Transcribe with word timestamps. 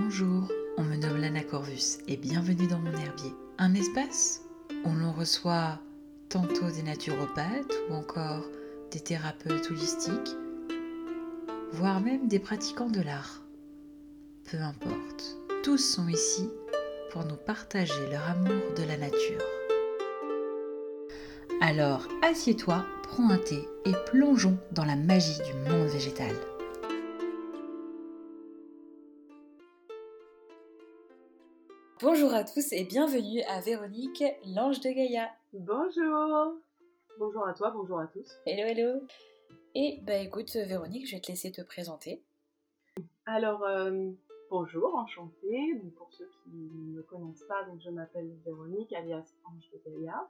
Bonjour, 0.00 0.48
on 0.76 0.84
me 0.84 0.94
nomme 0.94 1.16
Lana 1.16 1.42
Corvus 1.42 1.98
et 2.06 2.16
bienvenue 2.16 2.68
dans 2.68 2.78
mon 2.78 2.92
herbier. 2.92 3.34
Un 3.58 3.74
espace 3.74 4.42
où 4.84 4.90
l'on 4.92 5.12
reçoit 5.12 5.80
tantôt 6.28 6.70
des 6.70 6.84
naturopathes 6.84 7.74
ou 7.90 7.94
encore 7.94 8.44
des 8.92 9.00
thérapeutes 9.00 9.68
holistiques, 9.70 10.36
voire 11.72 12.00
même 12.00 12.28
des 12.28 12.38
pratiquants 12.38 12.90
de 12.90 13.00
l'art. 13.00 13.42
Peu 14.48 14.58
importe, 14.58 15.36
tous 15.64 15.78
sont 15.78 16.06
ici 16.06 16.48
pour 17.10 17.24
nous 17.24 17.36
partager 17.36 18.08
leur 18.10 18.24
amour 18.30 18.74
de 18.76 18.84
la 18.84 18.98
nature. 18.98 19.42
Alors 21.60 22.06
assieds-toi, 22.22 22.86
prends 23.02 23.30
un 23.30 23.38
thé 23.38 23.68
et 23.84 23.92
plongeons 24.12 24.58
dans 24.70 24.84
la 24.84 24.96
magie 24.96 25.40
du 25.44 25.70
monde 25.70 25.88
végétal. 25.88 26.34
Bonjour 32.00 32.32
à 32.32 32.44
tous 32.44 32.72
et 32.72 32.84
bienvenue 32.84 33.42
à 33.48 33.60
Véronique, 33.60 34.22
l'ange 34.54 34.78
de 34.78 34.88
Gaïa. 34.88 35.30
Bonjour 35.52 36.54
Bonjour 37.18 37.44
à 37.44 37.52
toi, 37.54 37.72
bonjour 37.72 37.98
à 37.98 38.06
tous. 38.06 38.38
Hello, 38.46 38.68
hello 38.68 39.00
Et 39.74 39.98
bah 40.02 40.18
écoute 40.18 40.54
Véronique, 40.54 41.08
je 41.08 41.16
vais 41.16 41.20
te 41.20 41.26
laisser 41.26 41.50
te 41.50 41.60
présenter. 41.60 42.22
Alors, 43.26 43.64
euh, 43.64 44.12
bonjour, 44.48 44.94
enchantée. 44.94 45.82
pour 45.96 46.12
ceux 46.12 46.28
qui 46.44 46.50
ne 46.50 46.98
me 46.98 47.02
connaissent 47.02 47.44
pas, 47.48 47.64
donc 47.64 47.80
je 47.80 47.90
m'appelle 47.90 48.30
Véronique, 48.44 48.92
alias 48.92 49.34
Ange 49.44 49.68
de 49.72 49.90
Gaïa. 49.90 50.28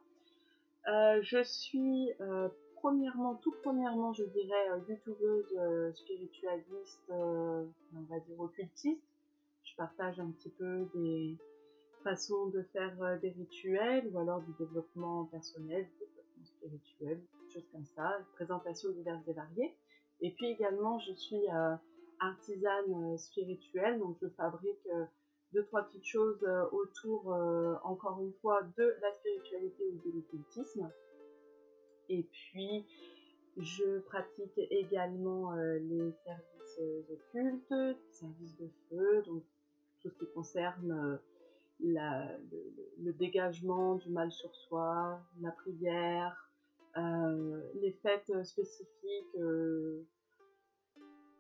Euh, 0.88 1.20
je 1.20 1.42
suis 1.42 2.14
euh, 2.22 2.48
premièrement, 2.76 3.34
tout 3.34 3.54
premièrement, 3.62 4.14
je 4.14 4.24
dirais, 4.24 4.68
youtubeuse 4.88 5.94
spiritualiste, 5.96 7.10
on 7.10 7.66
va 8.08 8.20
dire 8.20 8.40
occultiste. 8.40 9.02
Je 9.64 9.76
partage 9.76 10.18
un 10.18 10.30
petit 10.30 10.48
peu 10.48 10.88
des, 10.94 11.36
façon 12.08 12.46
de 12.46 12.62
faire 12.72 13.02
euh, 13.02 13.18
des 13.18 13.30
rituels 13.30 14.08
ou 14.10 14.18
alors 14.18 14.40
du 14.40 14.52
développement 14.58 15.26
personnel, 15.26 15.84
du 15.84 16.06
développement 16.06 16.44
spirituel, 16.44 17.20
des 17.20 17.52
choses 17.52 17.68
comme 17.70 17.84
ça, 17.84 18.18
présentations 18.34 18.90
diverses 18.92 19.28
et 19.28 19.34
variées. 19.34 19.76
Et 20.22 20.32
puis 20.32 20.46
également, 20.46 20.98
je 21.00 21.12
suis 21.12 21.46
euh, 21.50 21.74
artisane 22.18 23.12
euh, 23.12 23.16
spirituelle, 23.18 23.98
donc 23.98 24.16
je 24.22 24.28
fabrique 24.28 24.88
deux, 25.52 25.64
trois 25.66 25.82
petites 25.82 26.06
choses 26.06 26.44
autour, 26.72 27.28
encore 27.84 28.20
une 28.20 28.34
fois, 28.42 28.62
de 28.76 28.96
la 29.00 29.12
spiritualité 29.12 29.82
ou 29.92 30.08
de 30.08 30.16
l'occultisme. 30.16 30.90
Et 32.10 32.22
puis, 32.22 32.84
je 33.56 34.00
pratique 34.00 34.58
également 34.70 35.54
les 35.54 36.12
services 36.24 36.80
occultes, 37.10 37.96
services 38.10 38.56
de 38.58 38.68
feu, 38.90 39.22
donc 39.26 39.42
tout 40.02 40.10
ce 40.10 40.18
qui 40.18 40.26
concerne 40.34 41.18
le, 41.80 43.12
dégagement 43.12 43.96
du 43.96 44.10
mal 44.10 44.30
sur 44.32 44.54
soi, 44.54 45.20
la 45.40 45.50
prière, 45.52 46.50
euh, 46.96 47.62
les 47.74 47.92
fêtes 47.92 48.32
spécifiques 48.44 49.36
euh, 49.38 50.02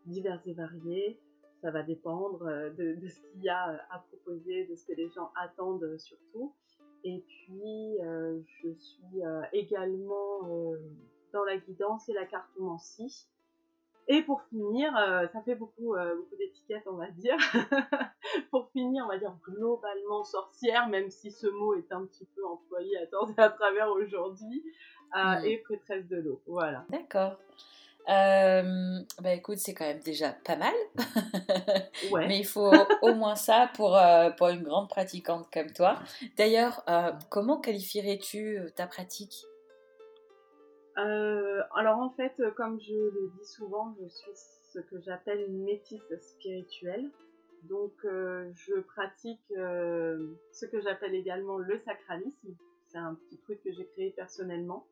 diverses 0.06 0.46
et 0.46 0.54
variées. 0.54 1.20
Ça 1.60 1.70
va 1.70 1.82
dépendre 1.82 2.46
euh, 2.46 2.70
de, 2.70 3.08
ce 3.08 3.20
qu'il 3.20 3.42
y 3.42 3.48
a 3.48 3.84
à 3.90 3.98
proposer, 3.98 4.66
de 4.66 4.76
ce 4.76 4.86
que 4.86 4.92
les 4.92 5.08
gens 5.10 5.30
attendent 5.36 5.96
surtout. 5.98 6.54
Et 7.04 7.24
puis, 7.26 7.96
je 8.00 8.72
suis 8.74 9.22
également 9.52 10.72
dans 11.32 11.44
la 11.44 11.56
guidance 11.56 12.08
et 12.08 12.12
la 12.12 12.26
cartomancie. 12.26 13.28
Et 14.10 14.22
pour 14.22 14.42
finir, 14.44 14.96
euh, 14.96 15.26
ça 15.34 15.42
fait 15.42 15.54
beaucoup, 15.54 15.94
euh, 15.94 16.16
beaucoup 16.16 16.36
d'étiquettes, 16.36 16.84
on 16.86 16.96
va 16.96 17.10
dire. 17.10 17.36
pour 18.50 18.70
finir, 18.70 19.04
on 19.04 19.08
va 19.08 19.18
dire 19.18 19.36
globalement 19.44 20.24
sorcière, 20.24 20.88
même 20.88 21.10
si 21.10 21.30
ce 21.30 21.46
mot 21.46 21.74
est 21.74 21.92
un 21.92 22.06
petit 22.06 22.26
peu 22.34 22.46
employé 22.46 22.96
à 22.96 23.06
tort 23.06 23.30
et 23.36 23.40
à 23.40 23.50
travers 23.50 23.90
aujourd'hui, 23.90 24.64
euh, 25.14 25.40
et 25.42 25.58
prêtresse 25.58 26.06
de 26.08 26.16
l'eau. 26.16 26.40
Voilà. 26.46 26.86
D'accord. 26.88 27.36
bah 28.06 29.34
écoute, 29.34 29.58
c'est 29.58 29.74
quand 29.74 29.84
même 29.84 30.00
déjà 30.00 30.32
pas 30.32 30.56
mal. 30.56 30.74
ouais. 32.10 32.26
Mais 32.28 32.38
il 32.38 32.46
faut 32.46 32.72
au 33.02 33.12
moins 33.12 33.36
ça 33.36 33.70
pour, 33.74 33.98
pour 34.38 34.48
une 34.48 34.62
grande 34.62 34.88
pratiquante 34.88 35.48
comme 35.52 35.70
toi. 35.70 35.98
D'ailleurs, 36.38 36.82
comment 37.28 37.60
qualifierais-tu 37.60 38.58
ta 38.74 38.86
pratique? 38.86 39.44
Euh, 40.98 41.62
alors 41.74 41.98
en 41.98 42.10
fait, 42.10 42.42
comme 42.56 42.80
je 42.80 42.94
le 42.94 43.30
dis 43.38 43.46
souvent, 43.46 43.94
je 44.00 44.08
suis 44.08 44.32
ce 44.34 44.80
que 44.80 45.00
j'appelle 45.00 45.44
une 45.48 45.64
métisse 45.64 46.12
spirituelle. 46.20 47.10
Donc 47.64 47.92
euh, 48.04 48.50
je 48.54 48.74
pratique 48.80 49.52
euh, 49.56 50.34
ce 50.52 50.66
que 50.66 50.80
j'appelle 50.80 51.14
également 51.14 51.58
le 51.58 51.78
sacralisme. 51.78 52.56
C'est 52.88 52.98
un 52.98 53.14
petit 53.14 53.38
truc 53.38 53.62
que 53.62 53.72
j'ai 53.72 53.86
créé 53.86 54.10
personnellement 54.10 54.86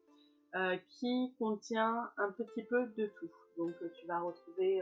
qui 0.89 1.34
contient 1.39 2.11
un 2.16 2.31
petit 2.33 2.62
peu 2.62 2.87
de 2.97 3.06
tout. 3.19 3.31
Donc 3.59 3.75
tu 4.00 4.06
vas 4.06 4.21
retrouver 4.21 4.81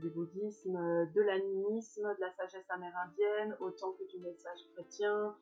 du 0.00 0.10
bouddhisme, 0.10 0.72
de 1.14 1.20
l'animisme, 1.20 2.02
de 2.02 2.20
la 2.20 2.32
sagesse 2.32 2.68
amérindienne, 2.68 3.56
autant 3.60 3.92
que 3.92 4.02
du 4.10 4.18
message 4.18 4.58
chrétien. 4.74 5.36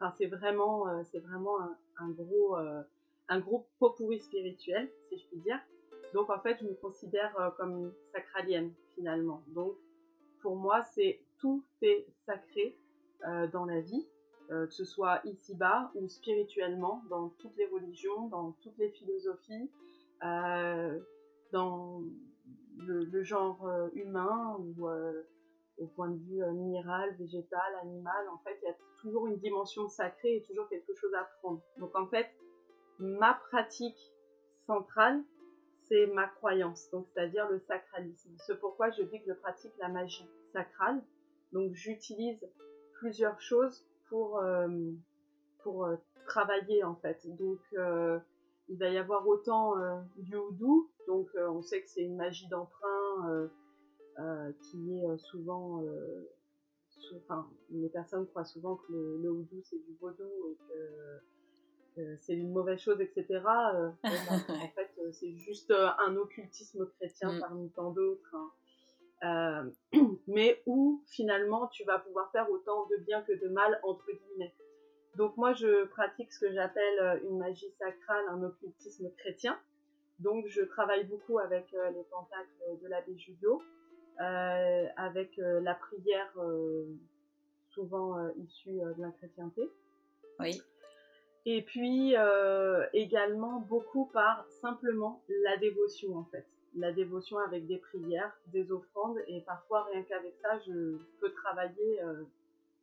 Enfin, 0.00 0.12
c'est 0.16 0.26
vraiment, 0.26 0.86
c'est 1.10 1.18
vraiment 1.18 1.58
un, 1.98 2.10
gros, 2.10 2.56
euh, 2.56 2.82
un 3.28 3.40
gros 3.40 3.66
pot 3.80 3.90
pourri 3.90 4.20
spirituel, 4.20 4.88
si 5.08 5.18
je 5.18 5.26
puis 5.26 5.38
dire. 5.38 5.58
Donc 6.14 6.30
en 6.30 6.38
fait, 6.38 6.58
je 6.60 6.66
me 6.66 6.74
considère 6.74 7.38
euh, 7.40 7.50
comme 7.50 7.92
sacralienne 8.12 8.72
finalement. 8.94 9.42
Donc 9.48 9.74
pour 10.40 10.54
moi, 10.54 10.82
c'est 10.94 11.20
tout 11.38 11.64
est 11.82 12.06
sacré 12.26 12.76
euh, 13.26 13.48
dans 13.48 13.64
la 13.64 13.80
vie, 13.80 14.06
que 14.48 14.70
ce 14.70 14.86
soit 14.86 15.20
ici-bas 15.24 15.90
ou 15.94 16.08
spirituellement, 16.08 17.02
dans 17.10 17.28
toutes 17.38 17.54
les 17.58 17.66
religions, 17.66 18.28
dans 18.28 18.52
toutes 18.62 18.78
les 18.78 18.88
philosophies, 18.88 19.70
dans 20.22 22.02
le, 22.78 23.22
genre 23.22 23.68
humain 23.92 24.56
ou 24.58 24.88
au 25.78 25.86
point 25.86 26.08
de 26.08 26.18
vue 26.18 26.44
minéral, 26.52 27.14
végétal, 27.18 27.74
animal. 27.82 28.28
En 28.32 28.38
fait, 28.38 28.58
il 28.62 28.66
y 28.66 28.70
a 28.70 28.76
toujours 29.00 29.26
une 29.26 29.38
dimension 29.38 29.88
sacrée 29.88 30.36
et 30.36 30.42
toujours 30.42 30.68
quelque 30.68 30.94
chose 30.94 31.14
à 31.14 31.24
prendre. 31.40 31.62
Donc 31.78 31.94
en 31.94 32.06
fait, 32.06 32.28
ma 32.98 33.34
pratique 33.50 33.98
centrale, 34.66 35.22
c'est 35.88 36.06
ma 36.08 36.26
croyance, 36.26 36.90
donc 36.90 37.06
c'est-à-dire 37.08 37.48
le 37.48 37.58
sacralisme. 37.60 38.30
C'est 38.38 38.58
pourquoi 38.60 38.90
je 38.90 39.02
dis 39.02 39.20
que 39.20 39.28
je 39.28 39.32
pratique 39.32 39.72
la 39.78 39.88
magie 39.88 40.28
sacrale. 40.52 41.02
Donc 41.52 41.72
j'utilise 41.72 42.46
plusieurs 42.94 43.40
choses 43.40 43.86
pour, 44.08 44.38
euh, 44.38 44.68
pour 45.62 45.86
euh, 45.86 45.96
travailler 46.26 46.84
en 46.84 46.96
fait. 46.96 47.26
Donc 47.36 47.60
euh, 47.74 48.18
il 48.68 48.78
va 48.78 48.90
y 48.90 48.98
avoir 48.98 49.26
autant 49.26 49.76
du 50.16 50.36
houdou, 50.36 50.90
donc 51.06 51.28
on 51.34 51.62
sait 51.62 51.80
que 51.80 51.88
c'est 51.88 52.02
une 52.02 52.16
magie 52.16 52.48
d'emprunt 52.48 53.48
qui 54.60 54.98
est 54.98 55.18
souvent 55.18 55.82
enfin, 57.24 57.48
les 57.70 57.88
personnes 57.88 58.26
croient 58.26 58.44
souvent 58.44 58.76
que 58.76 58.92
le, 58.92 59.18
le 59.22 59.30
houdou 59.30 59.62
c'est 59.62 59.78
du 59.78 59.94
vaudou 60.00 60.24
et 60.50 60.56
que, 60.68 61.20
c'est 62.20 62.34
une 62.34 62.52
mauvaise 62.52 62.78
chose, 62.80 63.00
etc. 63.00 63.26
Euh, 63.28 63.90
bah, 64.02 64.10
en 64.48 64.68
fait, 64.68 64.90
euh, 64.98 65.12
c'est 65.12 65.34
juste 65.36 65.70
euh, 65.70 65.88
un 66.06 66.16
occultisme 66.16 66.86
chrétien 66.96 67.32
mm. 67.32 67.40
parmi 67.40 67.70
tant 67.70 67.90
d'autres. 67.90 68.36
Hein. 69.22 69.70
mais 70.28 70.62
où 70.66 71.02
finalement 71.08 71.66
tu 71.68 71.82
vas 71.84 71.98
pouvoir 71.98 72.30
faire 72.30 72.48
autant 72.50 72.86
de 72.86 72.96
bien 72.98 73.22
que 73.22 73.32
de 73.32 73.48
mal, 73.48 73.80
entre 73.82 74.06
guillemets. 74.06 74.54
Donc 75.16 75.36
moi 75.36 75.52
je 75.54 75.86
pratique 75.86 76.32
ce 76.32 76.46
que 76.46 76.52
j'appelle 76.52 77.20
une 77.24 77.38
magie 77.38 77.72
sacrale, 77.80 78.24
un 78.28 78.44
occultisme 78.44 79.10
chrétien. 79.16 79.58
Donc 80.20 80.46
je 80.46 80.62
travaille 80.62 81.04
beaucoup 81.04 81.40
avec 81.40 81.72
les 81.72 82.04
pentacles 82.04 82.80
de 82.80 82.86
l'abbé 82.86 83.18
Julio. 83.18 83.60
Euh, 84.20 84.86
avec 84.96 85.38
euh, 85.38 85.60
la 85.60 85.76
prière 85.76 86.32
euh, 86.38 86.86
souvent 87.70 88.18
issue 88.36 88.80
de 88.80 89.00
la 89.00 89.12
chrétienté. 89.12 89.70
Oui. 90.40 90.60
Et 91.46 91.62
puis 91.62 92.14
également 92.92 93.60
beaucoup 93.60 94.06
par 94.06 94.44
simplement 94.60 95.22
la 95.44 95.56
dévotion 95.58 96.16
en 96.16 96.24
fait. 96.24 96.46
La 96.74 96.92
dévotion 96.92 97.38
avec 97.38 97.66
des 97.66 97.78
prières, 97.78 98.36
des 98.48 98.72
offrandes 98.72 99.18
et 99.28 99.40
parfois 99.42 99.84
rien 99.84 100.02
qu'avec 100.02 100.34
ça 100.42 100.58
je 100.66 100.98
peux 101.20 101.32
travailler 101.32 102.00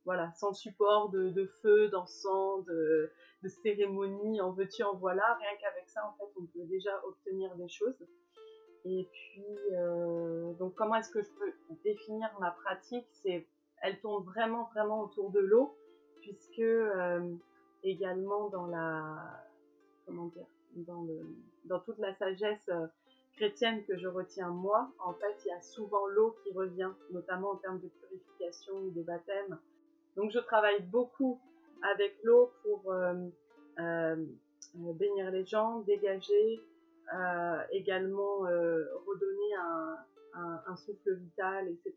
voilà, 0.06 0.32
sans 0.34 0.54
support 0.54 1.10
de, 1.10 1.30
de 1.30 1.46
feu, 1.62 1.90
d'encens, 1.90 2.64
de, 2.66 3.12
de 3.44 3.50
cérémonie, 3.50 4.40
en 4.40 4.52
veux-tu, 4.52 4.84
en 4.84 4.96
voilà. 4.96 5.34
Rien 5.42 5.58
qu'avec 5.60 5.90
ça, 5.90 6.08
en 6.08 6.14
fait, 6.14 6.32
on 6.40 6.46
peut 6.46 6.66
déjà 6.66 6.92
obtenir 7.06 7.56
des 7.56 7.68
choses. 7.68 8.06
Et 8.86 9.10
puis, 9.12 9.44
euh, 9.74 10.54
donc 10.54 10.76
comment 10.76 10.96
est-ce 10.96 11.10
que 11.10 11.22
je 11.22 11.30
peux 11.40 11.52
définir 11.84 12.30
ma 12.40 12.52
pratique? 12.52 13.08
C'est, 13.24 13.48
elle 13.82 14.00
tourne 14.00 14.24
vraiment, 14.26 14.70
vraiment 14.74 15.02
autour 15.02 15.32
de 15.32 15.40
l'eau, 15.40 15.76
puisque 16.22 16.60
euh, 16.60 17.34
également 17.84 18.50
dans 18.50 18.68
la, 18.68 19.44
comment 20.06 20.28
dire, 20.28 20.46
dans, 20.76 21.02
le, 21.02 21.20
dans 21.66 21.80
toute 21.80 21.98
la 21.98 22.14
sagesse 22.14 22.70
euh, 22.70 22.86
chrétienne 23.38 23.84
que 23.86 23.98
je 23.98 24.08
retiens 24.08 24.50
moi, 24.50 24.92
en 25.00 25.14
fait, 25.14 25.36
il 25.46 25.48
y 25.48 25.52
a 25.52 25.62
souvent 25.62 26.06
l'eau 26.06 26.36
qui 26.44 26.54
revient, 26.54 26.92
notamment 27.10 27.52
en 27.52 27.56
termes 27.56 27.80
de 27.80 27.88
purification 27.88 28.76
ou 28.76 28.92
de 28.92 29.02
baptême. 29.02 29.58
Donc 30.16 30.30
je 30.30 30.40
travaille 30.40 30.82
beaucoup 30.84 31.42
avec 31.82 32.16
l'eau 32.24 32.52
pour 32.64 32.94
bénir 34.94 35.32
les 35.32 35.46
gens, 35.46 35.80
dégager, 35.82 36.62
également 37.72 38.40
redonner 38.40 39.56
un, 39.60 40.62
un, 40.68 40.76
souffle 40.76 41.16
vital, 41.16 41.68
etc. 41.70 41.94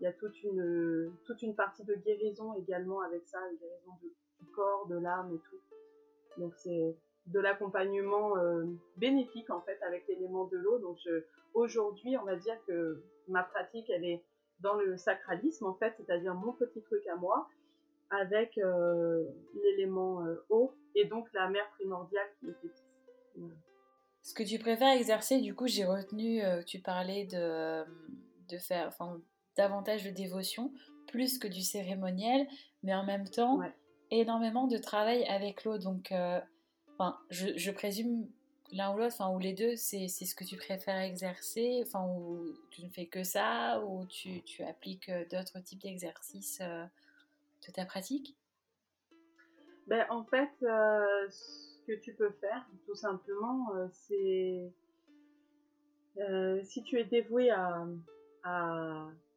Il 0.00 0.04
y 0.04 0.06
a 0.06 0.12
toute 0.12 0.42
une, 0.42 1.12
toute 1.24 1.42
une 1.42 1.54
partie 1.54 1.84
de 1.84 1.94
guérison 1.94 2.54
également 2.54 3.00
avec 3.00 3.26
ça, 3.26 3.38
une 3.50 3.58
guérison 3.58 3.92
du 4.00 4.46
corps, 4.52 4.86
de 4.88 4.96
l'âme 4.96 5.32
et 5.34 5.38
tout. 5.38 6.40
Donc 6.40 6.54
c'est 6.56 6.96
de 7.26 7.40
l'accompagnement 7.40 8.36
euh, 8.36 8.64
bénéfique 8.96 9.50
en 9.50 9.60
fait 9.60 9.82
avec 9.82 10.06
l'élément 10.08 10.44
de 10.44 10.56
l'eau. 10.56 10.78
Donc 10.78 10.98
aujourd'hui, 11.54 12.16
on 12.18 12.24
va 12.24 12.36
dire 12.36 12.56
que 12.66 13.02
ma 13.28 13.42
pratique, 13.42 13.90
elle 13.90 14.04
est 14.04 14.22
dans 14.60 14.74
le 14.74 14.96
sacralisme 14.96 15.66
en 15.66 15.74
fait, 15.74 15.94
c'est-à-dire 15.96 16.34
mon 16.34 16.52
petit 16.52 16.82
truc 16.82 17.06
à 17.08 17.16
moi 17.16 17.48
avec 18.10 18.56
euh, 18.58 19.24
l'élément 19.54 20.24
euh, 20.24 20.36
eau 20.48 20.72
et 20.94 21.06
donc 21.06 21.26
la 21.32 21.48
mère 21.48 21.68
primordiale 21.70 22.28
qui 22.38 22.48
est 22.48 23.50
Ce 24.26 24.34
que 24.34 24.42
tu 24.42 24.58
préfères 24.58 24.92
exercer, 24.92 25.40
du 25.40 25.54
coup, 25.54 25.66
j'ai 25.66 25.84
retenu, 25.84 26.42
tu 26.66 26.80
parlais 26.80 27.26
de, 27.26 27.84
de 28.48 28.58
faire 28.58 28.88
enfin, 28.88 29.20
davantage 29.56 30.04
de 30.04 30.10
dévotion, 30.10 30.72
plus 31.06 31.38
que 31.38 31.46
du 31.46 31.62
cérémoniel, 31.62 32.46
mais 32.82 32.94
en 32.94 33.04
même 33.04 33.28
temps, 33.28 33.60
énormément 34.10 34.66
de 34.66 34.78
travail 34.78 35.24
avec 35.26 35.62
l'eau. 35.64 35.78
Donc, 35.78 36.12
Enfin, 36.98 37.18
je, 37.28 37.70
présume 37.70 38.26
l'un 38.72 38.94
ou 38.94 38.96
l'autre, 38.96 39.14
enfin, 39.18 39.28
ou 39.30 39.38
les 39.38 39.52
deux, 39.52 39.76
c'est 39.76 40.08
ce 40.08 40.34
que 40.34 40.44
tu 40.44 40.56
préfères 40.56 40.98
exercer, 40.98 41.82
enfin, 41.86 42.06
ou 42.06 42.54
tu 42.70 42.84
ne 42.84 42.88
fais 42.88 43.06
que 43.06 43.22
ça, 43.22 43.82
ou 43.84 44.06
tu, 44.06 44.42
tu 44.42 44.62
appliques 44.64 45.10
euh, 45.10 45.24
d'autres 45.30 45.60
types 45.60 45.82
d'exercices 45.82 46.58
euh, 46.62 46.84
de 47.66 47.72
ta 47.72 47.84
pratique? 47.84 48.34
Ben, 49.86 50.06
En 50.08 50.24
fait, 50.24 50.50
euh, 50.62 51.28
que 51.86 51.92
tu 52.00 52.14
peux 52.14 52.30
faire, 52.30 52.66
tout 52.86 52.94
simplement, 52.94 53.68
c'est 53.92 54.72
si 56.64 56.82
tu 56.82 56.98
es 56.98 57.04
dévoué 57.04 57.50
à, 57.50 57.86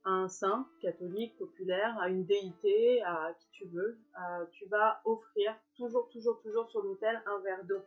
un 0.06 0.28
saint 0.28 0.68
catholique, 0.82 1.38
populaire, 1.38 1.98
à 2.00 2.10
une 2.10 2.26
déité, 2.26 3.02
à 3.04 3.34
qui 3.40 3.50
tu 3.52 3.66
veux, 3.68 3.98
euh, 4.18 4.46
tu 4.52 4.66
vas 4.68 5.02
offrir 5.06 5.56
toujours, 5.76 6.10
toujours, 6.10 6.40
toujours 6.42 6.70
sur 6.70 6.82
l'autel 6.82 7.22
un 7.26 7.40
verre 7.40 7.64
d'eau. 7.66 7.82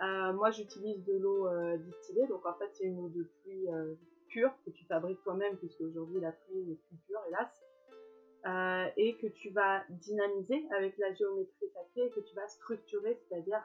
Euh, 0.00 0.32
moi, 0.32 0.50
j'utilise 0.50 1.04
de 1.04 1.18
l'eau 1.18 1.46
euh, 1.46 1.76
distillée, 1.76 2.26
donc 2.26 2.46
en 2.46 2.54
fait, 2.54 2.70
c'est 2.72 2.84
une 2.84 2.98
eau 2.98 3.08
de 3.08 3.22
pluie 3.42 3.68
pure 4.28 4.52
que 4.64 4.70
tu 4.70 4.84
fabriques 4.86 5.22
toi-même, 5.22 5.56
puisque 5.58 5.80
aujourd'hui 5.80 6.20
la 6.20 6.32
pluie 6.32 6.62
n'est 6.64 6.76
plus 6.76 6.96
pure, 7.06 7.20
hélas, 7.28 7.48
et 8.96 9.16
que 9.20 9.26
tu 9.26 9.50
vas 9.50 9.82
dynamiser 9.90 10.66
avec 10.76 10.96
la 10.98 11.12
géométrie 11.14 11.68
sacrée 11.74 12.06
et 12.06 12.10
que 12.10 12.20
tu 12.20 12.34
vas 12.34 12.48
structurer, 12.48 13.18
c'est-à-dire 13.22 13.62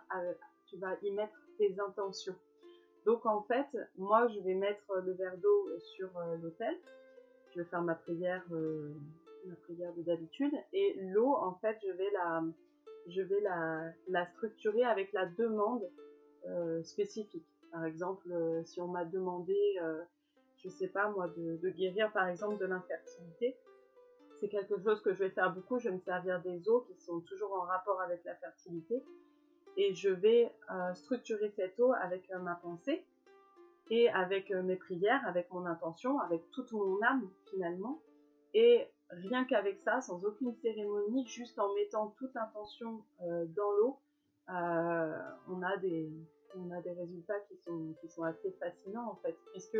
tu 0.66 0.78
vas 0.78 0.96
y 1.02 1.12
mettre 1.12 1.40
tes 1.58 1.80
intentions. 1.80 2.36
Donc 3.06 3.26
en 3.26 3.44
fait, 3.44 3.68
moi, 3.98 4.28
je 4.28 4.40
vais 4.40 4.56
mettre 4.56 4.96
le 5.06 5.14
verre 5.14 5.38
d'eau 5.38 5.70
sur 5.80 6.10
l'autel 6.42 6.76
je 7.56 7.62
vais 7.62 7.68
faire 7.68 7.82
ma 7.82 7.96
prière, 7.96 8.44
euh, 8.52 8.94
ma 9.46 9.56
prière 9.56 9.94
de 9.94 10.02
d'habitude. 10.02 10.54
Et 10.74 10.96
l'eau, 11.14 11.36
en 11.36 11.54
fait, 11.56 11.78
je 11.86 11.92
vais 11.92 12.12
la, 12.12 12.44
je 13.08 13.22
vais 13.22 13.42
la, 14.08 14.26
structurer 14.34 14.84
avec 14.84 15.14
la 15.14 15.26
demande 15.26 15.84
euh, 16.48 16.84
spécifique. 16.84 17.48
Par 17.72 17.86
exemple, 17.86 18.32
euh, 18.32 18.64
si 18.66 18.82
on 18.82 18.88
m'a 18.88 19.06
demandé, 19.06 19.58
je 20.58 20.70
sais 20.70 20.88
pas 20.88 21.10
moi, 21.10 21.30
de, 21.30 21.70
guérir 21.70 22.12
par 22.12 22.28
exemple 22.28 22.58
de 22.58 22.66
l'infertilité, 22.66 23.56
c'est 24.40 24.50
quelque 24.50 24.78
chose 24.82 25.02
que 25.02 25.14
je 25.14 25.20
vais 25.20 25.30
faire 25.30 25.54
beaucoup. 25.54 25.80
Je 25.80 25.90
vais 25.90 25.96
me 25.96 26.02
servir 26.02 26.42
des 26.42 26.68
eaux 26.70 26.82
qui 26.82 27.00
sont 27.02 27.22
toujours 27.22 27.54
en 27.54 27.62
rapport 27.62 28.02
avec 28.02 28.24
la 28.26 28.36
fertilité. 28.36 29.04
Et 29.78 29.94
je 29.94 30.10
vais 30.10 30.52
structurer 30.94 31.50
cette 31.50 31.80
eau 31.80 31.94
avec 31.94 32.30
ma 32.32 32.56
pensée 32.56 33.06
et 33.90 34.10
avec 34.10 34.52
euh, 34.52 34.64
mes 34.64 34.76
prières, 34.76 35.26
avec 35.28 35.52
mon 35.52 35.66
intention, 35.66 36.20
avec 36.20 36.50
toute 36.52 36.72
mon 36.72 37.02
âme 37.02 37.30
finalement. 37.50 38.02
Et 38.54 38.88
rien 39.10 39.46
qu'avec 39.46 39.80
ça, 39.82 40.02
sans 40.02 40.24
aucune 40.24 40.54
cérémonie, 40.56 41.28
juste 41.28 41.60
en 41.60 41.74
mettant 41.76 42.10
toute 42.18 42.36
intention 42.36 43.04
euh, 43.22 43.46
dans 43.56 43.72
l'eau, 43.72 44.00
euh, 44.50 45.20
on, 45.50 45.62
a 45.62 45.78
des, 45.78 46.12
on 46.56 46.72
a 46.72 46.82
des 46.82 46.94
résultats 46.94 47.40
qui 47.48 47.58
sont, 47.58 47.96
qui 48.02 48.08
sont 48.10 48.24
assez 48.24 48.52
fascinants 48.60 49.10
en 49.12 49.16
fait, 49.18 49.36
puisque 49.52 49.78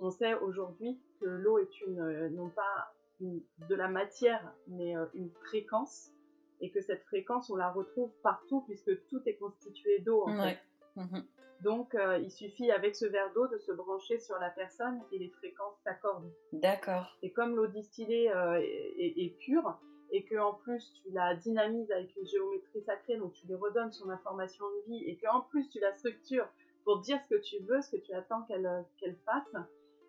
on 0.00 0.10
sait 0.10 0.34
aujourd'hui 0.34 0.98
que 1.20 1.26
l'eau 1.26 1.58
est 1.58 1.80
une, 1.82 2.30
non 2.34 2.48
pas 2.48 2.92
de 3.20 3.74
la 3.74 3.88
matière, 3.88 4.52
mais 4.68 4.94
une 5.14 5.30
fréquence, 5.30 6.12
et 6.60 6.70
que 6.70 6.80
cette 6.80 7.02
fréquence, 7.04 7.50
on 7.50 7.56
la 7.56 7.70
retrouve 7.70 8.10
partout, 8.22 8.62
puisque 8.62 9.06
tout 9.08 9.20
est 9.26 9.36
constitué 9.36 10.00
d'eau 10.00 10.24
en 10.26 10.42
fait. 10.42 10.58
Mhm. 10.96 11.24
Donc, 11.62 11.94
euh, 11.94 12.18
il 12.18 12.30
suffit 12.30 12.70
avec 12.70 12.96
ce 12.96 13.04
verre 13.04 13.32
d'eau 13.34 13.46
de 13.48 13.58
se 13.58 13.72
brancher 13.72 14.18
sur 14.18 14.38
la 14.38 14.48
personne 14.48 15.00
et 15.12 15.18
les 15.18 15.28
fréquences 15.28 15.76
s'accordent. 15.84 16.32
D'accord. 16.52 17.18
Et 17.22 17.32
comme 17.32 17.54
l'eau 17.54 17.66
distillée 17.66 18.32
euh, 18.32 18.58
est, 18.58 19.36
pure 19.38 19.78
et 20.10 20.24
que 20.24 20.36
en 20.36 20.54
plus 20.54 20.92
tu 20.94 21.10
la 21.12 21.36
dynamises 21.36 21.90
avec 21.92 22.16
une 22.16 22.26
géométrie 22.26 22.82
sacrée, 22.82 23.18
donc 23.18 23.34
tu 23.34 23.46
lui 23.46 23.54
redonnes 23.54 23.92
son 23.92 24.08
information 24.08 24.64
de 24.64 24.90
vie 24.90 25.04
et 25.04 25.16
que 25.16 25.28
en 25.28 25.42
plus 25.42 25.68
tu 25.68 25.80
la 25.80 25.92
structures 25.92 26.48
pour 26.84 27.00
dire 27.00 27.20
ce 27.28 27.34
que 27.34 27.40
tu 27.40 27.58
veux, 27.64 27.82
ce 27.82 27.90
que 27.90 28.00
tu 28.00 28.12
attends 28.14 28.42
qu'elle 28.42 28.84
qu'elle 28.98 29.16
fasse, 29.26 29.54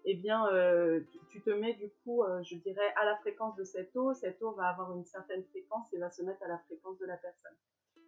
eh 0.05 0.15
bien, 0.15 0.47
euh, 0.47 1.01
tu, 1.29 1.41
te 1.41 1.49
mets 1.49 1.73
du 1.73 1.89
coup, 2.03 2.23
je 2.43 2.55
dirais, 2.55 2.93
à 2.99 3.05
la 3.05 3.15
fréquence 3.17 3.55
de 3.55 3.63
cette 3.63 3.95
eau. 3.95 4.13
Cette 4.13 4.41
eau 4.41 4.51
va 4.51 4.69
avoir 4.69 4.95
une 4.95 5.05
certaine 5.05 5.43
fréquence 5.45 5.91
et 5.93 5.97
va 5.97 6.09
se 6.09 6.23
mettre 6.23 6.43
à 6.43 6.47
la 6.47 6.57
fréquence 6.59 6.97
de 6.99 7.05
la 7.05 7.17
personne 7.17 7.55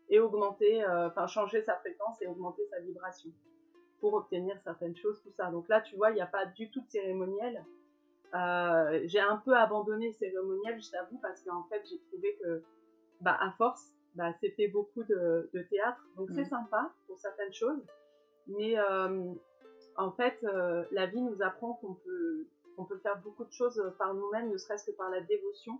et 0.10 0.20
augmenter, 0.20 0.84
euh, 0.84 1.08
enfin 1.08 1.28
changer 1.28 1.62
sa 1.62 1.76
fréquence 1.78 2.22
et 2.22 2.28
augmenter 2.28 2.66
sa 2.70 2.80
vibration 2.80 3.32
pour 4.00 4.14
obtenir 4.14 4.60
certaines 4.64 4.96
choses, 4.96 5.22
tout 5.24 5.32
ça. 5.32 5.50
Donc 5.50 5.68
là, 5.70 5.82
tu 5.82 5.96
vois, 5.96 6.12
il 6.12 6.16
n'y 6.16 6.22
a 6.22 6.28
pas 6.28 6.46
du 6.46 6.70
tout 6.70 6.82
de 6.82 6.90
cérémoniel. 6.90 7.64
Euh, 8.36 9.02
j'ai 9.06 9.20
un 9.20 9.38
peu 9.38 9.56
abandonné 9.56 10.08
le 10.08 10.14
cérémoniel, 10.14 10.82
je 10.82 10.92
t'avoue, 10.92 11.18
parce 11.22 11.42
qu'en 11.42 11.64
fait, 11.64 11.82
j'ai 11.90 12.00
trouvé 12.10 12.38
que, 12.42 12.64
bah, 13.22 13.38
à 13.40 13.52
force, 13.52 13.94
bah, 14.16 14.34
c'était 14.42 14.68
beaucoup 14.68 15.04
de, 15.04 15.50
théâtre. 15.70 16.06
Donc 16.18 16.30
c'est 16.32 16.42
mm. 16.42 16.50
sympa 16.50 16.92
pour 17.08 17.18
certaines 17.18 17.54
choses, 17.54 17.86
mais 18.48 18.78
euh, 18.78 19.34
en 19.98 20.12
fait, 20.12 20.40
la 20.92 21.06
vie 21.06 21.22
nous 21.22 21.42
apprend 21.42 21.74
qu'on 21.74 21.94
peut, 21.94 22.48
qu'on 22.76 22.86
peut 22.86 23.00
faire 23.00 23.18
beaucoup 23.22 23.46
de 23.46 23.52
choses 23.52 23.82
par 23.98 24.14
nous-mêmes, 24.14 24.50
ne 24.50 24.58
serait-ce 24.58 24.86
que 24.86 24.92
par 24.92 25.10
la 25.10 25.22
dévotion 25.22 25.80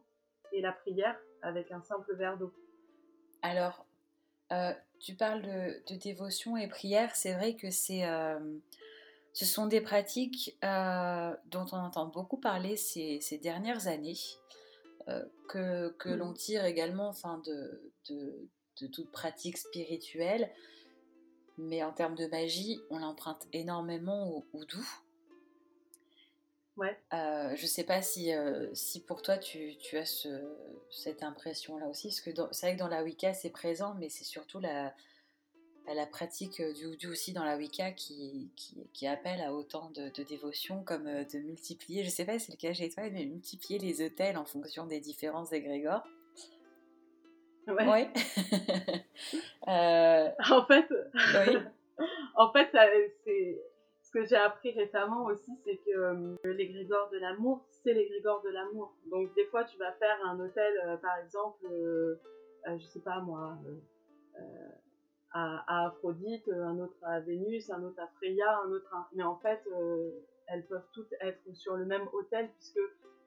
et 0.52 0.62
la 0.62 0.72
prière 0.72 1.18
avec 1.42 1.72
un 1.72 1.82
simple 1.82 2.16
verre 2.16 2.38
d'eau. 2.38 2.54
Alors, 3.42 3.86
euh, 4.52 4.74
tu 5.00 5.16
parles 5.16 5.42
de, 5.42 5.96
dévotion 5.96 6.56
et 6.58 6.68
prière, 6.68 7.16
c'est 7.16 7.34
vrai 7.34 7.56
que 7.56 7.70
c'est, 7.72 8.08
euh, 8.08 8.40
ce 9.34 9.46
sont 9.46 9.68
des 9.68 9.82
pratiques 9.82 10.58
euh, 10.64 11.36
dont 11.48 11.66
on 11.72 11.78
entend 11.78 12.08
beaucoup 12.08 12.38
parler 12.38 12.78
ces, 12.78 13.20
dernières 13.42 13.88
années, 13.88 14.18
que, 15.50 15.90
que 16.00 16.08
mmh. 16.08 16.16
l'on 16.16 16.34
tire 16.34 16.64
également 16.64 17.10
enfin, 17.10 17.42
de, 17.46 17.92
de, 18.10 18.48
de, 18.80 18.88
toute 18.88 19.12
pratique 19.12 19.58
spirituelle, 19.58 20.50
mais 21.58 21.84
en 21.84 21.92
termes 21.92 22.16
de 22.16 22.28
magie, 22.28 22.82
on 22.90 23.00
l'emprunte 23.00 23.48
énormément 23.54 24.30
au, 24.30 24.46
au 24.54 24.66
doux. 24.66 24.90
Ouais. 26.76 26.98
Euh, 27.14 27.56
je 27.56 27.68
sais 27.68 27.84
pas 27.84 28.02
si, 28.02 28.34
euh, 28.34 28.74
si 28.74 29.04
pour 29.04 29.22
toi 29.22 29.38
tu, 29.38 29.78
tu 29.78 29.98
as 29.98 30.06
ce, 30.06 30.30
cette 30.90 31.22
impression-là 31.22 31.88
aussi, 31.88 32.08
parce 32.08 32.22
que 32.22 32.32
c'est 32.52 32.66
vrai 32.66 32.76
que 32.76 32.80
dans 32.80 32.88
la 32.88 33.04
Wicca 33.04 33.34
c'est 33.34 33.52
présent, 33.52 33.94
mais 34.00 34.10
c'est 34.10 34.24
surtout 34.24 34.60
la, 34.60 34.96
la 35.86 36.08
pratique 36.08 36.62
du 36.62 36.88
Houdou 36.88 37.12
aussi 37.12 37.32
dans 37.32 37.44
la 37.44 37.58
Wicca 37.58 37.92
qui, 37.92 38.50
qui, 38.56 38.88
qui 38.92 39.06
appelle 39.06 39.42
à 39.42 39.54
autant 39.54 39.92
de, 39.92 40.10
de, 40.10 40.24
dévotion 40.24 40.84
comme 40.84 41.06
euh, 41.06 41.24
de 41.26 41.40
multiplier, 41.40 42.04
je 42.04 42.10
sais 42.10 42.26
pas 42.26 42.40
si 42.40 42.48
c'est 42.48 42.54
le 42.54 42.58
cas 42.58 42.74
chez 42.74 42.90
toi, 42.90 43.04
mais 43.12 43.26
multiplier 43.26 43.78
les 43.78 44.02
hôtels 44.04 44.38
en 44.38 44.46
fonction 44.46 44.88
des 44.88 45.00
différents 45.00 45.46
égrégores. 45.46 46.04
Ouais. 47.68 47.88
ouais. 47.88 48.14
Euh, 49.66 50.30
en 50.52 50.66
fait, 50.66 50.86
oui. 50.92 51.58
en 52.36 52.52
fait, 52.52 52.70
c'est 53.24 53.62
que 54.14 54.24
j'ai 54.26 54.36
appris 54.36 54.72
récemment 54.72 55.26
aussi, 55.26 55.52
c'est 55.66 55.78
que 55.78 55.92
euh, 55.92 56.36
l'égrégore 56.46 57.10
de 57.10 57.18
l'amour, 57.18 57.66
c'est 57.84 57.94
l'égrégore 57.94 58.44
de 58.44 58.50
l'amour. 58.50 58.94
Donc 59.10 59.34
des 59.34 59.46
fois, 59.46 59.64
tu 59.64 59.78
vas 59.78 59.92
faire 59.94 60.18
un 60.26 60.40
hôtel, 60.40 60.74
euh, 60.86 60.98
par 60.98 61.18
exemple, 61.18 61.66
euh, 61.72 62.16
je 62.78 62.86
sais 62.86 63.02
pas 63.02 63.20
moi, 63.20 63.58
à, 65.32 65.88
Aphrodite, 65.88 66.48
un 66.48 66.80
autre 66.80 66.98
à 67.02 67.20
Vénus, 67.22 67.72
un 67.72 67.84
autre 67.84 68.00
à 68.00 68.08
Freya, 68.18 68.60
un 68.66 68.72
autre 68.72 68.94
à... 68.94 69.10
Mais 69.14 69.24
en 69.24 69.38
fait, 69.38 69.68
elles 70.48 70.66
peuvent 70.68 70.88
toutes 70.94 71.14
être 71.20 71.42
sur 71.54 71.76
le 71.76 71.86
même 71.86 72.08
hôtel 72.14 72.50
puisque 72.52 72.80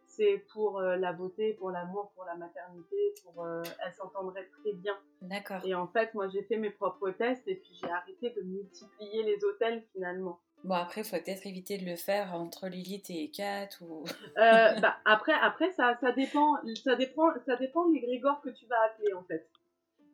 c'est 0.06 0.44
pour 0.52 0.78
euh, 0.78 0.96
la 0.96 1.12
beauté, 1.12 1.54
pour 1.54 1.70
l'amour, 1.70 2.12
pour 2.14 2.24
la 2.24 2.36
maternité, 2.36 3.14
pour 3.22 3.44
euh, 3.44 3.62
elles 3.84 3.94
s'entendraient 3.94 4.48
très 4.62 4.72
bien. 4.72 4.96
D'accord. 5.22 5.60
Et 5.64 5.74
en 5.74 5.86
fait, 5.88 6.14
moi 6.14 6.28
j'ai 6.28 6.42
fait 6.42 6.56
mes 6.56 6.70
propres 6.70 7.10
tests 7.10 7.46
et 7.46 7.56
puis 7.56 7.70
j'ai 7.80 7.90
arrêté 7.90 8.30
de 8.30 8.42
multiplier 8.42 9.22
les 9.24 9.44
hôtels 9.44 9.84
finalement. 9.92 10.40
Bon 10.64 10.74
après, 10.74 11.02
il 11.02 11.04
faut 11.04 11.16
peut-être 11.16 11.46
éviter 11.46 11.78
de 11.78 11.84
le 11.84 11.96
faire 11.96 12.34
entre 12.34 12.68
Lilith 12.68 13.10
et 13.10 13.30
Kat 13.30 13.68
ou. 13.80 14.04
Euh, 14.04 14.06
bah, 14.80 14.96
après, 15.04 15.34
après 15.34 15.70
ça, 15.72 15.96
ça 16.00 16.12
dépend, 16.12 16.56
ça 16.82 16.96
dépend, 16.96 17.28
ça 17.44 17.56
dépend 17.56 17.88
des 17.90 18.00
grégores 18.00 18.40
que 18.40 18.50
tu 18.50 18.66
vas 18.66 18.80
appeler 18.86 19.12
en 19.12 19.22
fait. 19.24 19.48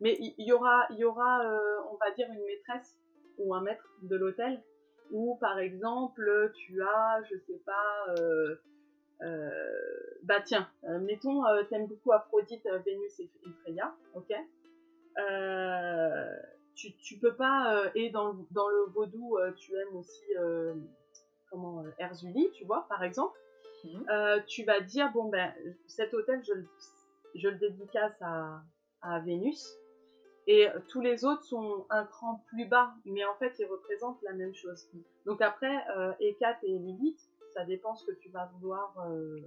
Mais 0.01 0.17
il 0.19 0.45
y, 0.45 0.51
aura, 0.51 0.85
il 0.89 0.97
y 0.97 1.05
aura, 1.05 1.45
euh, 1.45 1.77
on 1.91 1.95
va 1.95 2.11
dire 2.11 2.27
une 2.27 2.43
maîtresse 2.45 2.99
ou 3.37 3.55
un 3.55 3.61
maître 3.61 3.87
de 4.01 4.17
l'hôtel 4.17 4.61
ou 5.11 5.37
par 5.39 5.59
exemple 5.59 6.51
tu 6.55 6.81
as, 6.81 7.21
je 7.29 7.37
sais 7.47 7.61
pas. 7.65 8.05
Euh, 9.23 9.49
bah 10.23 10.41
tiens, 10.41 10.67
euh, 10.85 10.99
mettons, 10.99 11.45
euh, 11.45 11.63
t'aimes 11.63 11.87
beaucoup 11.87 12.11
Aphrodite, 12.11 12.67
Vénus 12.85 13.19
et, 13.19 13.23
et 13.45 13.49
Freya, 13.63 13.93
ok? 14.15 14.33
Tu, 16.75 16.95
tu 16.97 17.17
peux 17.19 17.35
pas, 17.35 17.91
et 17.95 18.09
dans, 18.09 18.29
le- 18.29 18.45
dans 18.51 18.67
le 18.67 18.85
vaudou, 18.93 19.37
tu 19.55 19.75
aimes 19.75 19.95
aussi, 19.95 20.23
comment, 21.49 21.83
Erzuli, 21.99 22.49
tu 22.53 22.65
vois, 22.65 22.85
par 22.89 23.03
exemple, 23.03 23.37
Mhm. 23.85 24.43
Tu 24.47 24.63
vas 24.63 24.79
dire, 24.79 25.11
bon 25.11 25.25
ben, 25.29 25.53
cet 25.87 26.13
hôtel, 26.13 26.41
je, 26.47 26.53
le- 26.53 26.67
je 27.35 27.49
le 27.49 27.57
dédicace 27.57 28.15
à, 28.21 28.61
à 29.01 29.19
Vénus, 29.19 29.61
et 30.47 30.67
tous 30.87 31.01
les 31.01 31.25
autres 31.25 31.43
sont 31.43 31.85
un 31.89 32.05
cran 32.05 32.41
plus 32.47 32.65
bas, 32.65 32.93
mais 33.05 33.25
en 33.25 33.35
fait, 33.35 33.53
ils 33.59 33.65
représentent 33.65 34.21
la 34.23 34.33
même 34.33 34.53
chose. 34.55 34.87
Donc 35.25 35.41
après, 35.41 35.75
euh, 35.97 36.13
Hécate 36.21 36.63
et 36.63 36.77
Lilith, 36.77 37.19
ça 37.53 37.63
dépend 37.65 37.95
ce 37.95 38.05
que 38.05 38.11
tu 38.11 38.29
vas 38.29 38.49
vouloir, 38.59 38.93
euh, 39.09 39.39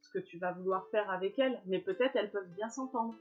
ce 0.00 0.10
que 0.10 0.18
tu 0.18 0.38
vas 0.38 0.52
vouloir 0.52 0.86
faire 0.88 1.10
avec 1.10 1.38
elles, 1.38 1.60
mais 1.66 1.78
peut-être 1.80 2.16
elles 2.16 2.30
peuvent 2.30 2.50
bien 2.56 2.68
s'entendre. 2.68 3.14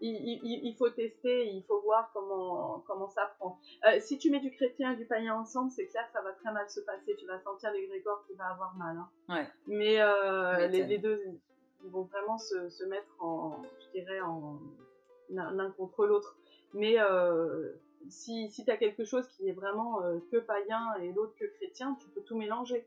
Il, 0.00 0.14
il- 0.14 0.40
il- 0.44 0.64
il 0.68 0.76
faut 0.76 0.90
tester, 0.90 1.48
il 1.50 1.64
faut 1.64 1.80
voir 1.80 2.10
comment, 2.12 2.84
comment 2.86 3.08
ça 3.08 3.34
prend. 3.38 3.58
Euh, 3.84 3.98
si 4.00 4.16
tu 4.16 4.30
mets 4.30 4.38
du 4.38 4.52
chrétien 4.52 4.92
et 4.92 4.96
du 4.96 5.04
païen 5.06 5.34
ensemble, 5.34 5.72
c'est 5.72 5.86
clair 5.86 6.06
que 6.06 6.12
ça 6.12 6.22
va 6.22 6.32
très 6.32 6.52
mal 6.52 6.68
se 6.70 6.80
passer. 6.80 7.16
Tu 7.18 7.26
vas 7.26 7.40
sentir 7.40 7.72
l'égrégore 7.72 8.24
qui 8.26 8.34
va 8.34 8.46
avoir 8.46 8.76
mal. 8.76 8.96
hein. 8.96 9.08
Ouais. 9.28 9.48
Mais 9.66 10.00
euh, 10.00 10.68
les, 10.68 10.78
les 10.86 10.98
deux, 10.98 11.20
ils 11.84 11.90
vont 11.90 12.02
vraiment 12.02 12.38
se, 12.38 12.68
se 12.68 12.84
mettre 12.84 13.12
en, 13.20 13.60
je 13.80 13.98
dirais, 13.98 14.20
en 14.20 14.60
l'un 15.30 15.70
contre 15.72 16.06
l'autre. 16.06 16.36
Mais 16.74 16.94
euh, 17.00 17.72
si, 18.08 18.48
si 18.50 18.64
tu 18.64 18.70
as 18.70 18.76
quelque 18.76 19.04
chose 19.04 19.26
qui 19.30 19.48
est 19.48 19.52
vraiment 19.52 20.00
que 20.30 20.36
païen 20.36 20.94
et 21.02 21.12
l'autre 21.12 21.34
que 21.34 21.44
chrétien, 21.56 21.96
tu 22.00 22.08
peux 22.10 22.20
tout 22.22 22.36
mélanger. 22.36 22.86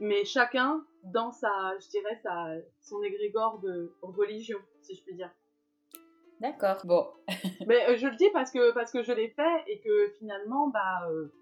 Mais 0.00 0.24
chacun 0.24 0.84
dans 1.04 1.32
sa, 1.32 1.78
je 1.80 1.88
dirais, 1.88 2.18
sa, 2.22 2.54
son 2.80 3.02
égrégore 3.02 3.60
de 3.60 3.94
religion, 4.02 4.58
si 4.82 4.94
je 4.94 5.02
puis 5.02 5.14
dire. 5.14 5.30
D'accord. 6.40 6.82
Bon. 6.84 7.06
Mais 7.66 7.88
euh, 7.88 7.96
je 7.96 8.08
le 8.08 8.16
dis 8.16 8.28
parce 8.32 8.50
que, 8.50 8.72
parce 8.72 8.90
que 8.90 9.02
je 9.02 9.12
l'ai 9.12 9.28
fait 9.28 9.64
et 9.68 9.80
que 9.80 10.08
finalement, 10.18 10.68
bah, 10.68 11.08
euh, 11.08 11.32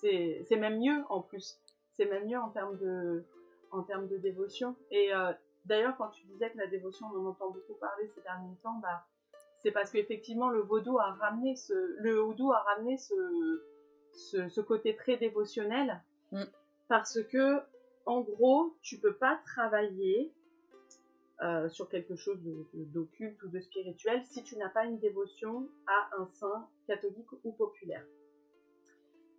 c'est 0.00 0.56
même 0.56 0.78
mieux 0.78 1.02
en 1.08 1.20
plus. 1.20 1.58
C'est 1.96 2.06
même 2.06 2.26
mieux 2.26 2.38
en 2.38 2.50
termes 2.50 2.78
de, 2.78 3.24
en 3.72 3.82
termes 3.82 4.06
de 4.06 4.16
dévotion. 4.18 4.76
Et 4.90 5.12
euh, 5.12 5.32
d'ailleurs, 5.64 5.96
quand 5.98 6.08
tu 6.08 6.24
disais 6.26 6.50
que 6.50 6.58
la 6.58 6.68
dévotion, 6.68 7.06
on 7.12 7.18
en 7.18 7.30
entend 7.30 7.50
beaucoup 7.50 7.74
parler 7.74 8.08
ces 8.14 8.22
derniers 8.22 8.56
temps, 8.62 8.78
bah, 8.80 9.04
c'est 9.58 9.72
parce 9.72 9.90
qu'effectivement, 9.90 10.50
le 10.50 10.60
vaudou 10.60 10.98
a 10.98 11.12
ramené 11.12 11.56
ce, 11.56 11.72
le 12.00 12.20
vaudou 12.20 12.52
a 12.52 12.60
ramené 12.60 12.98
ce, 12.98 13.64
ce, 14.12 14.48
ce 14.48 14.60
côté 14.60 14.94
très 14.94 15.16
dévotionnel. 15.16 16.00
Mm. 16.30 16.44
Parce 16.92 17.22
que, 17.22 17.62
en 18.04 18.20
gros, 18.20 18.76
tu 18.82 18.98
peux 18.98 19.14
pas 19.14 19.40
travailler 19.46 20.30
euh, 21.40 21.66
sur 21.70 21.88
quelque 21.88 22.16
chose 22.16 22.38
d'occulte 22.74 23.42
ou 23.44 23.48
de 23.48 23.60
spirituel 23.60 24.22
si 24.26 24.42
tu 24.42 24.58
n'as 24.58 24.68
pas 24.68 24.84
une 24.84 24.98
dévotion 24.98 25.70
à 25.86 26.10
un 26.20 26.26
saint 26.34 26.68
catholique 26.86 27.32
ou 27.44 27.52
populaire. 27.52 28.04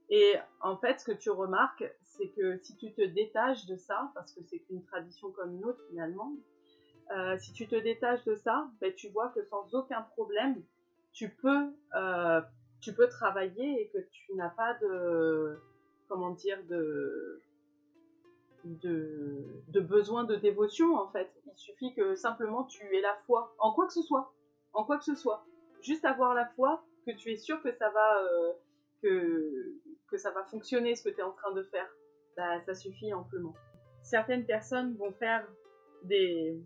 Et 0.09 0.33
en 0.61 0.77
fait, 0.77 0.99
ce 0.99 1.05
que 1.05 1.11
tu 1.11 1.29
remarques, 1.29 1.83
c'est 2.01 2.29
que 2.29 2.57
si 2.57 2.75
tu 2.75 2.91
te 2.91 3.03
détaches 3.03 3.67
de 3.67 3.75
ça, 3.75 4.11
parce 4.15 4.33
que 4.33 4.41
c'est 4.49 4.63
une 4.71 4.83
tradition 4.85 5.29
comme 5.29 5.53
une 5.53 5.65
autre 5.65 5.83
finalement, 5.91 6.33
euh, 7.15 7.37
si 7.37 7.53
tu 7.53 7.67
te 7.67 7.75
détaches 7.75 8.23
de 8.23 8.33
ça, 8.33 8.67
ben, 8.81 8.91
tu 8.95 9.09
vois 9.09 9.29
que 9.29 9.43
sans 9.43 9.75
aucun 9.75 10.01
problème, 10.01 10.59
tu 11.11 11.29
peux, 11.29 11.71
euh, 11.93 12.41
tu 12.81 12.93
peux 12.93 13.09
travailler 13.09 13.79
et 13.79 13.89
que 13.89 13.99
tu 14.09 14.33
n'as 14.33 14.49
pas 14.49 14.73
de, 14.81 15.61
comment 16.07 16.31
dire, 16.31 16.57
de, 16.69 17.41
de, 18.63 19.79
besoin 19.79 20.23
de 20.23 20.35
dévotion 20.35 20.95
en 20.95 21.09
fait. 21.09 21.29
Il 21.45 21.57
suffit 21.57 21.93
que 21.93 22.15
simplement 22.15 22.63
tu 22.63 22.83
aies 22.95 23.01
la 23.01 23.15
foi 23.25 23.53
en 23.59 23.73
quoi 23.73 23.87
que 23.87 23.93
ce 23.93 24.01
soit, 24.01 24.33
en 24.73 24.83
quoi 24.83 24.97
que 24.97 25.03
ce 25.03 25.15
soit. 25.15 25.45
Juste 25.81 26.05
avoir 26.05 26.33
la 26.33 26.47
foi 26.55 26.83
que 27.05 27.11
tu 27.11 27.31
es 27.31 27.37
sûr 27.37 27.61
que 27.61 27.71
ça 27.71 27.89
va, 27.89 28.23
euh, 28.23 28.53
que, 29.01 29.75
que 30.09 30.17
ça 30.17 30.31
va 30.31 30.43
fonctionner 30.45 30.95
ce 30.95 31.03
que 31.03 31.09
tu 31.09 31.19
es 31.19 31.23
en 31.23 31.33
train 31.33 31.51
de 31.51 31.63
faire. 31.63 31.89
Ça 32.35 32.73
suffit 32.73 33.13
amplement. 33.13 33.53
Certaines 34.01 34.45
personnes 34.45 34.95
vont 34.95 35.11
faire 35.11 35.47
des, 36.03 36.59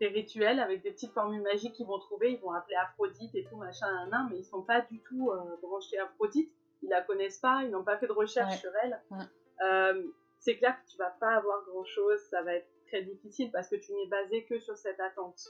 des 0.00 0.08
rituels 0.08 0.60
avec 0.60 0.82
des 0.82 0.90
petites 0.90 1.12
formules 1.12 1.42
magiques 1.42 1.74
qu'ils 1.74 1.86
vont 1.86 1.98
trouver, 1.98 2.32
ils 2.32 2.40
vont 2.40 2.52
appeler 2.52 2.76
Aphrodite 2.76 3.34
et 3.34 3.44
tout 3.44 3.56
machin, 3.56 3.86
nan, 3.86 4.10
nan, 4.10 4.28
mais 4.30 4.38
ils 4.38 4.44
sont 4.44 4.62
pas 4.62 4.80
du 4.82 5.00
tout 5.00 5.30
euh, 5.30 5.56
branchés 5.62 5.98
Aphrodite, 5.98 6.50
ils 6.84 6.88
la 6.90 7.02
connaissent 7.02 7.38
pas, 7.38 7.62
ils 7.64 7.70
n'ont 7.70 7.84
pas 7.84 7.98
fait 7.98 8.06
de 8.06 8.12
recherche 8.12 8.52
Ouais. 8.52 8.58
sur 8.58 8.70
elle. 8.82 9.00
Ouais. 9.10 9.24
Euh, 9.64 10.02
c'est 10.38 10.56
clair 10.56 10.76
que 10.82 10.90
tu 10.90 10.96
vas 10.98 11.10
pas 11.20 11.34
avoir 11.36 11.64
grand 11.64 11.84
chose, 11.84 12.20
ça 12.30 12.42
va 12.42 12.54
être 12.54 12.68
très 12.88 13.02
difficile 13.02 13.50
parce 13.50 13.68
que 13.68 13.76
tu 13.76 13.92
n'es 13.92 14.06
basé 14.08 14.44
que 14.44 14.58
sur 14.58 14.76
cette 14.76 15.00
attente. 15.00 15.40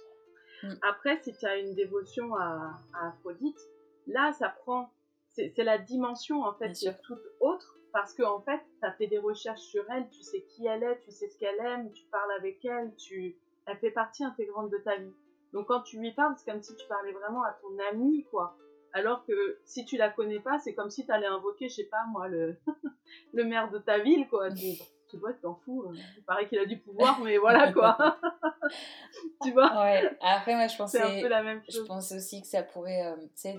Mm. 0.62 0.72
Après, 0.82 1.20
si 1.22 1.36
tu 1.36 1.44
as 1.46 1.56
une 1.58 1.74
dévotion 1.74 2.34
à, 2.36 2.70
à 2.94 3.08
Aphrodite, 3.08 3.58
là 4.06 4.32
ça 4.32 4.48
prend, 4.50 4.90
c'est 5.30 5.52
la 5.58 5.78
dimension 5.78 6.42
en 6.42 6.54
fait 6.54 6.66
Bien 6.66 6.74
qui 6.74 6.86
est 6.86 6.92
sûr. 6.92 7.00
toute 7.02 7.24
autre 7.40 7.76
parce 7.92 8.12
que 8.14 8.22
en 8.22 8.40
fait 8.40 8.60
tu 8.80 8.86
as 8.86 8.92
fait 8.92 9.06
des 9.08 9.18
recherches 9.18 9.60
sur 9.62 9.84
elle, 9.90 10.08
tu 10.10 10.22
sais 10.22 10.42
qui 10.42 10.66
elle 10.66 10.82
est, 10.84 11.00
tu 11.00 11.10
sais 11.10 11.28
ce 11.28 11.36
qu'elle 11.38 11.58
aime, 11.60 11.90
tu 11.92 12.04
parles 12.06 12.30
avec 12.38 12.64
elle, 12.64 12.94
tu, 12.96 13.36
elle 13.66 13.76
fait 13.78 13.90
partie 13.90 14.22
intégrante 14.24 14.70
de 14.70 14.78
ta 14.78 14.96
vie. 14.96 15.12
Donc 15.52 15.66
quand 15.68 15.82
tu 15.82 15.98
lui 15.98 16.12
parles, 16.12 16.34
c'est 16.36 16.50
comme 16.50 16.62
si 16.62 16.74
tu 16.76 16.86
parlais 16.88 17.12
vraiment 17.12 17.42
à 17.42 17.52
ton 17.62 17.76
ami 17.90 18.24
quoi. 18.30 18.56
Alors 18.96 19.24
que 19.26 19.58
si 19.64 19.84
tu 19.84 19.96
la 19.96 20.08
connais 20.08 20.38
pas, 20.40 20.58
c'est 20.60 20.72
comme 20.72 20.88
si 20.90 21.04
tu 21.04 21.10
allais 21.12 21.26
invoquer, 21.26 21.68
je 21.68 21.74
sais 21.74 21.84
pas 21.90 22.04
moi, 22.10 22.28
le, 22.28 22.56
le 23.34 23.44
maire 23.44 23.70
de 23.70 23.78
ta 23.78 23.98
ville, 23.98 24.26
quoi. 24.28 24.50
Tu, 24.52 24.72
tu 25.10 25.16
vois, 25.18 25.32
tu 25.32 25.40
t'en 25.40 25.56
fous. 25.56 25.82
euh, 25.88 25.94
Il 26.16 26.22
paraît 26.24 26.48
qu'il 26.48 26.58
a 26.60 26.64
du 26.64 26.78
pouvoir, 26.78 27.20
mais 27.20 27.36
voilà, 27.36 27.72
quoi. 27.72 27.96
tu 29.42 29.52
vois, 29.52 29.72
Ouais. 29.82 30.10
Après, 30.20 30.54
moi, 30.54 30.66
je 30.68 30.74
c'est 30.76 30.82
un 30.82 30.86
pensais. 30.86 31.20
peu 31.22 31.28
la 31.28 31.42
même 31.42 31.60
Je 31.68 31.78
chose. 31.78 31.86
pense 31.88 32.12
aussi 32.12 32.40
que 32.40 32.46
ça 32.46 32.62
pourrait, 32.62 33.04
euh, 33.06 33.16
tu 33.16 33.28
sais, 33.34 33.56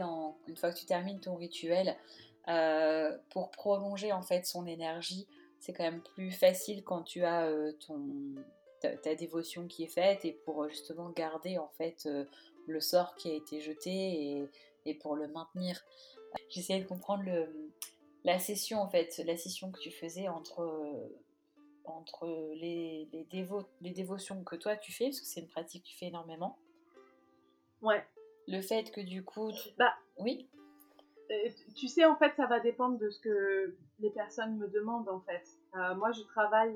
une 0.48 0.56
fois 0.56 0.72
que 0.72 0.78
tu 0.78 0.86
termines 0.86 1.20
ton 1.20 1.36
rituel, 1.36 1.96
euh, 2.48 3.16
pour 3.32 3.52
prolonger 3.52 4.12
en 4.14 4.22
fait 4.22 4.46
son 4.46 4.66
énergie, 4.68 5.28
c'est 5.60 5.74
quand 5.74 5.84
même 5.84 6.02
plus 6.02 6.32
facile 6.32 6.84
quand 6.84 7.02
tu 7.04 7.24
as 7.24 7.46
euh, 7.48 7.72
ton, 7.86 8.00
ta, 8.82 8.96
ta 8.96 9.16
dévotion 9.16 9.68
qui 9.68 9.84
est 9.84 9.88
faite 9.94 10.24
et 10.26 10.32
pour 10.46 10.68
justement 10.70 11.10
garder 11.10 11.58
en 11.58 11.70
fait 11.78 12.08
le 12.68 12.80
sort 12.80 13.16
qui 13.16 13.32
a 13.32 13.34
été 13.34 13.62
jeté 13.62 13.90
et, 13.92 14.50
et 14.86 14.94
pour 14.96 15.16
le 15.16 15.28
maintenir. 15.28 15.82
J'essayais 16.50 16.82
de 16.82 16.88
comprendre 16.88 17.24
le, 17.24 17.72
la 18.24 18.40
session 18.40 18.80
en 18.80 18.90
fait, 18.90 19.18
la 19.26 19.38
session 19.38 19.72
que 19.72 19.80
tu 19.80 19.92
faisais 19.92 20.28
entre, 20.28 21.10
entre 21.86 22.26
les, 22.56 23.08
les, 23.14 23.24
dévo- 23.26 23.68
les 23.82 23.92
dévotions 23.92 24.44
que 24.44 24.56
toi 24.56 24.76
tu 24.76 24.92
fais, 24.92 25.06
parce 25.06 25.20
que 25.22 25.26
c'est 25.28 25.42
une 25.42 25.48
pratique 25.48 25.84
que 25.84 25.90
tu 25.90 25.98
fais 25.98 26.08
énormément. 26.08 26.58
Ouais. 27.82 28.04
Le 28.48 28.62
fait 28.62 28.92
que 28.92 29.02
du 29.02 29.24
coup, 29.24 29.52
tu- 29.52 29.70
Bah, 29.78 29.94
oui, 30.20 30.50
Euh, 31.32 31.50
tu- 31.50 31.74
tu 31.74 31.88
sais, 31.88 32.06
en 32.06 32.16
fait, 32.18 32.34
ça 32.38 32.46
va 32.46 32.60
dépendre 32.60 33.00
de 33.00 33.10
ce 33.10 33.20
que 33.20 33.76
les 34.00 34.12
personnes 34.12 34.58
me 34.58 34.68
demandent, 34.68 35.10
en 35.10 35.22
fait. 35.22 35.44
Euh, 35.76 35.96
moi, 35.96 36.12
je 36.12 36.22
travaille. 36.22 36.76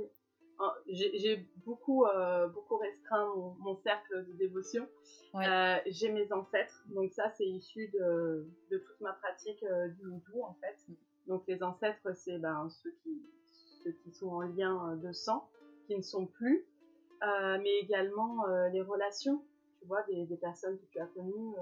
En- 0.60 0.74
J'ai 0.88 1.46
beaucoup, 1.66 2.06
euh, 2.06 2.48
beaucoup 2.48 2.78
restreint 2.78 3.28
mon, 3.36 3.56
mon 3.60 3.76
cercle 3.78 4.26
de 4.28 4.34
dévotion. 4.34 4.88
Ouais. 5.34 5.48
Euh, 5.48 5.78
J'ai 5.88 6.12
mes 6.12 6.32
ancêtres, 6.34 6.84
donc 6.88 7.12
ça, 7.14 7.30
c'est 7.38 7.46
issu 7.48 7.88
de, 7.90 8.46
de 8.72 8.78
toute 8.78 9.00
ma 9.02 9.14
pratique 9.14 9.64
euh, 9.64 9.88
du 9.90 10.06
houdou, 10.06 10.44
en 10.44 10.54
fait. 10.62 10.78
Mm. 10.88 10.94
Donc, 11.28 11.44
les 11.48 11.62
ancêtres, 11.64 12.16
c'est 12.16 12.38
ben, 12.40 12.68
ceux, 12.70 12.92
qui, 13.04 13.22
ceux 13.84 13.92
qui 14.04 14.12
sont 14.12 14.30
en 14.30 14.42
lien 14.42 14.96
de 14.98 15.12
sang, 15.12 15.48
qui 15.88 15.96
ne 15.96 16.02
sont 16.02 16.26
plus, 16.26 16.66
mais 17.22 17.80
également 17.82 18.46
les 18.72 18.82
relations 18.82 19.44
tu 19.80 19.88
vois, 19.88 20.02
des, 20.10 20.26
des 20.26 20.36
personnes 20.38 20.78
que 20.78 20.86
tu 20.92 21.00
as 21.00 21.06
connues, 21.06 21.54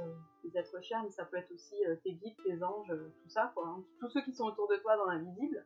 des 0.43 0.57
êtres 0.57 0.81
chers, 0.81 1.03
mais 1.03 1.11
ça 1.11 1.25
peut 1.25 1.37
être 1.37 1.51
aussi 1.51 1.75
tes 2.03 2.13
guides, 2.13 2.35
tes 2.45 2.63
anges, 2.63 2.87
tout 3.23 3.29
ça, 3.29 3.51
quoi. 3.53 3.67
hein. 3.67 3.83
Tous 3.99 4.09
ceux 4.09 4.21
qui 4.21 4.33
sont 4.33 4.45
autour 4.45 4.67
de 4.69 4.77
toi 4.77 4.95
dans 4.97 5.05
l'invisible. 5.05 5.63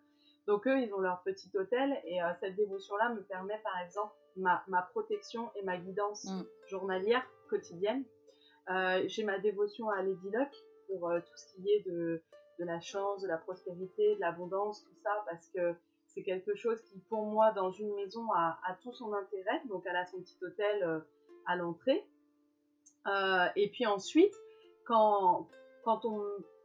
Donc 0.51 0.67
eux, 0.67 0.81
ils 0.81 0.93
ont 0.93 0.99
leur 0.99 1.21
petit 1.23 1.49
hôtel, 1.55 1.97
et 2.03 2.21
euh, 2.21 2.25
cette 2.41 2.57
dévotion-là 2.57 3.13
me 3.13 3.21
permet, 3.23 3.57
par 3.63 3.79
exemple, 3.79 4.13
ma, 4.35 4.61
ma 4.67 4.81
protection 4.81 5.49
et 5.55 5.63
ma 5.63 5.77
guidance 5.77 6.25
Mm. 6.25 6.41
journalière, 6.67 7.25
quotidienne. 7.49 8.03
Euh, 8.69 9.01
J'ai 9.07 9.23
ma 9.23 9.39
dévotion 9.39 9.89
à 9.89 10.01
Lady 10.01 10.29
Luck 10.29 10.49
pour 10.87 11.09
euh, 11.09 11.21
tout 11.21 11.37
ce 11.37 11.53
qui 11.53 11.71
est 11.71 11.79
de, 11.89 12.21
de 12.59 12.65
la 12.65 12.81
chance, 12.81 13.21
de 13.21 13.29
la 13.29 13.37
prospérité, 13.37 14.15
de 14.15 14.19
l'abondance, 14.19 14.83
tout 14.83 14.93
ça, 15.01 15.23
parce 15.25 15.47
que 15.55 15.73
c'est 16.07 16.23
quelque 16.23 16.53
chose 16.53 16.81
qui, 16.81 16.99
pour 17.07 17.23
moi, 17.27 17.51
dans 17.51 17.71
une 17.71 17.93
maison, 17.95 18.29
a, 18.33 18.59
a, 18.67 18.73
tout 18.83 18.91
son 18.91 19.13
intérêt. 19.13 19.61
Donc, 19.69 19.83
elle 19.85 19.95
a 19.95 20.05
son 20.05 20.19
petit 20.21 20.37
hôtel 20.43 21.01
à 21.45 21.55
l'entrée. 21.55 22.03
Et 23.55 23.69
puis 23.69 23.85
ensuite, 23.85 24.33
quand, 24.85 25.47
quand 25.85 26.03
on, 26.03 26.21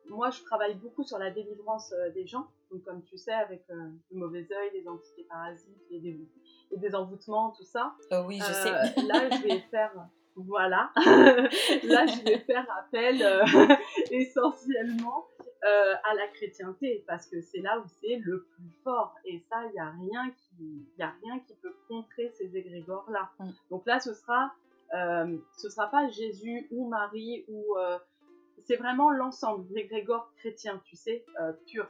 moi, 0.09 0.31
je 0.31 0.43
travaille 0.43 0.75
beaucoup 0.75 1.03
sur 1.03 1.19
la 1.19 1.31
délivrance 1.31 1.93
euh, 1.93 2.11
des 2.11 2.27
gens. 2.27 2.47
Donc, 2.71 2.83
comme 2.85 3.03
tu 3.05 3.17
sais, 3.17 3.33
avec 3.33 3.65
euh, 3.71 3.75
le 4.11 4.19
mauvais 4.19 4.47
œil, 4.53 4.71
les 4.75 4.89
entités 4.89 5.25
parasites, 5.25 5.83
les, 5.91 6.01
dé 6.01 6.29
les 6.71 6.79
désenvoûtements, 6.79 7.53
tout 7.53 7.65
ça. 7.65 7.95
Oh 8.11 8.25
oui, 8.27 8.39
je 8.39 8.53
sais. 8.53 8.71
là, 9.07 9.31
je 9.31 9.43
vais 9.43 9.61
faire 9.71 9.93
voilà. 10.37 10.91
Là, 10.97 12.07
je 12.07 12.23
vais 12.25 12.39
faire 12.39 12.67
appel 12.79 13.23
euh, 13.23 13.45
essentiellement 14.11 15.27
euh, 15.65 15.95
à 16.05 16.15
la 16.15 16.29
chrétienté 16.29 17.05
parce 17.07 17.27
que 17.27 17.41
c'est 17.41 17.61
là 17.61 17.79
où 17.81 17.85
c'est 18.01 18.17
le 18.17 18.45
plus 18.45 18.71
fort. 18.85 19.15
Et 19.25 19.43
ça, 19.49 19.65
il 19.65 19.73
n'y 19.73 19.81
a 19.81 19.91
rien 19.91 20.31
qui, 20.31 20.87
y 20.99 21.03
a 21.03 21.15
rien 21.23 21.41
qui 21.41 21.55
peut 21.63 21.75
contrer 21.89 22.31
ces 22.35 22.57
égrégores 22.57 23.09
là. 23.11 23.31
Mm. 23.39 23.51
Donc 23.71 23.87
là, 23.87 23.99
ce 23.99 24.13
sera, 24.13 24.53
euh, 24.95 25.39
ce 25.57 25.71
sera 25.71 25.91
pas 25.91 26.09
Jésus 26.09 26.69
ou 26.71 26.89
Marie 26.89 27.47
ou 27.49 27.77
euh, 27.79 27.99
c'est 28.65 28.77
vraiment 28.77 29.11
l'ensemble, 29.11 29.67
l'égrégore 29.73 30.33
chrétien, 30.37 30.81
tu 30.85 30.97
sais, 30.97 31.25
euh, 31.41 31.53
pur. 31.67 31.89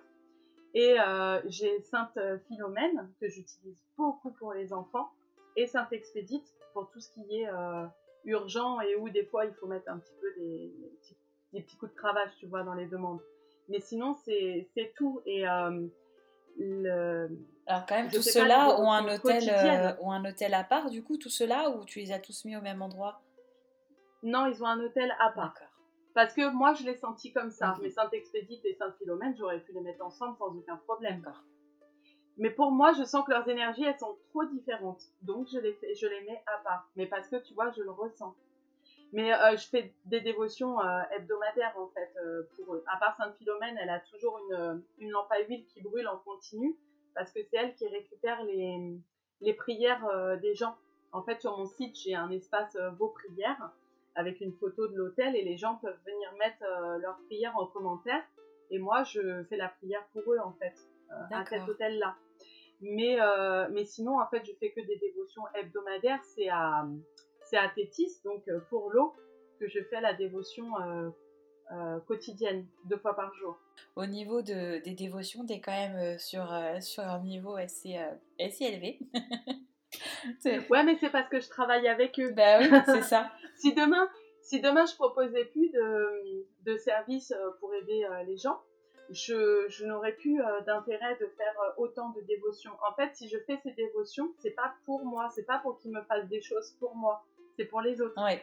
Et 0.75 0.97
euh, 1.01 1.41
j'ai 1.47 1.81
Sainte 1.81 2.19
Philomène 2.49 3.11
que 3.21 3.29
j'utilise 3.29 3.77
beaucoup 3.97 4.31
pour 4.33 4.53
les 4.53 4.73
enfants 4.73 5.11
et 5.57 5.67
Sainte 5.67 5.93
Expédite 5.93 6.47
pour 6.75 6.91
tout 6.91 7.01
ce 7.01 7.11
qui 7.13 7.41
est 7.41 7.49
urgent 8.27 8.81
et 8.81 8.97
où 8.97 9.09
des 9.09 9.25
fois 9.25 9.47
il 9.47 9.55
faut 9.55 9.67
mettre 9.67 9.91
un 9.91 9.99
petit 9.99 10.13
peu 10.21 10.29
des, 10.37 10.75
des, 11.53 11.63
petits, 11.63 11.77
coups 11.77 11.93
de 11.93 11.97
cravache, 11.97 12.33
tu 12.39 12.47
vois, 12.47 12.63
dans 12.63 12.75
les 12.75 12.87
demandes. 12.87 13.21
Mais 13.69 13.81
sinon, 13.81 14.15
c'est 14.15 14.69
tout. 14.97 15.23
Et 15.27 15.49
euh, 15.49 15.87
le... 16.59 17.29
Alors 17.67 17.87
quand 17.87 17.97
même, 17.97 18.11
tout 18.11 18.23
cela 18.23 18.79
ont 18.81 18.93
un, 18.93 19.13
hôtel, 19.13 19.49
euh, 19.49 19.93
ont 20.01 20.13
un 20.13 20.25
hôtel 20.25 20.55
à 20.55 20.65
part, 20.65 20.91
du 20.91 21.03
coup, 21.03 21.17
tout 21.17 21.31
cela, 21.31 21.71
ou 21.71 21.85
tu 21.85 22.01
les 22.01 22.13
as 22.13 22.21
tous 22.21 22.45
mis 22.45 22.57
au 22.57 22.61
même 22.61 22.83
endroit? 22.83 23.23
Non, 24.23 24.47
ils 24.47 24.63
ont 24.63 24.67
un 24.67 24.81
hôtel 24.81 25.13
à 25.19 25.31
part. 25.31 25.55
Parce 26.17 26.33
que 26.33 26.51
moi, 26.51 26.73
je 26.73 26.83
l'ai 26.85 26.95
senti 26.95 27.31
comme 27.31 27.51
ça. 27.51 27.75
Mhm. 27.75 27.79
Mais 27.83 27.91
Sainte-Expédite 27.91 28.65
et 28.65 28.73
Sainte-Philomène, 28.73 29.37
j'aurais 29.37 29.61
pu 29.61 29.73
les 29.73 29.83
mettre 29.83 30.03
ensemble 30.03 30.35
sans 30.39 30.47
aucun 30.47 30.77
problème. 30.79 31.23
Mais 32.39 32.49
pour 32.49 32.71
moi, 32.71 32.95
je 32.95 33.05
sens 33.05 33.23
que 33.27 33.33
leurs 33.33 33.47
énergies, 33.47 33.85
elles 33.85 33.99
sont 33.99 34.17
trop 34.31 34.47
différentes. 34.47 35.03
Donc, 35.21 35.47
je 35.53 35.59
les, 35.59 35.75
fais, 35.75 35.95
je 35.95 36.07
les 36.07 36.23
mets 36.23 36.43
à 36.47 36.57
part. 36.65 36.89
Mais 36.97 37.05
parce 37.05 37.29
que, 37.29 37.37
tu 37.37 37.53
vois, 37.53 37.71
je 37.73 37.83
le 37.83 37.91
ressens. 37.91 38.35
Mais 39.13 39.31
euh, 39.31 39.59
je 39.59 39.69
fais 39.69 39.93
des 40.07 40.23
dévotions 40.23 40.81
euh, 40.81 41.03
hebdomadaires, 41.15 41.75
en 41.79 41.89
fait, 41.89 42.11
euh, 42.25 42.45
pour 42.57 42.77
eux. 42.77 42.85
À 42.87 42.97
part 42.97 43.15
Sainte-Philomène, 43.19 43.77
elle 43.79 43.91
a 43.91 44.01
toujours 44.01 44.39
une, 44.39 44.83
une, 44.99 45.11
lampe 45.11 45.31
à 45.31 45.43
huile 45.43 45.67
qui 45.67 45.83
brûle 45.83 46.09
en 46.09 46.17
continu. 46.17 46.79
Parce 47.15 47.31
que 47.31 47.41
c'est 47.43 47.59
elle 47.59 47.75
qui 47.75 47.87
récupère 47.89 48.43
les, 48.45 48.99
les 49.43 49.53
prières 49.53 50.39
des 50.41 50.55
gens. 50.55 50.77
En 51.13 51.23
fait, 51.23 51.43
sur 51.43 51.59
mon 51.59 51.67
site, 51.67 51.95
j'ai 51.95 52.15
un 52.15 52.31
espace 52.31 52.75
vos 52.97 53.09
prières 53.09 53.71
avec 54.17 54.41
une 54.41 54.53
photo 54.55 54.89
de 54.89 54.97
l'hôtel 54.97 55.37
et 55.37 55.45
les 55.45 55.57
gens 55.57 55.77
peuvent 55.77 55.99
venir 56.05 56.33
mettre 56.39 56.63
euh, 56.63 56.99
leurs 56.99 57.19
prières 57.27 57.57
en 57.57 57.67
commentaire. 57.67 58.23
Et 58.71 58.79
moi, 58.79 59.05
je 59.05 59.45
fais 59.45 59.57
la 59.57 59.69
prière 59.69 60.05
pour 60.13 60.23
eux, 60.33 60.39
en 60.45 60.53
fait, 60.55 60.75
à 61.31 61.45
cet 61.45 61.69
hôtel-là. 61.69 62.17
Mais, 62.81 63.21
euh, 63.21 63.69
mais 63.71 63.85
sinon, 63.85 64.21
en 64.21 64.27
fait, 64.29 64.45
je 64.45 64.53
fais 64.59 64.73
que 64.73 64.81
des 64.81 64.97
dévotions 64.99 65.43
hebdomadaires. 65.55 66.23
C'est 66.25 66.49
à, 66.49 66.87
c'est 67.43 67.57
à 67.57 67.69
Tétis, 67.69 68.21
donc 68.25 68.47
euh, 68.49 68.61
pour 68.69 68.91
l'eau, 68.91 69.15
que 69.61 69.69
je 69.69 69.81
fais 69.85 70.01
la 70.01 70.15
dévotion 70.15 70.67
euh, 70.81 71.11
euh, 71.73 71.99
quotidienne, 72.01 72.67
deux 72.85 72.99
fois 72.99 73.17
par 73.17 73.35
jour. 73.35 73.59
Au 73.97 74.07
niveau 74.07 74.43
de, 74.43 74.83
des 74.85 74.95
dévotions, 74.95 75.47
tu 75.47 75.55
es 75.55 75.61
quand 75.61 75.73
même 75.73 75.97
euh, 75.97 76.19
sur, 76.19 76.53
euh, 76.53 76.81
sur 76.81 77.03
un 77.03 77.21
niveau 77.21 77.55
assez, 77.57 77.99
assez 78.39 78.65
élevé. 78.65 78.99
ouais, 80.71 80.83
mais 80.85 80.97
c'est 81.01 81.11
parce 81.11 81.29
que 81.29 81.41
je 81.41 81.49
travaille 81.49 81.89
avec 81.89 82.19
eux. 82.19 82.33
Bah 82.33 82.59
oui, 82.61 82.69
c'est 82.87 83.03
ça. 83.03 83.31
si, 83.57 83.75
demain, 83.75 84.09
si 84.43 84.61
demain 84.61 84.87
je 84.87 84.95
proposais 84.95 85.45
plus 85.47 85.71
de, 85.71 86.47
de 86.65 86.77
services 86.77 87.35
pour 87.61 87.75
aider 87.75 88.07
les 88.27 88.37
gens, 88.37 88.61
je, 89.11 89.67
je 89.69 89.87
n'aurais 89.87 90.13
plus 90.13 90.43
euh, 90.43 90.61
d'intérêt 90.63 91.17
de 91.21 91.27
faire 91.37 91.61
euh, 91.61 91.73
autant 91.83 92.11
de 92.11 92.21
dévotions. 92.23 92.73
En 92.89 92.95
fait, 92.95 93.15
si 93.15 93.29
je 93.29 93.39
fais 93.47 93.59
ces 93.63 93.73
dévotions, 93.73 94.33
c'est 94.39 94.53
pas 94.53 94.75
pour 94.85 95.05
moi, 95.05 95.29
c'est 95.35 95.45
pas 95.45 95.59
pour 95.59 95.79
qu'ils 95.79 95.93
me 95.93 96.03
fassent 96.03 96.29
des 96.29 96.41
choses 96.41 96.73
pour 96.81 96.95
moi, 96.97 97.25
c'est 97.57 97.67
pour 97.67 97.81
les 97.81 98.01
autres. 98.01 98.21
Ouais. 98.23 98.43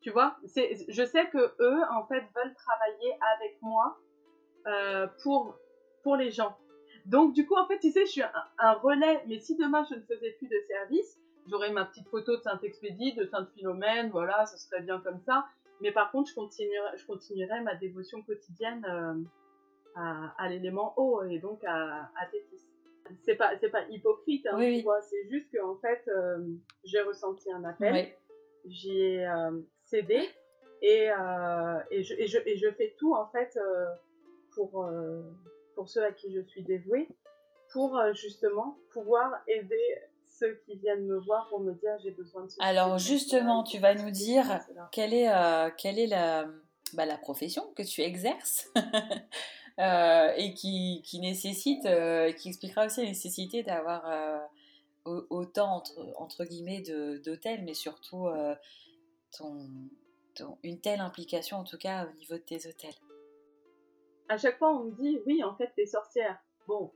Tu 0.00 0.10
vois, 0.10 0.36
je 0.44 1.04
sais 1.04 1.28
que 1.30 1.54
eux, 1.60 1.80
en 1.90 2.06
fait, 2.06 2.20
veulent 2.36 2.54
travailler 2.54 3.16
avec 3.36 3.56
moi 3.62 3.98
euh, 4.66 5.06
pour 5.22 5.56
pour 6.02 6.16
les 6.16 6.30
gens. 6.30 6.56
Donc, 7.06 7.34
du 7.34 7.46
coup, 7.46 7.54
en 7.56 7.66
fait, 7.66 7.78
tu 7.78 7.90
sais, 7.90 8.06
je 8.06 8.10
suis 8.10 8.22
un, 8.22 8.30
un 8.58 8.72
relais. 8.74 9.22
Mais 9.26 9.38
si 9.38 9.56
demain 9.56 9.84
je 9.90 9.94
ne 9.96 10.00
faisais 10.02 10.32
plus 10.38 10.48
de 10.48 10.58
service, 10.66 11.18
j'aurais 11.48 11.70
ma 11.70 11.84
petite 11.84 12.08
photo 12.08 12.36
de 12.36 12.40
Saint-Expédie, 12.42 13.14
de 13.14 13.26
Sainte-Philomène, 13.26 14.10
voilà, 14.10 14.46
ce 14.46 14.56
serait 14.58 14.82
bien 14.82 15.00
comme 15.00 15.20
ça. 15.20 15.44
Mais 15.80 15.92
par 15.92 16.10
contre, 16.12 16.30
je 16.30 16.34
continuerai, 16.34 16.96
je 16.96 17.06
continuerai 17.06 17.60
ma 17.62 17.74
dévotion 17.74 18.22
quotidienne 18.22 18.84
euh, 18.88 19.14
à, 19.96 20.34
à 20.38 20.48
l'élément 20.48 20.94
eau 20.96 21.22
et 21.24 21.38
donc 21.40 21.62
à, 21.64 22.10
à 22.18 22.26
Tétis. 22.30 22.64
C'est 23.22 23.34
pas, 23.34 23.50
c'est 23.58 23.68
pas 23.68 23.82
hypocrite, 23.90 24.46
hein, 24.46 24.56
oui, 24.56 24.78
tu 24.78 24.84
vois. 24.84 25.02
C'est 25.02 25.28
juste 25.28 25.54
qu'en 25.54 25.76
fait, 25.76 26.02
euh, 26.08 26.38
j'ai 26.84 27.02
ressenti 27.02 27.52
un 27.52 27.62
appel, 27.64 27.92
Oui. 27.92 28.08
j'y 28.64 28.98
ai 28.98 29.26
euh, 29.26 29.60
cédé 29.84 30.20
et, 30.80 31.08
et, 31.90 32.02
je, 32.02 32.14
et, 32.18 32.26
je, 32.26 32.38
et 32.46 32.56
je 32.56 32.70
fais 32.70 32.94
tout 32.98 33.14
en 33.14 33.26
fait 33.26 33.58
pour, 34.54 34.86
pour 35.74 35.88
ceux 35.88 36.04
à 36.04 36.12
qui 36.12 36.32
je 36.32 36.40
suis 36.40 36.62
dévouée, 36.62 37.08
pour 37.72 37.96
euh, 37.98 38.12
justement 38.14 38.78
pouvoir 38.92 39.32
aider 39.48 39.80
ceux 40.26 40.54
qui 40.66 40.76
viennent 40.76 41.06
me 41.06 41.18
voir 41.18 41.48
pour 41.48 41.60
me 41.60 41.72
dire 41.74 41.96
j'ai 42.02 42.10
besoin 42.10 42.44
de 42.44 42.50
ce 42.50 42.56
Alors 42.60 42.98
justement, 42.98 43.62
tu 43.62 43.78
vas 43.78 43.94
nous 43.94 44.10
dire 44.10 44.60
quelle 44.92 45.14
est, 45.14 45.28
euh, 45.32 45.70
quelle 45.76 45.98
est 45.98 46.06
la, 46.08 46.46
bah, 46.94 47.06
la 47.06 47.16
profession 47.18 47.62
que 47.76 47.82
tu 47.82 48.00
exerces 48.02 48.68
euh, 49.78 50.32
et 50.36 50.54
qui, 50.54 51.02
qui 51.04 51.20
nécessite, 51.20 51.84
euh, 51.86 52.32
qui 52.32 52.48
expliquera 52.48 52.86
aussi 52.86 53.02
la 53.02 53.08
nécessité 53.08 53.62
d'avoir 53.62 54.04
au- 55.04 55.26
autant 55.30 55.76
entre, 55.76 55.94
entre 56.16 56.44
guillemets 56.44 56.82
d'hôtels, 57.24 57.62
mais 57.64 57.74
surtout 57.74 58.26
ton, 59.36 59.68
ton- 60.34 60.58
une 60.62 60.80
telle 60.80 61.00
implication 61.00 61.58
en 61.58 61.64
tout 61.64 61.78
cas 61.78 62.06
au 62.06 62.12
niveau 62.18 62.34
de 62.34 62.42
tes 62.42 62.66
hôtels. 62.68 62.94
À 64.28 64.36
chaque 64.36 64.58
fois, 64.58 64.72
on 64.72 64.84
me 64.84 64.90
dit 64.92 65.20
oui, 65.26 65.42
en 65.44 65.54
fait, 65.54 65.72
t'es 65.76 65.86
sorcière. 65.86 66.38
Bon, 66.66 66.90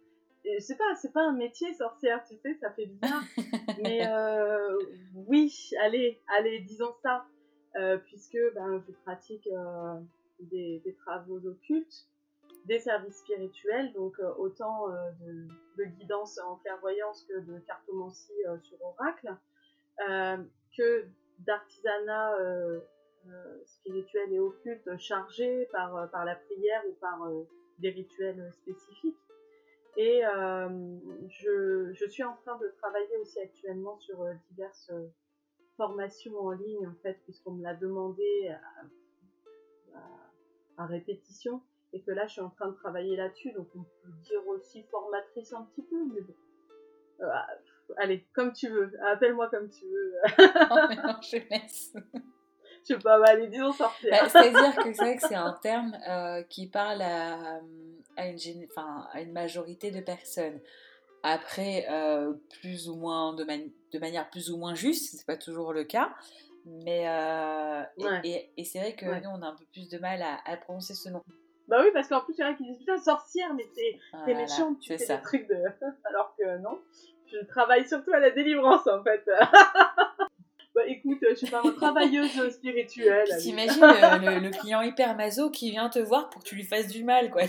et 0.45 0.61
c'est 0.61 0.77
pas, 0.77 0.95
c'est 0.95 1.13
pas 1.13 1.23
un 1.23 1.33
métier 1.33 1.75
sorcière, 1.75 2.25
tu 2.25 2.37
sais, 2.37 2.55
ça 2.61 2.71
fait 2.71 2.87
bizarre. 2.87 3.23
Mais 3.83 4.07
euh, 4.07 4.79
oui, 5.15 5.71
allez, 5.83 6.21
allez, 6.39 6.61
disons 6.61 6.95
ça, 7.03 7.27
euh, 7.77 7.99
puisque 7.99 8.39
ben, 8.55 8.83
je 8.87 8.93
pratique 9.05 9.47
euh, 9.53 10.01
des, 10.41 10.81
des 10.85 10.95
travaux 10.95 11.39
occultes, 11.47 12.07
des 12.65 12.79
services 12.79 13.19
spirituels, 13.19 13.93
donc 13.93 14.19
euh, 14.21 14.33
autant 14.39 14.91
euh, 14.91 15.11
de, 15.21 15.49
de 15.79 15.85
guidance 15.85 16.39
en 16.39 16.57
clairvoyance 16.57 17.25
que 17.29 17.41
de 17.41 17.59
cartomancie 17.61 18.33
euh, 18.47 18.59
sur 18.61 18.79
oracle, 18.83 19.37
euh, 20.09 20.37
que 20.77 21.07
d'artisanat 21.41 22.37
euh, 23.29 23.33
euh, 23.33 23.65
spirituel 23.65 24.33
et 24.33 24.39
occulte 24.39 24.97
chargé 24.99 25.67
par, 25.73 25.97
euh, 25.97 26.07
par 26.07 26.25
la 26.25 26.35
prière 26.35 26.83
ou 26.89 26.93
par 27.01 27.23
euh, 27.25 27.45
des 27.79 27.91
rituels 27.91 28.51
spécifiques. 28.53 29.17
Et 29.97 30.23
je, 31.29 31.91
je 31.93 32.07
suis 32.09 32.23
en 32.23 32.37
train 32.37 32.57
de 32.59 32.69
travailler 32.79 33.17
aussi 33.21 33.41
actuellement 33.41 33.99
sur 33.99 34.25
diverses 34.49 34.93
formations 35.77 36.39
en 36.39 36.53
ligne, 36.53 36.87
en 36.87 36.95
fait, 37.03 37.19
puisqu'on 37.25 37.51
me 37.53 37.65
l'a 37.65 37.75
demandé 37.75 38.55
à, 40.77 40.87
répétition, 40.87 41.63
et 41.93 42.01
que 42.01 42.13
là, 42.13 42.29
je 42.29 42.35
suis 42.35 42.41
en 42.41 42.51
train 42.51 42.69
de 42.69 42.77
travailler 42.77 43.17
là-dessus, 43.17 43.51
donc 43.51 43.67
on 43.75 43.83
peut 43.83 44.13
dire 44.23 44.47
aussi 44.47 44.85
formatrice 44.85 45.53
un 45.53 45.65
petit 45.65 45.83
peu, 45.83 46.05
mais 46.15 46.21
allez, 47.97 48.25
comme 48.35 48.53
tu 48.53 48.69
veux, 48.69 48.93
appelle-moi 49.05 49.49
comme 49.51 49.69
tu 49.69 49.85
veux. 49.87 50.15
Oh, 50.71 50.87
mais 50.89 50.97
non, 50.97 51.21
je 51.23 51.39
laisse. 51.51 51.93
Je 52.89 52.95
sais 52.95 52.99
pas, 53.01 53.19
bah, 53.19 53.27
allez, 53.29 53.49
disons 53.49 53.73
sortir. 53.73 54.11
Bah, 54.11 54.29
C'est-à-dire 54.29 54.77
que 54.77 54.93
c'est 54.93 55.03
vrai 55.05 55.17
que 55.17 55.27
c'est 55.27 55.35
un 55.35 55.53
terme 55.63 55.97
euh, 56.09 56.43
qui 56.45 56.67
parle 56.69 57.03
à, 57.03 57.61
à, 58.17 58.27
une, 58.29 58.37
gén- 58.37 58.67
enfin, 58.71 59.07
à 59.13 59.21
une 59.21 59.33
majorité 59.33 59.91
de 59.91 60.01
personnes. 60.01 60.61
Après, 61.23 61.87
euh, 61.91 62.33
plus 62.61 62.89
ou 62.89 62.97
moins 62.97 63.35
de, 63.35 63.45
mani- 63.45 63.75
de 63.93 63.99
manière 63.99 64.31
plus 64.31 64.51
ou 64.51 64.57
moins 64.57 64.75
juste, 64.75 65.17
c'est 65.17 65.27
pas 65.27 65.37
toujours 65.37 65.73
le 65.73 65.85
cas. 65.85 66.15
Mais 66.65 67.09
euh, 67.09 67.83
et- 67.99 68.05
Ouais. 68.05 68.21
et, 68.25 68.51
et 68.57 68.65
c'est 68.65 68.79
vrai 68.79 68.95
que 68.95 69.07
Ouais. 69.07 69.21
nous, 69.21 69.31
on 69.31 69.43
a 69.43 69.47
un 69.47 69.55
peu 69.57 69.65
plus 69.73 69.89
de 69.89 69.99
mal 69.99 70.23
à, 70.23 70.39
à 70.45 70.57
prononcer 70.57 70.95
ce 70.95 71.09
nom. 71.09 71.23
Bah 71.67 71.79
oui, 71.83 71.91
parce 71.93 72.09
qu'en 72.09 72.21
plus, 72.23 72.35
il 72.39 72.41
y 72.41 72.45
en 72.45 72.51
a 72.51 72.55
qui 72.55 72.65
disent 72.65 72.79
putain, 72.79 72.97
sorcière, 72.99 73.53
mais 73.55 73.67
t'es 73.75 73.99
Voilà, 74.13 74.35
méchante, 74.35 74.79
tu 74.81 74.89
fais 74.89 74.99
ça. 74.99 75.17
des 75.17 75.23
trucs 75.23 75.47
de. 75.49 75.55
Alors 76.05 76.35
que 76.39 76.59
non, 76.59 76.79
je 77.31 77.45
travaille 77.47 77.87
surtout 77.87 78.13
à 78.13 78.21
la 78.21 78.31
délivrance 78.31 78.87
en 78.87 79.03
fait. 79.03 79.23
bah 80.79 80.87
écoute, 80.87 81.19
je 81.29 81.35
suis 81.35 81.49
pas 81.49 81.61
une 81.65 81.75
travailleuse 81.75 82.51
spirituelle. 82.51 83.27
T'imagines 83.41 83.81
le, 83.81 84.35
le- 84.35 84.39
le 84.39 84.51
client 84.51 84.81
hyper 84.81 85.17
maso 85.17 85.51
qui 85.51 85.73
vient 85.73 85.89
te 85.89 85.99
voir 85.99 86.31
pour 86.31 86.43
que 86.43 86.49
tu 86.49 86.55
lui 86.55 86.63
fasses 86.63 86.87
du 86.87 87.03
mal, 87.03 87.31
quoi. 87.31 87.43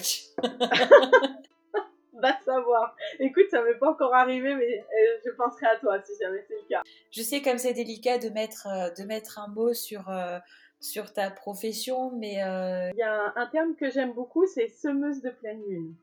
Va 2.13 2.37
savoir. 2.43 2.95
Écoute, 3.19 3.45
ça 3.51 3.61
m'est 3.61 3.75
pas 3.75 3.91
encore 3.91 4.13
arrivé, 4.15 4.53
mais 4.55 4.79
euh, 4.79 5.19
je 5.23 5.29
penserai 5.31 5.67
à 5.67 5.75
toi 5.77 6.01
si 6.03 6.11
jamais 6.21 6.43
c'est 6.47 6.55
le 6.55 6.67
cas. 6.67 6.81
Je 7.11 7.21
sais 7.21 7.41
comme 7.41 7.59
c'est 7.59 7.73
délicat 7.73 8.17
de 8.17 8.29
mettre, 8.29 8.67
euh, 8.67 8.89
de 8.97 9.03
mettre 9.07 9.39
un 9.39 9.47
mot 9.47 9.73
sur, 9.73 10.09
euh, 10.09 10.39
sur 10.81 11.13
ta 11.13 11.29
profession, 11.29 12.11
mais... 12.11 12.33
Il 12.33 12.97
y 12.97 13.03
a 13.03 13.33
un, 13.35 13.45
terme 13.47 13.75
que 13.75 13.89
j'aime 13.91 14.13
beaucoup, 14.13 14.45
c'est 14.47 14.67
semeuse 14.67 15.21
de 15.21 15.29
pleine 15.29 15.61
lune. 15.69 15.93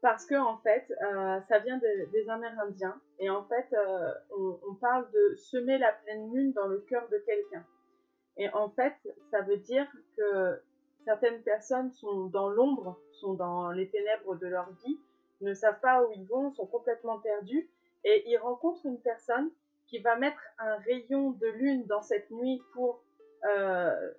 Parce 0.00 0.26
que, 0.26 0.36
en 0.36 0.58
fait, 0.58 0.86
ça 1.48 1.58
vient 1.58 1.78
des 1.78 2.28
Amérindiens. 2.28 3.00
Et 3.18 3.30
en 3.30 3.44
fait, 3.44 3.66
on, 4.36 4.58
on 4.68 4.74
parle 4.74 5.10
de 5.10 5.34
semer 5.34 5.78
la 5.78 5.92
pleine 5.92 6.32
lune 6.32 6.52
dans 6.52 6.66
le 6.66 6.78
cœur 6.88 7.08
de 7.08 7.18
quelqu'un. 7.18 7.64
Et 8.36 8.48
en 8.50 8.70
fait, 8.70 8.94
ça 9.30 9.42
veut 9.42 9.56
dire 9.56 9.86
que 10.16 10.60
certaines 11.04 11.42
personnes 11.42 11.90
sont 11.92 12.26
dans 12.26 12.48
l'ombre, 12.48 13.00
sont 13.12 13.34
dans 13.34 13.70
les 13.70 13.88
ténèbres 13.88 14.36
de 14.36 14.46
leur 14.46 14.70
vie, 14.84 14.98
ne 15.40 15.54
savent 15.54 15.80
pas 15.80 16.04
où 16.04 16.12
ils 16.12 16.26
vont, 16.26 16.52
sont 16.52 16.66
complètement 16.66 17.18
perdus, 17.18 17.68
et 18.04 18.30
ils 18.30 18.36
rencontrent 18.36 18.86
une 18.86 19.00
personne 19.00 19.50
qui 19.86 19.98
va 19.98 20.16
mettre 20.16 20.40
un 20.58 20.76
rayon 20.76 21.30
de 21.30 21.46
lune 21.46 21.86
dans 21.86 22.02
cette 22.02 22.30
nuit 22.30 22.62
pour, 22.74 23.02
euh, 23.44 24.12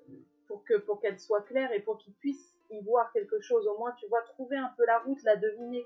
pour 0.47 0.63
que 0.65 0.77
pour 0.77 0.99
qu'elle 0.99 1.19
soit 1.19 1.41
claire 1.43 1.71
et 1.71 1.79
pour 1.79 1.97
qu'ils 1.97 2.13
puissent 2.15 2.55
y 2.69 2.81
voir 2.83 3.11
quelque 3.11 3.39
chose, 3.41 3.67
au 3.67 3.77
moins 3.77 3.91
tu 3.93 4.07
vois, 4.07 4.21
trouver 4.21 4.57
un 4.57 4.71
peu 4.77 4.85
la 4.85 4.99
route, 4.99 5.21
la 5.23 5.35
deviner. 5.35 5.85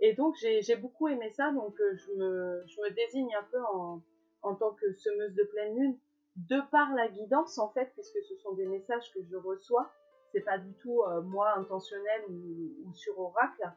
Et 0.00 0.14
donc 0.14 0.34
j'ai 0.36 0.76
beaucoup 0.76 1.08
aimé 1.08 1.30
ça, 1.30 1.52
donc 1.52 1.78
euh, 1.80 1.94
je 1.96 2.12
me, 2.12 2.94
désigne 2.94 3.34
un 3.34 3.44
peu 3.50 3.62
en, 3.62 4.02
en 4.42 4.54
tant 4.54 4.72
que 4.72 4.92
semeuse 4.94 5.34
de 5.34 5.44
pleine 5.44 5.76
lune, 5.76 5.98
de 6.36 6.60
par 6.70 6.94
la 6.94 7.08
guidance 7.08 7.58
en 7.58 7.68
fait, 7.70 7.90
puisque 7.94 8.18
ce 8.22 8.36
sont 8.36 8.52
des 8.52 8.66
messages 8.66 9.12
que 9.12 9.20
je 9.22 9.36
reçois, 9.36 9.90
c'est 10.32 10.40
pas 10.40 10.58
du 10.58 10.72
tout 10.74 11.02
euh, 11.02 11.20
moi 11.22 11.52
intentionnel 11.56 12.22
ou, 12.30 12.92
sur 12.94 13.18
oracle. 13.18 13.70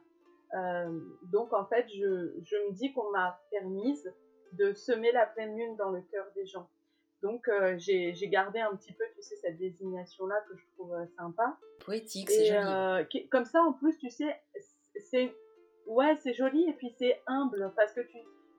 Euh, 0.54 1.00
donc 1.30 1.52
en 1.52 1.66
fait, 1.66 1.86
je, 1.88 2.32
je 2.42 2.56
me 2.68 2.72
dis 2.72 2.92
qu'on 2.92 3.10
m'a 3.10 3.40
permise 3.50 4.12
de 4.52 4.72
semer 4.72 5.12
la 5.12 5.26
pleine 5.26 5.56
lune 5.56 5.76
dans 5.76 5.90
le 5.90 6.00
cœur 6.02 6.26
des 6.34 6.46
gens. 6.46 6.68
Donc 7.24 7.48
euh, 7.48 7.74
j'ai 7.78 8.28
gardé 8.28 8.60
un 8.60 8.76
petit 8.76 8.92
peu, 8.92 9.04
tu 9.16 9.22
sais, 9.22 9.34
cette 9.36 9.56
désignation-là 9.56 10.36
que 10.46 10.56
je 10.56 10.64
trouve 10.74 10.94
sympa. 11.16 11.56
Poétique, 11.84 12.30
c'est 12.30 12.52
joli. 12.52 13.28
comme 13.30 13.46
ça, 13.46 13.62
en 13.62 13.72
plus, 13.72 13.96
tu 13.98 14.10
sais, 14.10 14.36
c'est 15.10 15.34
ouais, 15.86 16.16
c'est 16.22 16.34
joli 16.34 16.68
et 16.68 16.74
puis 16.74 16.94
c'est 16.98 17.22
humble 17.26 17.72
parce 17.76 17.92
que 17.92 18.02
tu 18.02 18.18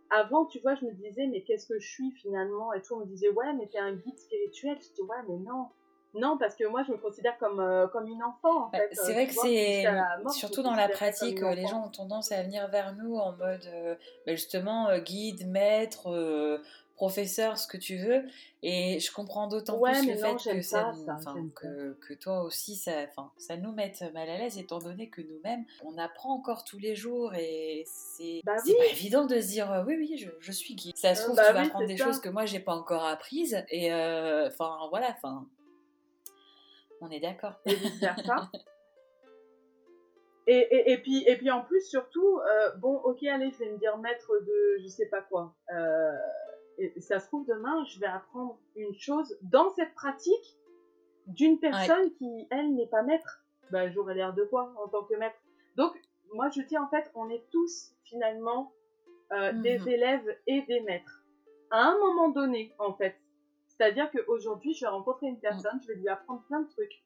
avant, 0.09 0.45
tu 0.45 0.59
vois, 0.59 0.73
je 0.73 0.85
me 0.85 0.93
disais 0.93 1.27
mais 1.27 1.43
qu'est-ce 1.43 1.67
que 1.67 1.79
je 1.79 1.87
suis 1.87 2.11
finalement? 2.11 2.73
Et 2.73 2.81
tout. 2.81 2.95
On 2.95 3.01
me 3.01 3.05
disait 3.05 3.29
ouais, 3.29 3.53
mais 3.53 3.67
t'es 3.67 3.77
un 3.77 3.93
guide 3.93 4.17
spirituel. 4.17 4.77
Je 4.81 4.93
dis 4.95 5.01
ouais, 5.01 5.17
mais 5.29 5.37
non. 5.37 5.67
Non, 6.17 6.37
parce 6.37 6.55
que 6.55 6.63
moi, 6.65 6.81
je 6.87 6.93
me 6.93 6.97
considère 6.97 7.37
comme, 7.39 7.59
euh, 7.59 7.87
comme 7.87 8.07
une 8.07 8.23
enfant. 8.23 8.67
En 8.67 8.69
bah. 8.69 8.79
C'est 8.93 9.11
vrai 9.11 9.27
que 9.27 9.33
c'est 9.33 9.85
surtout 10.31 10.63
dans 10.63 10.73
la 10.73 10.87
pratique, 10.87 11.41
euh, 11.43 11.53
les 11.53 11.67
gens 11.67 11.85
ont 11.85 11.89
tendance 11.89 12.31
à 12.31 12.41
venir 12.41 12.69
vers 12.69 12.95
nous 12.95 13.17
en 13.17 13.33
mode 13.33 13.65
euh, 13.67 13.95
bah, 14.25 14.33
justement 14.33 14.97
guide, 14.99 15.45
maître, 15.49 16.07
professeur, 16.95 17.57
ce 17.57 17.67
que 17.67 17.77
tu 17.77 17.97
veux. 17.97 18.23
Et 18.63 18.99
je 18.99 19.11
comprends 19.11 19.47
d'autant 19.47 19.79
plus 19.79 20.07
le 20.07 20.15
fait 20.15 20.35
que, 20.35 20.61
ça, 20.61 20.91
que, 21.55 21.93
que, 22.01 22.13
toi 22.13 22.43
aussi, 22.43 22.75
ça, 22.75 23.05
ça 23.37 23.57
nous 23.57 23.71
mette 23.71 24.01
mal 24.13 24.29
à 24.29 24.37
l'aise, 24.37 24.57
étant 24.57 24.79
donné 24.79 25.09
que 25.09 25.21
nous-mêmes, 25.21 25.65
on 25.83 25.97
apprend 25.97 26.33
encore 26.33 26.63
tous 26.63 26.79
les 26.79 26.95
jours 26.95 27.33
et 27.35 27.83
c'est 27.85 28.41
bah 28.43 28.55
pas 28.55 28.85
évident 28.85 29.25
de 29.25 29.39
se 29.39 29.47
dire 29.47 29.83
oui, 29.85 29.95
oui, 29.97 30.17
je, 30.17 30.29
je 30.39 30.51
suis 30.51 30.75
guide. 30.75 30.97
Ça 30.97 31.13
se 31.13 31.23
trouve, 31.23 31.35
bah 31.35 31.47
tu 31.47 31.53
vas 31.53 31.61
apprendre 31.61 31.87
des 31.87 31.97
choses 31.97 32.19
que 32.19 32.29
moi, 32.29 32.45
j'ai 32.45 32.59
pas 32.59 32.73
encore 32.73 33.05
apprises. 33.05 33.63
Et 33.69 33.93
enfin, 33.93 34.87
voilà, 34.89 35.09
enfin 35.11 35.47
on 37.01 37.09
est 37.11 37.19
d'accord. 37.19 37.53
Et. 37.65 37.71
Et, 40.47 40.91
et, 40.91 40.97
puis, 40.99 41.23
et 41.25 41.37
puis 41.37 41.49
en 41.49 41.63
plus, 41.63 41.81
surtout, 41.89 42.39
euh, 42.39 42.69
bon, 42.77 42.97
ok, 42.97 43.23
allez, 43.23 43.49
je 43.49 43.57
vais 43.57 43.71
me 43.71 43.79
dire 43.79 43.97
maître 43.97 44.31
de 44.45 44.77
je 44.79 44.87
sais 44.87 45.07
pas 45.07 45.23
quoi. 45.23 45.55
Euh, 45.73 46.11
et 46.77 46.99
ça 47.01 47.19
se 47.19 47.27
trouve, 47.27 47.45
demain, 47.45 47.83
je 47.85 47.99
vais 47.99 48.05
apprendre 48.05 48.59
une 48.75 48.93
chose 48.95 49.37
dans 49.41 49.69
cette 49.71 49.93
pratique 49.93 50.57
d'une 51.27 51.59
personne 51.59 52.11
qui, 52.13 52.47
elle, 52.51 52.75
n'est 52.75 52.87
pas 52.87 53.01
maître. 53.01 53.43
Bah, 53.71 53.89
j'aurais 53.89 54.13
l'air 54.13 54.33
de 54.33 54.43
quoi 54.43 54.73
en 54.83 54.87
tant 54.87 55.03
que 55.03 55.15
maître? 55.15 55.37
Donc, 55.75 55.99
moi, 56.33 56.49
je 56.49 56.61
dis 56.61 56.77
en 56.77 56.87
fait, 56.87 57.11
on 57.15 57.29
est 57.29 57.43
tous 57.51 57.93
finalement 58.03 58.73
euh, 59.31 59.53
des 59.53 59.79
mhm. 59.79 59.87
élèves 59.87 60.37
et 60.47 60.61
des 60.63 60.81
maîtres. 60.81 61.23
À 61.71 61.87
un 61.87 61.97
moment 61.97 62.29
donné, 62.29 62.73
en 62.77 62.93
fait, 62.93 63.15
c'est-à-dire 63.67 64.09
qu'aujourd'hui, 64.11 64.73
je 64.73 64.85
vais 64.85 64.89
rencontrer 64.89 65.27
une 65.27 65.39
personne, 65.39 65.79
je 65.81 65.87
vais 65.87 65.95
lui 65.95 66.07
apprendre 66.07 66.43
plein 66.43 66.61
de 66.61 66.69
trucs. 66.69 67.03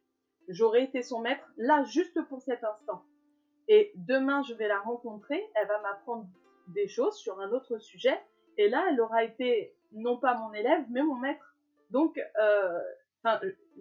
J'aurais 0.47 0.83
été 0.83 1.01
son 1.01 1.19
maître 1.19 1.49
là 1.57 1.83
juste 1.83 2.21
pour 2.27 2.41
cet 2.41 2.63
instant. 2.63 3.03
Et 3.67 3.91
demain, 3.95 4.43
je 4.43 4.53
vais 4.53 4.67
la 4.67 4.79
rencontrer, 4.79 5.41
elle 5.55 5.67
va 5.67 5.79
m'apprendre 5.81 6.27
des 6.67 6.87
choses 6.87 7.15
sur 7.15 7.39
un 7.39 7.51
autre 7.51 7.77
sujet. 7.79 8.19
Et 8.59 8.67
là, 8.67 8.85
elle 8.91 8.99
aura 8.99 9.23
été 9.23 9.73
non 9.93 10.17
pas 10.17 10.33
mon 10.33 10.53
élève, 10.53 10.83
mais 10.89 11.01
mon 11.01 11.15
maître. 11.15 11.55
Donc, 11.91 12.19
euh, 12.41 12.79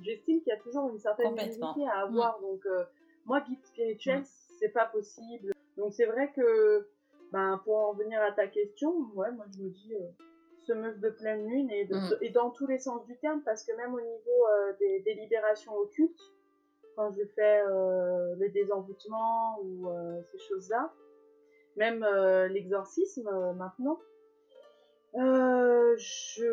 j'estime 0.00 0.40
qu'il 0.40 0.52
y 0.52 0.56
a 0.56 0.60
toujours 0.60 0.88
une 0.88 1.00
certaine 1.00 1.32
humilité 1.32 1.84
à 1.92 2.02
avoir. 2.02 2.40
Donc, 2.40 2.64
euh, 2.64 2.84
moi, 3.26 3.40
guide 3.40 3.62
spirituel, 3.64 4.22
c'est 4.24 4.68
pas 4.68 4.86
possible. 4.86 5.52
Donc, 5.76 5.92
c'est 5.92 6.06
vrai 6.06 6.32
que, 6.32 6.88
ben, 7.32 7.60
pour 7.64 7.76
en 7.76 7.92
venir 7.92 8.22
à 8.22 8.30
ta 8.30 8.46
question, 8.46 8.94
ouais, 9.16 9.32
moi, 9.32 9.46
je 9.52 9.64
me 9.64 9.68
dis, 9.68 9.94
euh, 9.96 10.24
semeuse 10.60 11.00
de 11.00 11.10
pleine 11.10 11.44
lune 11.48 11.66
mm. 11.66 12.14
et, 12.20 12.30
dans 12.30 12.50
tous 12.50 12.68
les 12.68 12.78
sens 12.78 13.04
du 13.04 13.18
terme, 13.18 13.42
parce 13.44 13.64
que 13.64 13.72
même 13.72 13.92
au 13.92 14.00
niveau 14.00 14.46
euh, 14.48 14.72
des, 14.78 15.14
libérations 15.14 15.74
occultes, 15.76 16.22
quand 16.94 17.10
je 17.10 17.24
fais 17.34 17.62
euh, 17.66 18.36
le 18.36 18.48
désenvoûtement 18.50 19.58
ou 19.60 19.88
ces 20.30 20.38
choses-là, 20.38 20.92
même 21.76 22.06
l'exorcisme 22.50 23.28
maintenant, 23.56 23.98
je, 25.96 26.44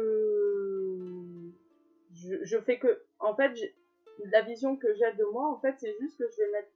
je, 2.44 2.58
fais 2.62 2.80
que, 2.80 3.04
en 3.20 3.36
fait, 3.36 3.54
la 4.32 4.42
vision 4.42 4.76
que 4.78 4.88
j'ai 4.96 5.14
de 5.18 5.24
moi, 5.32 5.50
en 5.50 5.60
fait, 5.60 5.76
c'est 5.78 5.96
juste 6.00 6.18
que 6.18 6.26
je 6.32 6.38
vais 6.44 6.52
mettre 6.52 6.72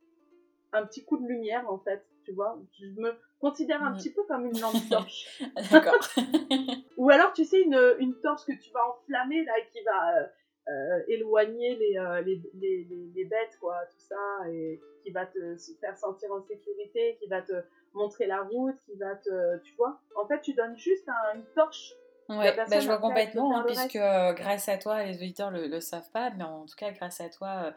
un 0.74 0.86
petit 0.86 1.04
coup 1.04 1.18
de 1.18 1.28
lumière, 1.28 1.70
en 1.70 1.80
fait, 1.80 2.06
tu 2.26 2.32
vois. 2.34 2.60
Je 2.80 2.86
me 3.02 3.14
considère 3.40 3.84
un 3.84 3.94
petit 3.94 4.12
peu 4.12 4.24
comme 4.24 4.46
une 4.46 4.60
lampe 4.60 4.76
torche. 4.90 5.42
D'accord. 5.72 6.00
Ou 6.98 7.10
alors, 7.10 7.34
tu 7.34 7.46
sais, 7.46 7.62
une, 7.62 7.96
une 8.00 8.20
torche 8.22 8.46
que 8.46 8.54
tu 8.54 8.72
vas 8.72 8.88
enflammer, 8.90 9.44
là, 9.46 9.58
et 9.58 9.68
qui 9.72 9.84
va 9.84 10.30
euh, 10.70 10.98
euh, 10.98 11.04
éloigner 11.08 11.76
les, 11.76 11.98
euh, 11.98 12.22
les, 12.22 12.42
les, 12.54 12.88
les, 13.16 13.26
bêtes, 13.26 13.58
quoi, 13.60 13.76
tout 13.92 14.00
ça, 14.08 14.50
et 14.52 14.80
qui 15.04 15.12
va 15.12 15.26
te 15.26 15.56
faire 15.80 15.98
sentir 15.98 16.32
en 16.32 16.42
sécurité, 16.42 17.18
qui 17.20 17.28
va 17.28 17.42
te 17.42 17.54
montrer 17.94 18.28
la 18.28 18.42
route, 18.44 18.76
qui 18.86 18.96
va 18.96 19.16
te... 19.16 19.58
Tu 19.64 19.76
vois. 19.76 20.00
En 20.16 20.28
fait, 20.28 20.42
tu 20.42 20.54
donnes 20.54 20.78
juste 20.78 21.08
une 21.36 21.44
torche. 21.56 21.94
Ouais, 22.30 22.56
bah, 22.56 22.80
je 22.80 22.86
vois 22.86 23.00
complètement, 23.00 23.58
hein, 23.58 23.64
puisque 23.66 23.98
grâce 23.98 24.70
à 24.70 24.78
toi, 24.78 25.04
les 25.04 25.16
auditeurs 25.16 25.50
ne 25.50 25.62
le, 25.62 25.68
le, 25.68 25.80
savent 25.80 26.12
pas, 26.12 26.30
mais 26.38 26.44
en 26.44 26.66
tout 26.66 26.76
cas, 26.78 26.92
grâce 26.92 27.22
à 27.22 27.30
toi, 27.30 27.74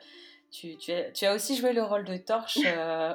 tu, 0.52 0.76
tu, 0.76 0.92
as, 0.92 1.10
tu, 1.10 1.24
as, 1.24 1.34
aussi 1.34 1.56
joué 1.56 1.72
le 1.72 1.82
rôle 1.82 2.04
de 2.04 2.18
torche 2.18 2.58
euh, 2.66 3.14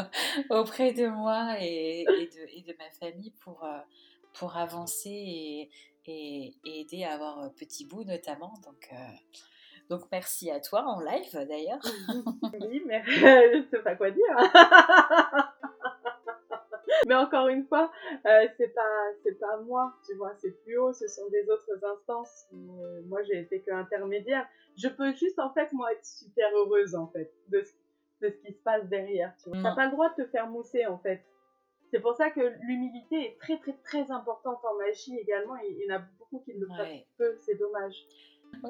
auprès 0.50 0.92
de 0.92 1.06
moi 1.06 1.54
et, 1.60 2.00
et, 2.00 2.26
de, 2.26 2.58
et, 2.58 2.62
de, 2.62 2.74
ma 2.76 2.90
famille 2.90 3.32
pour, 3.44 3.64
euh, 3.64 3.78
pour 4.34 4.56
avancer 4.56 5.10
et, 5.10 5.70
et, 6.06 6.54
aider 6.64 7.04
à 7.04 7.14
avoir 7.14 7.52
petit 7.54 7.86
bout 7.86 8.04
notamment. 8.04 8.54
Donc, 8.64 8.88
euh, 8.92 8.96
donc 9.88 10.02
merci 10.10 10.50
à 10.50 10.60
toi 10.60 10.84
en 10.84 11.00
live 11.00 11.46
d'ailleurs. 11.48 11.80
oui, 12.68 12.82
mais 12.86 13.02
je 13.06 13.58
ne 13.58 13.66
sais 13.70 13.80
pas 13.80 13.94
quoi 13.96 14.10
dire. 14.10 14.36
mais 17.06 17.14
encore 17.14 17.48
une 17.48 17.66
fois, 17.66 17.90
euh, 18.26 18.46
c'est 18.56 18.74
pas 18.74 19.10
c'est 19.22 19.38
pas 19.38 19.58
moi, 19.58 19.94
tu 20.06 20.14
vois, 20.16 20.32
c'est 20.40 20.62
plus 20.62 20.78
haut, 20.78 20.92
ce 20.92 21.08
sont 21.08 21.28
des 21.30 21.48
autres 21.50 21.84
instances. 21.84 22.46
Euh, 22.52 23.02
moi, 23.06 23.22
j'ai 23.22 23.40
été 23.40 23.60
que 23.60 23.70
intermédiaire. 23.70 24.46
Je 24.76 24.88
peux 24.88 25.12
juste 25.12 25.38
en 25.38 25.52
fait 25.52 25.72
moi 25.72 25.92
être 25.92 26.04
super 26.04 26.50
heureuse 26.54 26.94
en 26.94 27.08
fait 27.08 27.32
de 27.48 27.62
ce, 27.62 27.72
de 28.26 28.30
ce 28.30 28.46
qui 28.46 28.52
se 28.52 28.62
passe 28.62 28.86
derrière. 28.88 29.34
Tu 29.42 29.50
n'as 29.50 29.74
pas 29.74 29.86
le 29.86 29.92
droit 29.92 30.08
de 30.10 30.22
te 30.22 30.28
faire 30.30 30.46
mousser 30.48 30.86
en 30.86 30.98
fait. 30.98 31.22
C'est 31.92 32.00
pour 32.00 32.16
ça 32.16 32.30
que 32.30 32.40
l'humilité 32.62 33.16
est 33.26 33.38
très 33.38 33.58
très 33.58 33.74
très 33.84 34.10
importante 34.10 34.58
en 34.64 34.78
magie 34.78 35.18
également. 35.18 35.56
Il 35.56 35.84
y 35.84 35.92
en 35.92 35.96
a 35.96 36.02
beaucoup 36.18 36.40
qui 36.40 36.54
le 36.54 36.66
font 36.66 37.04
peu, 37.18 37.36
c'est 37.44 37.58
dommage. 37.58 37.94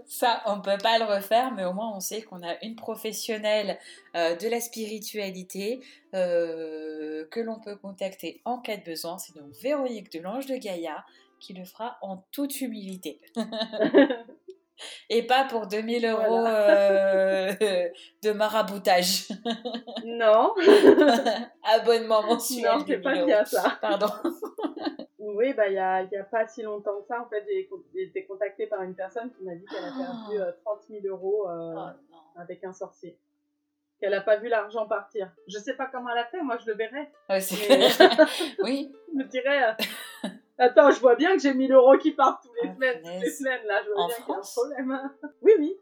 Ça, 0.07 0.43
on 0.47 0.57
ne 0.57 0.63
peut 0.63 0.79
pas 0.83 0.99
le 0.99 1.05
refaire, 1.05 1.53
mais 1.53 1.65
au 1.65 1.73
moins 1.73 1.95
on 1.95 2.01
sait 2.01 2.23
qu'on 2.23 2.43
a 2.43 2.63
une 2.65 2.77
professionnelle 2.77 3.79
euh, 4.17 4.37
de 4.37 4.49
la 4.49 4.61
spiritualité 4.61 5.81
euh, 6.15 7.27
que 7.27 7.41
l'on 7.41 7.61
peut 7.61 7.77
contacter 7.77 8.41
en 8.45 8.59
cas 8.59 8.77
de 8.77 8.85
besoin. 8.85 9.19
C'est 9.19 9.37
donc 9.37 9.53
Véronique 9.61 10.11
de 10.13 10.21
l'Ange 10.21 10.47
de 10.47 10.57
Gaïa 10.57 11.05
qui 11.39 11.53
le 11.53 11.65
fera 11.65 11.99
en 12.03 12.25
toute 12.33 12.61
humilité. 12.61 13.21
Et 15.09 15.27
pas 15.27 15.45
pour 15.45 15.67
2000 15.67 16.07
euros 16.07 16.47
euh, 16.47 17.53
de 18.23 18.33
maraboutage. 18.33 19.29
Non. 20.05 20.55
Abonnement 21.65 22.23
mensuel. 22.23 22.65
Non, 22.65 22.85
c'est 22.87 22.99
pas 22.99 23.25
bien 23.25 23.45
ça. 23.45 23.79
Pardon. 23.81 24.09
Oui, 25.19 25.55
bah, 25.55 25.69
il 25.69 25.73
n'y 25.73 25.79
a, 25.79 26.03
y 26.03 26.17
a, 26.17 26.25
pas 26.25 26.47
si 26.47 26.63
longtemps 26.63 27.01
que 27.01 27.07
ça, 27.07 27.21
en 27.21 27.29
fait, 27.29 27.45
j'ai 27.47 28.03
été 28.03 28.25
contactée 28.25 28.67
par 28.67 28.83
une 28.83 28.95
personne 28.95 29.31
qui 29.33 29.45
m'a 29.45 29.55
dit 29.55 29.65
qu'elle 29.67 29.85
a 29.85 29.93
perdu 29.93 30.37
30 30.65 30.79
ah. 30.81 30.87
000 30.89 31.01
euh, 31.05 31.09
euros 31.09 31.49
euh, 31.49 31.75
oh, 31.77 32.19
avec 32.37 32.65
un 32.65 32.73
sorcier. 32.73 33.17
qu'elle 34.01 34.15
a 34.15 34.21
pas 34.21 34.37
vu 34.37 34.49
l'argent 34.49 34.87
partir. 34.87 35.31
Je 35.47 35.59
sais 35.59 35.75
pas 35.75 35.87
comment 35.87 36.11
elle 36.11 36.19
a 36.19 36.27
fait, 36.27 36.43
moi 36.43 36.59
je 36.59 36.67
le 36.67 36.77
verrais. 36.77 37.11
Ouais, 37.29 37.39
Mais- 37.69 37.89
oui. 38.65 38.93
Je 39.13 39.19
me 39.19 39.25
dirais, 39.25 39.63
euh, 40.25 40.29
attends, 40.59 40.91
je 40.91 41.01
vois 41.01 41.15
bien 41.17 41.35
que 41.37 41.43
j'ai 41.43 41.55
1000 41.55 41.73
euros 41.73 41.97
qui 41.99 42.13
partent 42.13 42.43
tous 42.45 42.55
les 42.63 42.71
Oh, 42.71 42.75
semaines, 42.75 43.03
toutes 43.03 43.23
les 43.23 43.31
semaines, 43.31 43.67
là, 43.67 43.83
je 43.85 43.91
vois 43.91 44.03
En 44.03 44.07
bien 44.09 44.17
qu'il 44.17 44.25
y 44.29 44.31
a 44.31 44.33
un 44.33 44.43
France 44.43 44.55
problème. 44.55 44.91
hein. 44.93 45.15
Oui, 45.43 45.53
oui. 45.59 45.77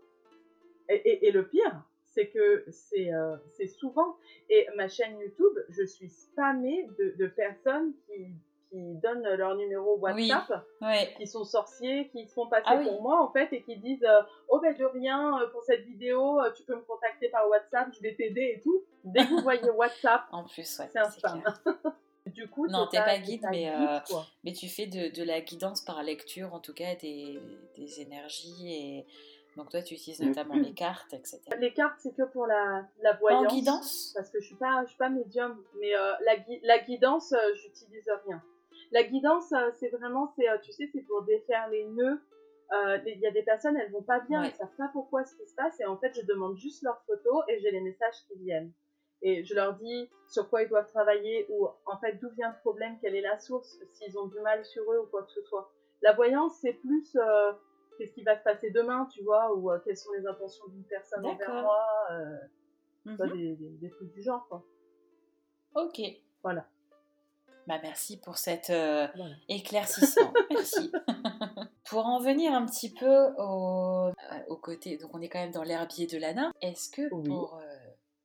Et, 0.89 0.95
et- 1.09 1.27
et 1.29 1.31
le 1.31 1.47
pire, 1.47 1.83
c'est 2.07 2.29
que 2.29 2.65
c'est 2.71 3.13
euh, 3.13 3.37
c'est 3.53 3.69
souvent, 3.69 4.17
et 4.49 4.67
ma 4.77 4.89
chaîne 4.89 5.19
YouTube, 5.19 5.57
je 5.69 5.85
suis 5.85 6.09
spammée 6.09 6.89
de, 6.99 7.15
de 7.19 7.27
personnes 7.29 7.93
qui, 8.07 8.27
qui 8.71 8.95
donnent 8.97 9.29
leur 9.37 9.55
numéro 9.57 9.97
WhatsApp, 9.99 10.65
Ouais. 10.81 11.15
qui 11.17 11.27
sont 11.29 11.45
sorciers, 11.45 12.09
qui 12.09 12.27
se 12.27 12.33
font 12.35 12.49
passer 12.49 12.65
Ah 12.67 12.77
oui. 12.79 12.85
pour 12.87 13.03
moi, 13.03 13.23
en 13.23 13.31
fait, 13.33 13.53
et 13.53 13.63
qui 13.63 13.77
disent, 13.77 14.03
euh, 14.05 14.23
oh 14.49 14.59
ben 14.61 14.75
de 14.77 14.85
rien, 14.85 15.41
euh, 15.41 15.47
pour 15.49 15.63
cette 15.63 15.83
vidéo, 15.85 16.41
tu 16.57 16.65
peux 16.65 16.75
me 16.75 16.83
contacter 16.83 17.29
par 17.29 17.49
WhatsApp, 17.49 17.89
je 17.95 18.01
vais 18.01 18.15
t'aider 18.17 18.55
et 18.57 18.61
tout. 18.61 18.83
Dès 19.05 19.25
que 19.25 19.29
vous 19.31 19.43
voyez 19.43 19.71
WhatsApp, 19.71 20.23
En 20.33 20.43
plus, 20.45 20.79
ouais. 20.81 20.89
c'est 20.93 20.99
un 20.99 21.11
spam. 21.11 21.43
Du 22.35 22.49
coup, 22.49 22.67
Non, 22.69 22.87
t'es 22.87 22.99
pas 22.99 23.19
guide, 23.19 23.43
mais, 23.51 23.65
guide, 23.65 23.89
euh. 24.15 24.19
Mais 24.45 24.53
tu 24.53 24.69
fais 24.69 24.87
de, 24.87 25.15
de 25.15 25.23
la 25.23 25.41
guidance 25.41 25.83
par 25.83 26.03
lecture, 26.03 26.53
en 26.55 26.61
tout 26.61 26.75
cas, 26.75 26.95
des, 26.97 27.41
des 27.77 28.01
énergies. 28.01 28.73
Et 28.73 29.07
donc, 29.57 29.71
toi, 29.71 29.83
tu 29.83 29.95
utilises 29.95 30.21
notamment 30.21 30.55
les 30.55 30.73
cartes, 30.73 31.13
etc. 31.13 31.41
Les 31.59 31.73
cartes, 31.73 31.97
c'est 31.99 32.15
que 32.15 32.23
pour 32.23 32.47
la, 32.47 32.87
la 33.03 33.15
voyance. 33.15 33.47
en 33.53 33.55
guidance? 33.55 34.13
Parce 34.15 34.31
que 34.31 34.41
je 34.41 34.47
suis 34.47 34.57
pas, 34.57 34.83
je 34.85 34.89
suis 34.91 34.99
pas 34.99 35.09
médium, 35.09 35.63
mais 35.81 35.95
euh, 35.97 36.13
la, 36.25 36.37
gui- 36.37 36.61
la 36.63 36.79
guidance, 36.79 37.33
euh, 37.33 37.55
j'utilise 37.55 38.05
rien. 38.27 38.43
La 38.93 39.03
guidance, 39.05 39.53
euh, 39.53 39.71
c'est 39.79 39.89
vraiment, 39.89 40.33
c'est, 40.37 40.49
euh, 40.49 40.59
tu 40.63 40.73
sais, 40.73 40.89
c'est 40.93 41.03
pour 41.03 41.23
défaire 41.23 41.69
les 41.69 41.85
nœuds. 41.87 42.21
Euh, 42.73 42.99
Il 43.07 43.19
y 43.19 43.27
a 43.27 43.33
des 43.33 43.43
personnes, 43.43 43.77
elles 43.77 43.91
vont 43.91 44.03
pas 44.03 44.21
bien, 44.21 44.43
Ouais. 44.43 44.49
elles 44.49 44.55
savent 44.57 44.77
pas 44.79 44.89
pourquoi 44.93 45.25
ce 45.25 45.35
qui 45.35 45.45
se 45.49 45.55
passe, 45.57 45.79
et 45.81 45.85
en 45.87 45.97
fait, 45.97 46.13
je 46.15 46.25
demande 46.25 46.57
juste 46.57 46.83
leurs 46.85 47.03
photos 47.05 47.43
et 47.49 47.59
j'ai 47.61 47.71
les 47.73 47.81
messages 47.81 48.15
qui 48.29 48.39
viennent. 48.39 48.73
Et 49.23 49.45
je 49.45 49.55
leur 49.55 49.75
dis 49.75 50.09
sur 50.29 50.49
quoi 50.49 50.63
ils 50.63 50.69
doivent 50.69 50.89
travailler 50.89 51.47
ou 51.51 51.69
en 51.87 51.99
fait 51.99 52.15
d'où 52.21 52.31
vient 52.31 52.49
le 52.51 52.59
problème, 52.61 52.97
quelle 53.01 53.15
est 53.15 53.21
la 53.21 53.39
source, 53.39 53.79
s'ils 53.93 54.19
ont 54.19 54.27
du 54.27 54.41
mal 54.41 54.65
sur 54.65 54.83
eux 54.93 55.01
ou 55.01 55.07
quoi 55.07 55.23
que 55.25 55.31
ce 55.33 55.43
soit. 55.43 55.71
La 56.03 56.15
voyance, 56.15 56.55
c'est 56.63 56.73
plus 56.73 57.15
euh, 57.17 57.53
qu'est-ce 57.99 58.13
qui 58.15 58.23
va 58.23 58.39
se 58.39 58.43
passer 58.43 58.71
demain, 58.71 59.07
tu 59.13 59.23
vois, 59.23 59.55
ou 59.55 59.71
euh, 59.71 59.79
quelles 59.85 59.99
sont 59.99 60.13
les 60.13 60.27
intentions 60.27 60.67
d'une 60.69 60.85
personne 60.85 61.27
envers 61.27 61.53
moi, 61.63 61.87
euh, 62.13 62.37
Mhm. 63.07 63.17
des, 63.33 63.57
des, 63.57 63.69
des 63.81 63.91
trucs 63.91 64.13
du 64.13 64.23
genre, 64.23 64.47
quoi. 64.49 64.63
Ok. 65.75 66.01
Voilà. 66.43 66.67
Bah, 67.67 67.77
merci 67.83 68.19
pour 68.21 68.37
cet 68.39 68.67
Voilà. 68.69 69.35
éclaircissement. 69.49 70.33
merci. 70.51 70.91
pour 71.89 72.07
en 72.07 72.19
venir 72.21 72.53
un 72.53 72.67
petit 72.67 72.93
peu 72.93 73.29
au, 73.39 74.11
au 74.49 74.57
côté, 74.57 74.97
donc 74.99 75.15
on 75.15 75.21
est 75.21 75.29
quand 75.29 75.39
même 75.41 75.53
dans 75.53 75.63
l'herbier 75.63 76.07
de 76.07 76.19
l'ANA. 76.19 76.51
Est-ce 76.63 76.91
que 76.91 77.03
Oui. 77.15 77.29
pour 77.29 77.61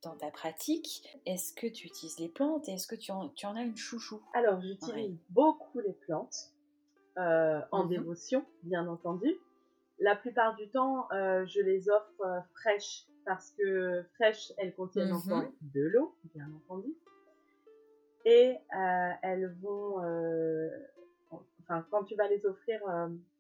dans 0.06 0.16
ta 0.16 0.32
pratique, 0.32 1.20
est-ce 1.26 1.54
que 1.54 1.68
tu 1.68 1.88
utilises 1.88 2.20
les 2.20 2.30
plantes? 2.30 2.70
Et 2.70 2.74
est-ce 2.74 2.88
que 2.88 2.96
tu 2.96 3.12
en, 3.12 3.30
tu 3.30 3.46
en 3.46 3.56
as 3.56 3.64
une 3.64 3.76
chouchou? 3.76 4.22
Alors, 4.34 4.62
j'utilise 4.62 5.18
beaucoup 5.30 5.80
les 5.80 5.94
plantes, 5.94 6.52
euh, 7.18 7.60
en 7.72 7.84
Mhm. 7.84 7.90
dévotion, 7.90 8.46
bien 8.64 8.88
entendu. 8.88 9.36
La 10.00 10.16
plupart 10.16 10.56
du 10.56 10.70
temps, 10.70 11.12
euh, 11.12 11.46
je 11.48 11.60
les 11.62 11.90
offre 11.90 12.22
euh, 12.22 12.40
fraîches, 12.54 13.06
parce 13.26 13.52
que 13.58 14.04
fraîches, 14.16 14.54
elles 14.58 14.76
contiennent 14.76 15.12
Mhm. 15.12 15.16
encore 15.34 15.44
de 15.62 15.82
l'eau, 15.82 16.16
bien 16.34 16.48
entendu. 16.56 16.94
Et 18.28 18.58
elles 19.22 19.56
vont, 19.62 19.98
enfin, 21.62 21.86
quand 21.92 22.04
tu 22.06 22.16
vas 22.16 22.28
les 22.28 22.44
offrir 22.48 22.82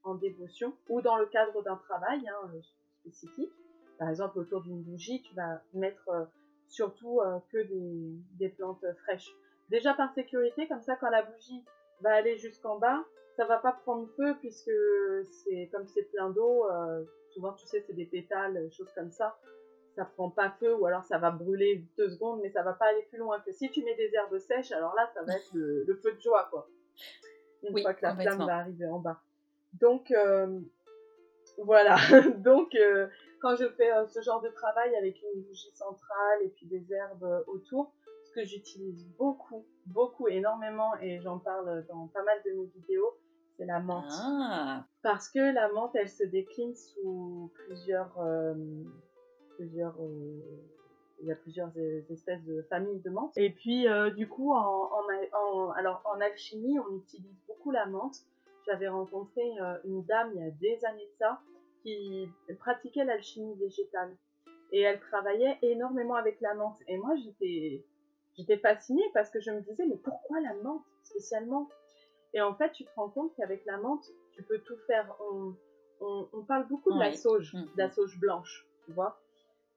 en 0.03 0.13
dévotion, 0.15 0.73
ou 0.89 1.01
dans 1.01 1.17
le 1.17 1.25
cadre 1.25 1.63
d'un 1.63 1.75
travail 1.75 2.27
hein, 2.29 2.51
spécifique, 2.99 3.51
par 3.97 4.09
exemple 4.09 4.37
autour 4.37 4.61
d'une 4.61 4.83
bougie, 4.83 5.21
tu 5.23 5.33
vas 5.33 5.61
mettre 5.73 6.27
surtout 6.67 7.21
euh, 7.21 7.39
que 7.51 7.57
des, 7.57 8.15
des 8.39 8.49
plantes 8.49 8.85
fraîches. 9.03 9.31
Déjà 9.69 9.93
par 9.93 10.13
sécurité, 10.13 10.67
comme 10.67 10.81
ça, 10.81 10.95
quand 10.95 11.09
la 11.09 11.23
bougie 11.23 11.63
va 12.01 12.13
aller 12.13 12.37
jusqu'en 12.37 12.77
bas, 12.77 13.03
ça 13.35 13.45
va 13.45 13.57
pas 13.57 13.71
prendre 13.71 14.07
feu 14.15 14.35
puisque 14.39 14.71
c'est 15.43 15.69
comme 15.71 15.87
c'est 15.87 16.03
plein 16.11 16.29
d'eau. 16.29 16.65
euh, 16.69 17.03
souvent, 17.31 17.53
tu 17.53 17.65
sais, 17.65 17.81
c'est 17.85 17.93
des 17.93 18.05
pétales, 18.05 18.69
choses 18.71 18.91
comme 18.95 19.11
ça. 19.11 19.37
Ça 19.95 20.05
prend 20.05 20.29
pas 20.29 20.51
feu 20.59 20.75
ou 20.75 20.85
alors 20.85 21.03
ça 21.03 21.17
va 21.17 21.31
brûler 21.31 21.85
deux 21.97 22.09
secondes, 22.09 22.39
mais 22.41 22.49
ça 22.49 22.63
va 22.63 22.73
pas 22.73 22.85
aller 22.87 23.03
plus 23.09 23.17
loin 23.17 23.39
que 23.39 23.51
si 23.53 23.69
tu 23.71 23.83
mets 23.83 23.95
des 23.95 24.13
herbes 24.13 24.37
sèches. 24.39 24.71
Alors 24.71 24.93
là, 24.95 25.09
ça 25.13 25.23
va 25.23 25.35
être 25.35 25.49
le, 25.53 25.83
le 25.85 25.95
feu 25.95 26.11
de 26.13 26.19
joie, 26.19 26.47
quoi. 26.51 26.67
Une 27.63 27.73
Oui, 27.73 27.81
fois 27.81 27.93
que 27.93 28.01
la 28.03 28.15
flamme 28.15 28.45
va 28.45 28.57
arriver 28.57 28.87
en 28.87 28.99
bas. 28.99 29.21
Donc 29.73 30.11
euh, 30.11 30.59
voilà. 31.57 31.95
Donc 32.37 32.75
euh, 32.75 33.07
quand 33.45 33.55
je 33.55 33.69
fais 33.69 33.91
euh, 33.91 34.07
ce 34.07 34.21
genre 34.21 34.41
de 34.41 34.49
travail 34.49 34.95
avec 34.95 35.21
une 35.21 35.41
bougie 35.43 35.71
centrale 35.75 36.39
et 36.43 36.49
puis 36.49 36.65
des 36.65 36.91
herbes 36.91 37.23
euh, 37.23 37.43
autour, 37.45 37.93
ce 38.23 38.31
que 38.31 38.43
j'utilise 38.43 39.05
beaucoup, 39.19 39.65
beaucoup, 39.85 40.27
énormément, 40.27 40.91
et 40.99 41.21
j'en 41.21 41.37
parle 41.37 41.85
dans 41.87 42.07
pas 42.07 42.23
mal 42.23 42.39
de 42.43 42.51
mes 42.53 42.65
vidéos, 42.65 43.13
c'est 43.55 43.65
la 43.65 43.79
menthe. 43.79 44.05
Ah, 44.09 44.85
Parce 45.03 45.29
que 45.29 45.37
la 45.53 45.71
menthe, 45.71 45.91
elle 45.93 46.09
se 46.09 46.23
décline 46.23 46.73
sous 46.75 47.51
plusieurs, 47.67 48.19
euh, 48.19 48.55
plusieurs, 49.57 49.95
il 51.21 51.27
y 51.27 51.31
a 51.31 51.35
plusieurs 51.35 51.71
espèces 52.09 52.43
de 52.45 52.63
familles 52.63 52.99
de 53.01 53.11
menthe. 53.11 53.37
Et 53.37 53.51
puis, 53.51 53.87
euh, 53.87 54.09
du 54.09 54.27
coup, 54.27 54.53
en, 54.53 54.57
en, 54.57 55.03
a- 55.07 55.37
en- 55.37 55.69
alors, 55.73 56.01
en 56.05 56.19
alchimie, 56.19 56.79
on 56.79 56.95
utilise 56.97 57.37
beaucoup 57.47 57.69
la 57.69 57.85
menthe. 57.85 58.15
J'avais 58.65 58.87
rencontré 58.87 59.43
euh, 59.61 59.77
une 59.85 60.03
dame 60.05 60.31
il 60.33 60.41
y 60.41 60.43
a 60.43 60.49
des 60.51 60.83
années 60.85 61.05
de 61.05 61.15
ça 61.19 61.39
qui 61.85 62.27
pratiquait 62.59 63.05
l'alchimie 63.05 63.55
végétale. 63.55 64.15
Et 64.71 64.81
elle 64.81 64.99
travaillait 64.99 65.57
énormément 65.61 66.15
avec 66.15 66.41
la 66.41 66.55
menthe. 66.55 66.79
Et 66.87 66.97
moi, 66.97 67.15
j'étais, 67.15 67.85
j'étais 68.35 68.57
fascinée 68.57 69.05
parce 69.13 69.29
que 69.29 69.39
je 69.39 69.51
me 69.51 69.61
disais, 69.61 69.85
mais 69.85 69.97
pourquoi 69.97 70.41
la 70.41 70.53
menthe 70.55 70.83
spécialement? 71.03 71.69
Et 72.33 72.41
en 72.41 72.55
fait, 72.55 72.71
tu 72.71 72.83
te 72.83 72.89
rends 72.95 73.09
compte 73.09 73.33
qu'avec 73.37 73.63
la 73.65 73.77
menthe, 73.77 74.05
tu 74.33 74.43
peux 74.43 74.59
tout 74.59 74.77
faire. 74.87 75.15
On, 75.31 75.55
on, 76.01 76.27
on 76.33 76.43
parle 76.43 76.67
beaucoup 76.67 76.91
de 76.91 76.99
la 76.99 77.13
sauge, 77.13 77.53
de 77.53 77.77
la 77.77 77.89
sauge 77.89 78.19
blanche, 78.19 78.65
tu 78.85 78.91
vois 78.91 79.21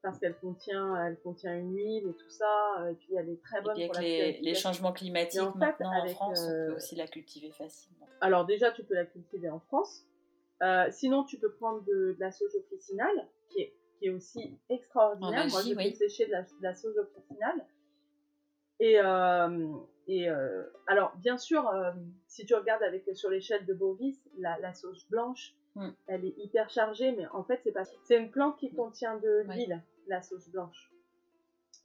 parce 0.01 0.17
qu'elle 0.19 0.35
contient, 0.37 0.95
elle 1.05 1.19
contient 1.19 1.53
une 1.57 1.75
huile 1.75 2.07
et 2.07 2.13
tout 2.13 2.29
ça, 2.29 2.87
et 2.89 2.93
puis 2.95 3.15
elle 3.15 3.29
est 3.29 3.41
très 3.43 3.59
et 3.59 3.61
bonne 3.61 3.75
puis 3.75 3.87
pour 3.87 3.97
avec 3.97 4.09
la 4.09 4.25
les, 4.25 4.39
les 4.41 4.53
changements 4.53 4.93
climatiques 4.93 5.41
Et 5.41 5.43
en 5.43 5.51
fait, 5.51 5.59
maintenant 5.59 6.03
en 6.03 6.07
France, 6.07 6.39
on 6.47 6.51
euh, 6.51 6.67
peut 6.67 6.75
aussi 6.75 6.95
la 6.95 7.07
cultiver 7.07 7.51
facilement. 7.51 8.07
Alors 8.21 8.45
déjà, 8.45 8.71
tu 8.71 8.83
peux 8.83 8.95
la 8.95 9.05
cultiver 9.05 9.49
en 9.49 9.59
France. 9.59 10.05
Euh, 10.61 10.87
sinon, 10.91 11.23
tu 11.23 11.37
peux 11.37 11.51
prendre 11.53 11.81
de, 11.83 12.13
de 12.13 12.17
la 12.19 12.31
sauge 12.31 12.55
officinale, 12.55 13.27
qui 13.49 13.61
est, 13.61 13.73
qui 13.97 14.07
est 14.07 14.09
aussi 14.09 14.57
extraordinaire. 14.69 15.47
Moi, 15.49 15.61
je 15.61 15.75
oui. 15.75 15.95
sécher 15.95 16.25
de 16.25 16.31
la, 16.31 16.41
de 16.43 16.47
la 16.61 16.75
sauge 16.75 16.97
officinale. 16.97 17.65
Et, 18.81 18.99
euh, 18.99 19.73
et 20.07 20.29
euh, 20.29 20.63
alors, 20.87 21.15
bien 21.17 21.37
sûr, 21.37 21.69
si 22.27 22.45
tu 22.45 22.55
regardes 22.55 22.83
avec 22.83 23.03
sur 23.13 23.29
l'échelle 23.29 23.65
de 23.65 23.73
Bovis, 23.73 24.19
la, 24.37 24.57
la 24.59 24.73
sauge 24.73 25.07
blanche, 25.09 25.55
Mm. 25.75 25.89
elle 26.07 26.25
est 26.25 26.33
hyper 26.39 26.67
chargée, 26.71 27.11
mais 27.11 27.27
en 27.27 27.43
fait, 27.43 27.61
c'est 27.63 27.71
pas. 27.71 27.83
C'est 28.03 28.17
une 28.17 28.31
plante 28.31 28.57
qui 28.57 28.73
contient 28.73 29.17
de 29.17 29.43
l'huile, 29.45 29.79
la 30.07 30.19
sauge 30.23 30.49
blanche. 30.49 30.91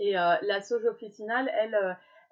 Et 0.00 0.12
la 0.14 0.62
sauge 0.62 0.86
officinale, 0.86 1.50
elle, 1.54 1.76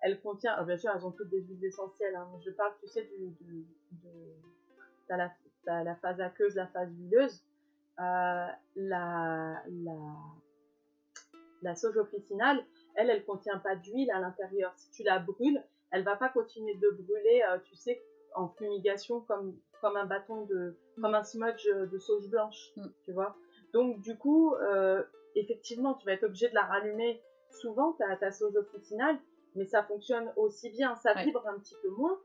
elle 0.00 0.18
contient. 0.22 0.54
alors, 0.54 0.64
bien 0.64 0.78
sûr, 0.78 0.90
elles 0.96 1.04
ont 1.04 1.12
toutes 1.12 1.28
des 1.28 1.42
huiles 1.42 1.64
essentielles. 1.64 2.16
hein, 2.16 2.26
mais 2.32 2.40
je 2.40 2.50
parle, 2.50 2.72
tu 2.80 2.88
sais, 2.88 3.02
du, 3.02 3.28
du, 3.44 3.66
de, 4.02 4.08
t'as 5.06 5.18
la, 5.18 5.30
la 5.66 5.94
phase 5.96 6.20
aqueuse, 6.20 6.54
la 6.54 6.66
phase 6.68 6.90
huileuse. 6.98 7.42
Euh, 8.00 8.46
la, 8.76 9.62
la, 9.68 9.96
la 11.62 11.74
sauge 11.76 11.96
officinale, 11.98 12.64
elle, 12.94 13.10
elle 13.10 13.24
contient 13.24 13.58
pas 13.58 13.76
d'huile 13.76 14.10
à 14.10 14.18
l'intérieur. 14.20 14.72
Si 14.76 14.90
tu 14.90 15.02
la 15.02 15.18
brûles, 15.18 15.62
elle 15.90 16.02
va 16.02 16.16
pas 16.16 16.28
continuer 16.30 16.74
de 16.74 16.88
brûler, 16.90 17.42
euh, 17.50 17.58
tu 17.64 17.76
sais, 17.76 18.02
en 18.34 18.48
fumigation 18.48 19.20
comme, 19.20 19.54
comme 19.80 19.96
un 19.96 20.06
bâton 20.06 20.46
de, 20.46 20.74
comme 21.00 21.14
un 21.14 21.22
smudge 21.22 21.66
de 21.68 21.98
sauge 21.98 22.28
blanche, 22.28 22.72
Mm. 22.76 22.86
tu 23.04 23.12
vois. 23.12 23.36
Donc, 23.74 24.00
du 24.00 24.16
coup, 24.16 24.54
euh, 24.54 25.02
effectivement, 25.34 25.94
tu 25.94 26.06
vas 26.06 26.12
être 26.12 26.24
obligé 26.24 26.48
de 26.48 26.54
la 26.54 26.62
rallumer 26.62 27.20
souvent, 27.50 27.92
ta, 27.92 28.16
ta 28.16 28.32
sauge 28.32 28.56
officinale, 28.56 29.18
mais 29.54 29.66
ça 29.66 29.82
fonctionne 29.82 30.32
aussi 30.36 30.70
bien. 30.70 30.96
Ça 30.96 31.14
Ouais. 31.14 31.24
vibre 31.26 31.46
un 31.46 31.58
petit 31.58 31.76
peu 31.82 31.90
moins, 31.90 32.18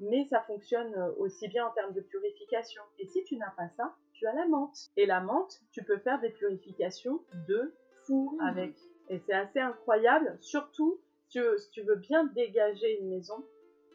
mais 0.00 0.26
ça 0.30 0.40
fonctionne 0.42 0.92
euh, 0.94 1.12
aussi 1.18 1.46
bien 1.48 1.66
en 1.66 1.70
termes 1.70 1.92
de 1.92 2.00
purification. 2.00 2.82
Et 2.98 3.06
si 3.06 3.22
tu 3.24 3.36
n'as 3.36 3.50
pas 3.50 3.68
ça, 3.76 3.94
tu 4.12 4.26
as 4.26 4.32
la 4.32 4.46
menthe. 4.46 4.90
Et 4.96 5.06
la 5.06 5.20
menthe, 5.20 5.60
tu 5.70 5.84
peux 5.84 5.98
faire 5.98 6.20
des 6.20 6.30
purifications 6.30 7.20
de 7.48 7.74
fou 8.06 8.36
Mmh. 8.40 8.46
avec. 8.46 8.74
Et 9.08 9.18
c'est 9.18 9.34
assez 9.34 9.60
incroyable, 9.60 10.36
surtout 10.40 11.00
si 11.28 11.40
tu, 11.72 11.82
veux 11.82 11.96
bien 11.96 12.24
dégager 12.24 12.98
une 13.00 13.08
maison, 13.08 13.44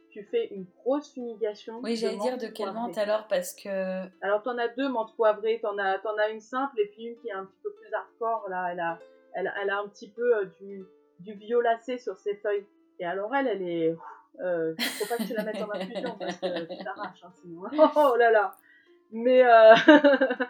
tu 0.10 0.24
fais 0.24 0.48
une 0.48 0.66
grosse 0.78 1.14
fumigation. 1.14 1.80
Oui, 1.84 1.96
j'allais 1.96 2.18
dire 2.18 2.38
de 2.38 2.48
quelle 2.48 2.72
menthe 2.72 2.98
alors 2.98 3.28
parce 3.28 3.54
que 3.54 4.04
Alors, 4.22 4.42
t'en 4.44 4.58
as 4.58 4.70
deux 4.70 4.88
menthes 4.88 5.16
poivrées, 5.16 5.60
t'en 5.62 5.78
as, 5.78 6.00
t'en 6.00 6.18
as 6.18 6.30
une 6.30 6.40
simple 6.40 6.80
et 6.80 6.88
puis 6.88 7.04
une 7.08 7.18
qui 7.18 7.28
est 7.28 7.34
un 7.34 7.46
petit 7.46 7.60
peu 7.62 7.74
plus 7.74 7.94
hardcore, 7.94 8.48
là, 8.50 8.70
elle 8.72 8.80
a, 8.80 9.00
elle, 9.34 9.54
elle 9.62 9.70
a 9.70 9.80
un 9.80 9.88
petit 9.90 10.10
peu 10.10 10.38
euh, 10.38 10.46
du, 10.62 10.86
du 11.20 11.34
violacé 11.34 11.98
sur 11.98 12.18
ses 12.18 12.36
feuilles. 12.36 12.66
Et 13.00 13.06
alors, 13.06 13.36
elle, 13.36 13.48
elle 13.48 13.62
est. 13.62 13.96
Euh, 14.42 14.76
faut 14.78 15.06
pas 15.08 15.18
que 15.18 15.28
tu 15.28 15.34
la 15.34 15.44
mettes 15.44 15.62
en 15.62 15.72
infusion 15.72 16.16
parce 16.20 16.38
que 16.40 16.78
tu 16.78 16.84
t'arraches, 16.84 17.24
hein, 17.24 17.32
sinon. 17.42 17.62
Oh, 17.96 18.16
là 18.18 18.32
là 18.32 18.56
Mais, 19.12 19.44
euh, 19.46 19.74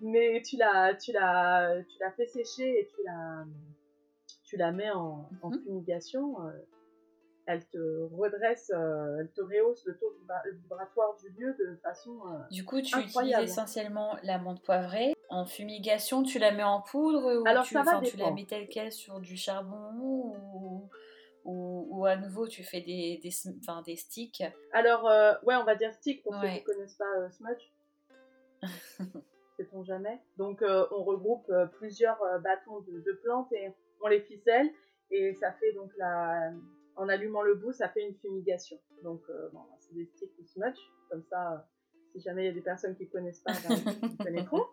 mais 0.00 0.42
tu 0.42 0.56
la, 0.56 0.94
tu, 0.94 1.12
la, 1.12 1.76
tu 1.88 1.98
la 2.00 2.10
fais 2.12 2.26
sécher 2.26 2.80
et 2.80 2.86
tu 2.88 3.02
la, 3.04 3.44
tu 4.44 4.56
la 4.56 4.72
mets 4.72 4.90
en, 4.90 5.28
en 5.42 5.50
Mhm. 5.50 5.62
fumigation, 5.62 6.46
euh, 6.46 6.50
elle 7.46 7.64
te 7.66 7.78
redresse, 8.14 8.70
euh, 8.74 9.18
elle 9.20 9.30
te 9.32 9.40
rehausse 9.40 9.84
le 9.86 9.96
taux 9.98 10.12
vibra- 10.20 10.42
vibratoire 10.62 11.16
du 11.16 11.28
lieu 11.30 11.54
de 11.58 11.76
façon. 11.82 12.20
Du 12.50 12.64
coup, 12.64 12.80
tu 12.80 12.94
Incroyable. 12.96 13.42
utilises 13.44 13.52
essentiellement 13.58 14.16
la 14.22 14.38
menthe 14.38 14.62
poivrée. 14.62 15.14
En 15.28 15.46
fumigation, 15.46 16.22
tu 16.22 16.38
la 16.38 16.52
mets 16.52 16.62
en 16.62 16.82
poudre 16.82 17.40
ou 17.40 17.46
Alors, 17.46 17.64
tu, 17.64 17.72
ça 17.74 17.82
va 17.82 18.00
tu 18.02 18.16
la 18.18 18.30
mets 18.32 18.44
telle 18.46 18.68
quelle 18.68 18.92
sur 18.92 19.18
du 19.18 19.36
charbon 19.36 19.90
ou, 19.98 20.90
ou, 21.44 21.88
ou 21.90 22.06
à 22.06 22.16
nouveau 22.16 22.46
tu 22.46 22.62
fais 22.62 22.80
des, 22.80 23.18
des, 23.22 23.32
enfin, 23.60 23.82
des 23.82 23.96
sticks 23.96 24.42
Alors, 24.72 25.08
euh, 25.08 25.34
ouais, 25.44 25.56
on 25.56 25.64
va 25.64 25.74
dire 25.74 25.92
stick 25.94 26.22
pour 26.22 26.34
ceux 26.34 26.48
qui 26.48 26.62
connaissent 26.62 26.96
pas 26.96 27.18
euh, 27.18 27.30
smudge. 27.30 27.72
Sait-on 29.56 29.84
jamais. 29.84 30.20
Donc, 30.38 30.62
euh, 30.62 30.86
on 30.92 31.02
regroupe 31.02 31.52
plusieurs 31.78 32.18
bâtons 32.42 32.80
de, 32.80 33.00
de 33.00 33.12
plantes 33.22 33.52
et 33.52 33.72
on 34.00 34.08
les 34.08 34.20
ficelle. 34.20 34.70
Et 35.10 35.34
ça 35.34 35.52
fait 35.52 35.72
donc 35.72 35.90
la. 35.98 36.52
En 36.94 37.08
allumant 37.08 37.42
le 37.42 37.54
bout, 37.54 37.72
ça 37.72 37.88
fait 37.88 38.02
une 38.06 38.14
fumigation. 38.16 38.78
Donc, 39.02 39.22
bon, 39.52 39.60
c'est 39.78 39.94
des 39.94 40.06
sticks 40.06 40.32
ou 40.38 40.46
smudge. 40.46 40.78
Comme 41.10 41.22
ça, 41.24 41.66
si 42.12 42.20
jamais 42.20 42.44
il 42.44 42.46
y 42.46 42.50
a 42.50 42.52
des 42.52 42.60
personnes 42.62 42.96
qui 42.96 43.08
connaissent 43.08 43.40
pas, 43.40 43.52
ben, 43.68 43.76
ils 44.02 44.16
connaîtront. 44.16 44.64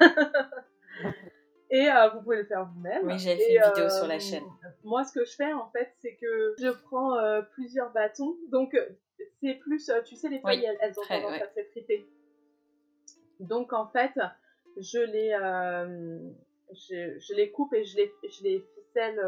Et 1.74 1.90
euh, 1.90 2.08
vous 2.10 2.22
pouvez 2.22 2.36
le 2.36 2.44
faire 2.44 2.66
vous-même. 2.72 3.04
Oui, 3.06 3.18
j'avais 3.18 3.36
fait 3.36 3.56
une 3.56 3.62
vidéo 3.70 3.88
sur 3.90 4.06
la 4.06 4.14
euh, 4.16 4.18
chaîne. 4.20 4.44
Moi, 4.84 5.02
ce 5.04 5.12
que 5.12 5.24
je 5.24 5.34
fais, 5.34 5.52
en 5.52 5.68
fait, 5.70 5.92
c'est 6.00 6.14
que 6.16 6.54
je 6.60 6.68
prends 6.68 7.16
euh, 7.18 7.42
plusieurs 7.42 7.92
bâtons. 7.92 8.36
Donc, 8.50 8.76
c'est 9.42 9.54
plus, 9.54 9.90
tu 10.04 10.14
sais, 10.14 10.28
les 10.28 10.38
feuilles, 10.40 10.58
Oui, 10.60 10.64
elles, 10.66 10.78
elles 10.80 10.98
ont 10.98 11.02
très, 11.02 11.20
tendance 11.20 11.32
ouais. 11.38 11.42
à 11.42 11.48
s'effriter. 11.52 12.06
Donc, 13.40 13.72
en 13.72 13.88
fait, 13.88 14.12
je 14.76 14.98
les, 15.00 15.30
je, 16.72 17.18
je 17.18 17.34
les 17.34 17.50
coupe 17.50 17.72
et 17.74 17.84
je 17.84 17.96
les, 17.96 18.12
je 18.22 18.44
les 18.44 18.60
ficelle, 18.60 19.20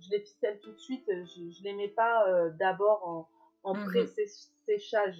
je 0.00 0.10
les 0.10 0.20
ficelle 0.20 0.58
tout 0.60 0.72
de 0.72 0.78
suite. 0.78 1.04
Je, 1.08 1.50
je 1.56 1.62
les 1.62 1.72
mets 1.74 1.88
pas 1.88 2.26
d'abord 2.58 3.06
en, 3.06 3.28
en 3.70 3.74
Mhm. 3.74 3.84
pré-séchage. 3.86 5.18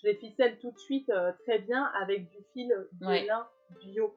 Je 0.00 0.06
les 0.10 0.14
ficelle 0.16 0.58
tout 0.60 0.70
de 0.70 0.78
suite 0.78 1.08
euh, 1.10 1.32
très 1.44 1.58
bien 1.58 1.90
avec 2.00 2.28
du 2.30 2.38
fil 2.52 2.68
de 3.00 3.06
Ouais. 3.06 3.24
lin 3.24 3.48
bio. 3.80 4.14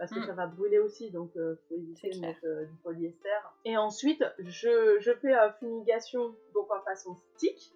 Parce 0.00 0.12
que 0.12 0.18
Mm. 0.20 0.26
ça 0.28 0.32
va 0.32 0.46
brûler 0.46 0.78
aussi, 0.78 1.10
donc 1.10 1.30
il 1.34 1.56
faut 1.68 1.74
éviter 1.74 2.08
de 2.08 2.20
mettre 2.20 2.40
euh, 2.46 2.64
du 2.64 2.74
polyester. 2.82 3.28
Et 3.66 3.76
ensuite, 3.76 4.24
je, 4.38 4.96
je 4.98 5.12
fais 5.12 5.34
euh, 5.34 5.50
fumigation 5.58 6.34
donc 6.54 6.70
en 6.72 6.80
façon 6.80 7.14
stick. 7.36 7.74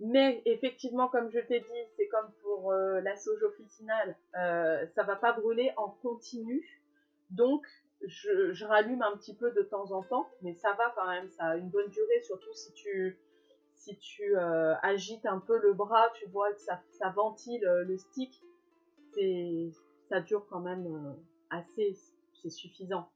Mais 0.00 0.40
effectivement, 0.46 1.08
comme 1.08 1.30
je 1.30 1.40
t'ai 1.40 1.60
dit, 1.60 1.82
c'est 1.98 2.08
comme 2.08 2.32
pour 2.40 2.72
euh, 2.72 3.02
la 3.02 3.16
sauge 3.16 3.42
officinale, 3.42 4.16
euh, 4.38 4.86
ça 4.94 5.02
va 5.02 5.14
pas 5.14 5.34
brûler 5.34 5.70
en 5.76 5.90
continu. 6.02 6.80
Donc, 7.28 7.66
je, 8.06 8.54
je 8.54 8.64
rallume 8.64 9.02
un 9.02 9.14
petit 9.18 9.34
peu 9.36 9.50
de 9.50 9.60
temps 9.60 9.92
en 9.92 10.02
temps, 10.02 10.26
mais 10.40 10.54
ça 10.54 10.72
va 10.72 10.90
quand 10.96 11.06
même, 11.06 11.28
ça 11.28 11.48
a 11.48 11.56
une 11.56 11.68
bonne 11.68 11.90
durée, 11.90 12.22
surtout 12.22 12.54
si 12.54 12.72
tu, 12.72 13.18
si 13.74 13.98
tu 13.98 14.38
euh, 14.38 14.74
agites 14.82 15.26
un 15.26 15.38
peu 15.38 15.58
le 15.58 15.74
bras, 15.74 16.08
tu 16.14 16.26
vois 16.30 16.50
que 16.54 16.60
ça, 16.60 16.80
ça 16.92 17.10
ventile 17.10 17.62
euh, 17.66 17.84
le 17.84 17.98
stick, 17.98 18.42
c'est, 19.12 19.70
ça 20.10 20.20
dure 20.20 20.44
quand 20.50 20.60
même 20.60 20.86
euh, 20.86 21.12
assez, 21.56 21.96
c'est 22.42 22.50
suffisant. 22.50 23.08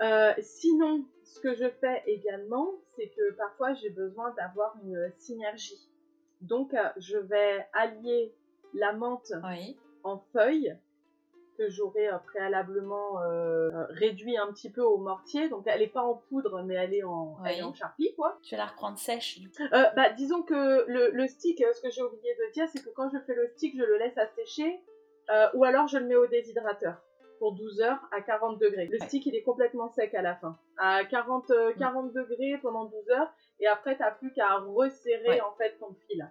Euh, 0.00 0.32
sinon, 0.40 1.04
ce 1.22 1.38
que 1.38 1.54
je 1.54 1.68
fais 1.80 2.02
également, 2.06 2.72
c'est 2.96 3.08
que 3.08 3.32
parfois 3.34 3.74
j'ai 3.74 3.90
besoin 3.90 4.30
d'avoir 4.32 4.74
une 4.82 5.12
synergie. 5.18 5.88
Donc, 6.40 6.74
euh, 6.74 6.88
je 6.96 7.18
vais 7.18 7.66
allier 7.72 8.34
la 8.74 8.92
menthe 8.94 9.32
Oui. 9.44 9.76
en 10.02 10.18
feuilles 10.32 10.76
que 11.58 11.68
j'aurais 11.68 12.08
préalablement 12.26 13.20
euh, 13.22 13.68
réduit 13.90 14.36
un 14.38 14.50
petit 14.52 14.70
peu 14.70 14.80
au 14.82 14.96
mortier. 14.96 15.48
Donc, 15.50 15.64
elle 15.66 15.80
n'est 15.80 15.86
pas 15.86 16.02
en 16.02 16.14
poudre, 16.14 16.62
mais 16.62 16.74
elle 16.74 16.94
est 16.94 17.04
en, 17.04 17.36
elle 17.44 17.52
est 17.58 17.62
Oui. 17.62 17.62
en 17.68 17.74
charpie, 17.74 18.12
quoi. 18.16 18.38
Tu 18.42 18.56
vas 18.56 18.62
la 18.62 18.66
reprendre 18.70 18.98
sèche. 18.98 19.38
Euh, 19.60 19.84
bah, 19.94 20.10
disons 20.10 20.42
que 20.42 20.84
le, 20.88 21.10
le 21.12 21.26
stick, 21.28 21.62
ce 21.74 21.80
que 21.82 21.90
j'ai 21.90 22.02
oublié 22.02 22.34
de 22.34 22.52
dire, 22.52 22.66
c'est 22.72 22.82
que 22.82 22.88
quand 22.88 23.10
je 23.12 23.18
fais 23.20 23.34
le 23.34 23.46
stick, 23.48 23.76
je 23.76 23.84
le 23.84 23.98
laisse 23.98 24.16
assécher 24.16 24.80
euh, 25.30 25.48
ou 25.54 25.64
alors 25.64 25.86
je 25.88 25.98
le 25.98 26.06
mets 26.06 26.16
au 26.16 26.26
déshydrateur 26.26 27.02
pour 27.38 27.52
12 27.54 27.80
heures 27.80 28.00
à 28.12 28.20
40 28.20 28.58
degrés. 28.58 28.86
Le 28.86 28.98
stick, 28.98 29.26
il 29.26 29.34
est 29.34 29.42
complètement 29.42 29.88
sec 29.88 30.14
à 30.14 30.22
la 30.22 30.36
fin. 30.36 30.56
À 30.78 31.04
40, 31.04 31.50
euh, 31.50 31.72
Mm. 31.74 31.78
40 31.78 32.12
degrés 32.12 32.58
pendant 32.62 32.84
12 32.84 33.10
heures 33.10 33.32
et 33.60 33.66
après, 33.66 33.96
tu 33.96 34.02
n'as 34.02 34.12
plus 34.12 34.32
qu'à 34.32 34.56
resserrer 34.58 35.28
Ouais. 35.28 35.40
en 35.40 35.52
fait 35.56 35.76
ton 35.78 35.94
fil 36.06 36.30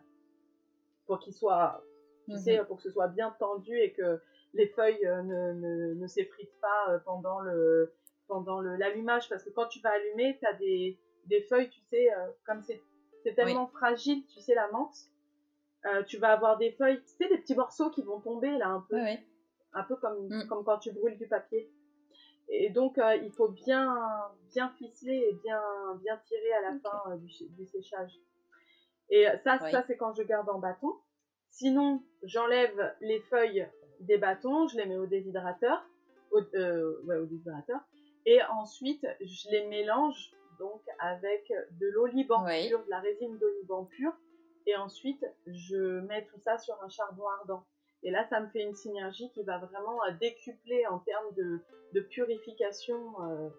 pour 1.06 1.20
qu'il 1.20 1.34
soit, 1.34 1.84
tu 2.28 2.34
Mhm. 2.36 2.38
sais, 2.40 2.64
pour 2.66 2.78
que 2.78 2.84
ce 2.84 2.90
soit 2.92 3.08
bien 3.08 3.36
tendu 3.40 3.78
et 3.78 3.92
que 3.94 4.22
les 4.54 4.68
feuilles 4.68 5.06
euh, 5.06 5.22
ne, 5.24 5.54
ne, 5.54 5.94
ne 5.96 6.08
s'effritent 6.08 6.60
pas 6.62 7.00
pendant 7.06 7.40
le 7.40 7.94
pendant 8.28 8.62
l'allumage 8.62 9.28
parce 9.28 9.44
que 9.44 9.50
quand 9.50 9.68
tu 9.68 9.82
vas 9.82 9.90
allumer, 9.92 10.38
tu 10.40 10.46
as 10.46 10.54
des, 10.54 10.98
des 11.26 11.42
feuilles, 11.42 11.70
tu 11.70 11.82
sais, 11.82 12.14
euh, 12.14 12.28
comme 12.46 12.62
c'est 12.62 12.82
c'est 13.24 13.34
tellement 13.36 13.68
fragile, 13.68 14.26
tu 14.28 14.40
sais, 14.40 14.56
la 14.56 14.68
menthe, 14.72 14.96
euh, 15.86 16.04
tu 16.04 16.18
vas 16.18 16.34
avoir 16.34 16.58
des 16.58 16.72
feuilles, 16.74 17.02
tu 17.02 17.10
sais, 17.18 17.28
des 17.30 17.38
petits 17.38 17.56
morceaux 17.56 17.90
qui 17.90 18.04
vont 18.04 18.20
tomber 18.20 18.52
là 18.58 18.68
un 18.70 18.82
peu, 18.90 18.98
un 19.74 19.84
peu 19.84 19.96
comme, 19.96 20.28
Mm. 20.28 20.48
comme 20.48 20.64
quand 20.64 20.78
tu 20.80 20.92
brûles 20.92 21.18
du 21.18 21.28
papier. 21.28 21.70
Et 22.50 22.70
donc, 22.70 22.98
euh, 22.98 23.16
il 23.16 23.32
faut 23.32 23.48
bien, 23.48 23.96
bien 24.54 24.70
ficeler 24.78 25.16
et 25.30 25.34
bien, 25.44 25.62
bien 26.04 26.18
tirer 26.28 26.54
à 26.54 26.62
la 26.62 26.80
fin 26.80 27.02
euh, 27.12 27.16
du, 27.18 27.30
ch- 27.32 27.50
du 27.52 27.66
séchage. 27.66 28.12
Et 29.10 29.26
ça, 29.44 29.60
Oui. 29.64 29.72
ça 29.72 29.84
c'est 29.88 29.98
quand 29.98 30.14
je 30.14 30.24
garde 30.24 30.50
en 30.50 30.60
bâton. 30.60 30.94
Sinon, 31.50 32.02
j'enlève 32.24 32.96
les 33.02 33.20
feuilles 33.22 33.68
des 34.02 34.18
bâtons, 34.18 34.68
je 34.68 34.78
les 34.78 34.86
mets 34.86 34.98
au 34.98 35.06
déshydrateur, 35.06 35.86
au, 36.32 36.40
ouais, 36.40 37.18
au 37.18 37.26
déshydrateur, 37.26 37.80
et 38.26 38.42
ensuite 38.44 39.06
je 39.20 39.50
les 39.50 39.68
mélange 39.68 40.32
donc 40.60 40.82
avec 41.00 41.52
de 41.80 41.88
l'oliban 41.88 42.44
pur, 42.70 42.84
de 42.86 42.90
la 42.90 43.00
résine 43.00 43.38
d'oliban 43.38 43.86
pur, 43.86 44.14
et 44.68 44.76
ensuite 44.76 45.26
je 45.48 46.00
mets 46.02 46.26
tout 46.26 46.40
ça 46.40 46.58
sur 46.58 46.82
un 46.84 46.90
charbon 46.90 47.24
ardent. 47.40 47.64
Et 48.04 48.10
là, 48.10 48.26
ça 48.30 48.40
me 48.40 48.48
fait 48.48 48.62
une 48.64 48.74
synergie 48.74 49.30
qui 49.32 49.44
va 49.44 49.60
vraiment 49.60 50.04
euh, 50.06 50.12
décupler 50.20 50.88
en 50.88 50.98
termes 51.00 51.34
de, 51.36 51.60
de 51.94 52.00
purification 52.02 53.14
euh, 53.22 53.50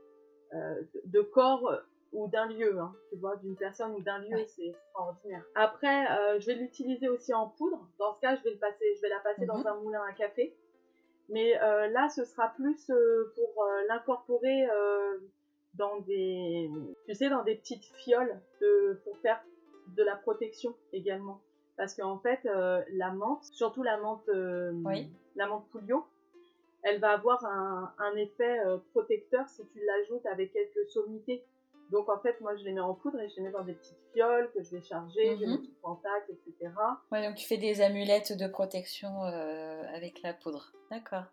euh, 0.55 0.83
de- 1.05 1.23
corps 1.23 1.71
ou 2.13 2.27
d'un 2.29 2.47
lieu, 2.47 2.77
hein, 2.79 2.93
tu 3.11 3.17
vois, 3.19 3.37
d'une 3.37 3.57
personne 3.57 3.93
ou 3.93 4.01
d'un 4.03 4.19
lieu, 4.19 4.35
Ouais. 4.37 4.47
c'est 4.49 4.67
extraordinaire. 4.67 5.45
Après, 5.55 6.11
euh, 6.19 6.41
je 6.41 6.47
vais 6.47 6.55
l'utiliser 6.55 7.09
aussi 7.09 7.33
en 7.33 7.49
poudre. 7.49 7.89
Dans 7.99 8.15
ce 8.15 8.21
cas, 8.21 8.35
je 8.37 8.43
vais, 8.43 8.51
le 8.51 8.59
passer, 8.59 8.85
je 8.97 9.01
vais 9.01 9.09
la 9.09 9.21
passer 9.21 9.47
dans 9.47 9.59
Mhm. 9.59 9.67
un 9.69 9.75
moulin 9.77 10.03
à 10.03 10.13
café. 10.13 10.55
Mais 11.29 11.55
là, 11.55 12.09
ce 12.11 12.25
sera 12.25 12.49
plus 12.49 12.91
pour 13.37 13.65
l'incorporer 13.89 14.67
dans 15.75 16.01
des, 16.01 16.69
tu 17.07 17.15
sais, 17.15 17.31
dans 17.31 17.43
des 17.45 17.55
petites 17.55 17.85
fioles 17.85 18.39
de, 18.61 19.01
pour 19.05 19.17
faire 19.19 19.43
de 19.89 20.03
la 20.03 20.17
protection 20.17 20.75
également. 20.93 21.41
Parce 21.77 21.95
qu'en 21.95 22.19
fait, 22.19 22.41
euh, 22.47 22.83
la 22.93 23.11
menthe, 23.13 23.45
surtout 23.45 23.83
la 23.83 23.97
menthe, 23.99 24.29
euh, 24.29 24.73
Oui. 24.85 25.09
la 25.37 25.47
menthe 25.47 25.67
Pouliot, 25.71 26.05
elle 26.83 27.01
va 27.01 27.11
avoir 27.13 27.45
un, 27.45 27.93
un 27.99 28.17
effet 28.17 28.61
euh, 28.67 28.79
protecteur 28.93 29.49
si 29.49 29.63
tu 29.73 29.81
l'ajoutes 29.85 30.27
avec 30.27 30.53
quelques 30.53 30.89
sommités. 30.91 31.45
Donc 31.91 32.09
en 32.09 32.19
fait, 32.21 32.41
moi 32.41 32.57
je 32.57 32.65
les 32.65 32.73
mets 32.73 32.81
en 32.81 32.95
poudre 32.95 33.21
et 33.21 33.29
je 33.29 33.37
les 33.37 33.43
mets 33.43 33.51
dans 33.51 33.65
des 33.65 33.75
petites 33.75 33.99
fioles 34.13 34.51
que 34.53 34.63
je 34.63 34.71
vais 34.71 34.83
charger, 34.83 35.35
je 35.37 35.41
vais 35.41 35.47
Mhm. 35.47 35.53
mettre 35.53 35.65
sous 35.65 35.75
contact, 35.83 36.31
etc. 36.31 36.73
Ouais, 37.11 37.27
donc 37.27 37.37
tu 37.37 37.47
fais 37.47 37.59
des 37.59 37.81
amulettes 37.81 38.33
de 38.37 38.47
protection 38.47 39.25
euh, 39.25 39.83
avec 39.95 40.23
la 40.23 40.33
poudre. 40.35 40.73
D'accord. 40.91 41.25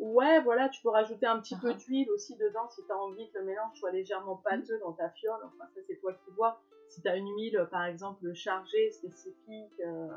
Ouais, 0.00 0.40
voilà, 0.40 0.70
tu 0.70 0.80
peux 0.80 0.88
rajouter 0.88 1.26
un 1.26 1.40
petit 1.40 1.56
peu 1.56 1.72
Mhm. 1.72 1.78
d'huile 1.78 2.10
aussi 2.10 2.34
dedans 2.36 2.68
si 2.70 2.82
tu 2.86 2.90
as 2.90 2.96
envie 2.96 3.30
que 3.30 3.38
le 3.38 3.44
mélange 3.44 3.78
soit 3.78 3.92
légèrement 3.92 4.36
pâteux 4.36 4.78
dans 4.80 4.94
ta 4.94 5.10
fiole. 5.10 5.40
Enfin, 5.44 5.68
ça 5.74 5.80
c'est 5.86 6.00
toi 6.00 6.14
qui 6.14 6.30
vois. 6.30 6.58
Si 6.88 7.02
tu 7.02 7.08
as 7.08 7.16
une 7.16 7.28
huile, 7.36 7.68
par 7.70 7.84
exemple, 7.84 8.32
chargée, 8.32 8.90
spécifique, 8.92 9.78
euh, 9.86 10.08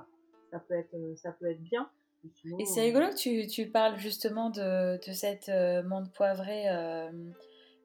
ça, 0.52 0.60
peut 0.60 0.76
être, 0.76 0.94
euh, 0.96 1.16
ça 1.18 1.34
peut 1.34 1.52
être 1.52 1.62
bien. 1.62 1.90
Sinon, 2.42 2.58
Et 2.60 2.66
c'est 2.66 2.80
euh, 2.80 2.84
rigolo 2.86 3.10
que 3.10 3.18
tu, 3.18 3.48
tu 3.48 3.70
parles 3.70 3.98
justement 3.98 4.50
de, 4.50 5.06
de 5.06 5.12
cette 5.12 5.50
euh, 5.50 5.84
menthe 5.84 6.14
poivrée, 6.14 6.70
euh, 6.70 7.12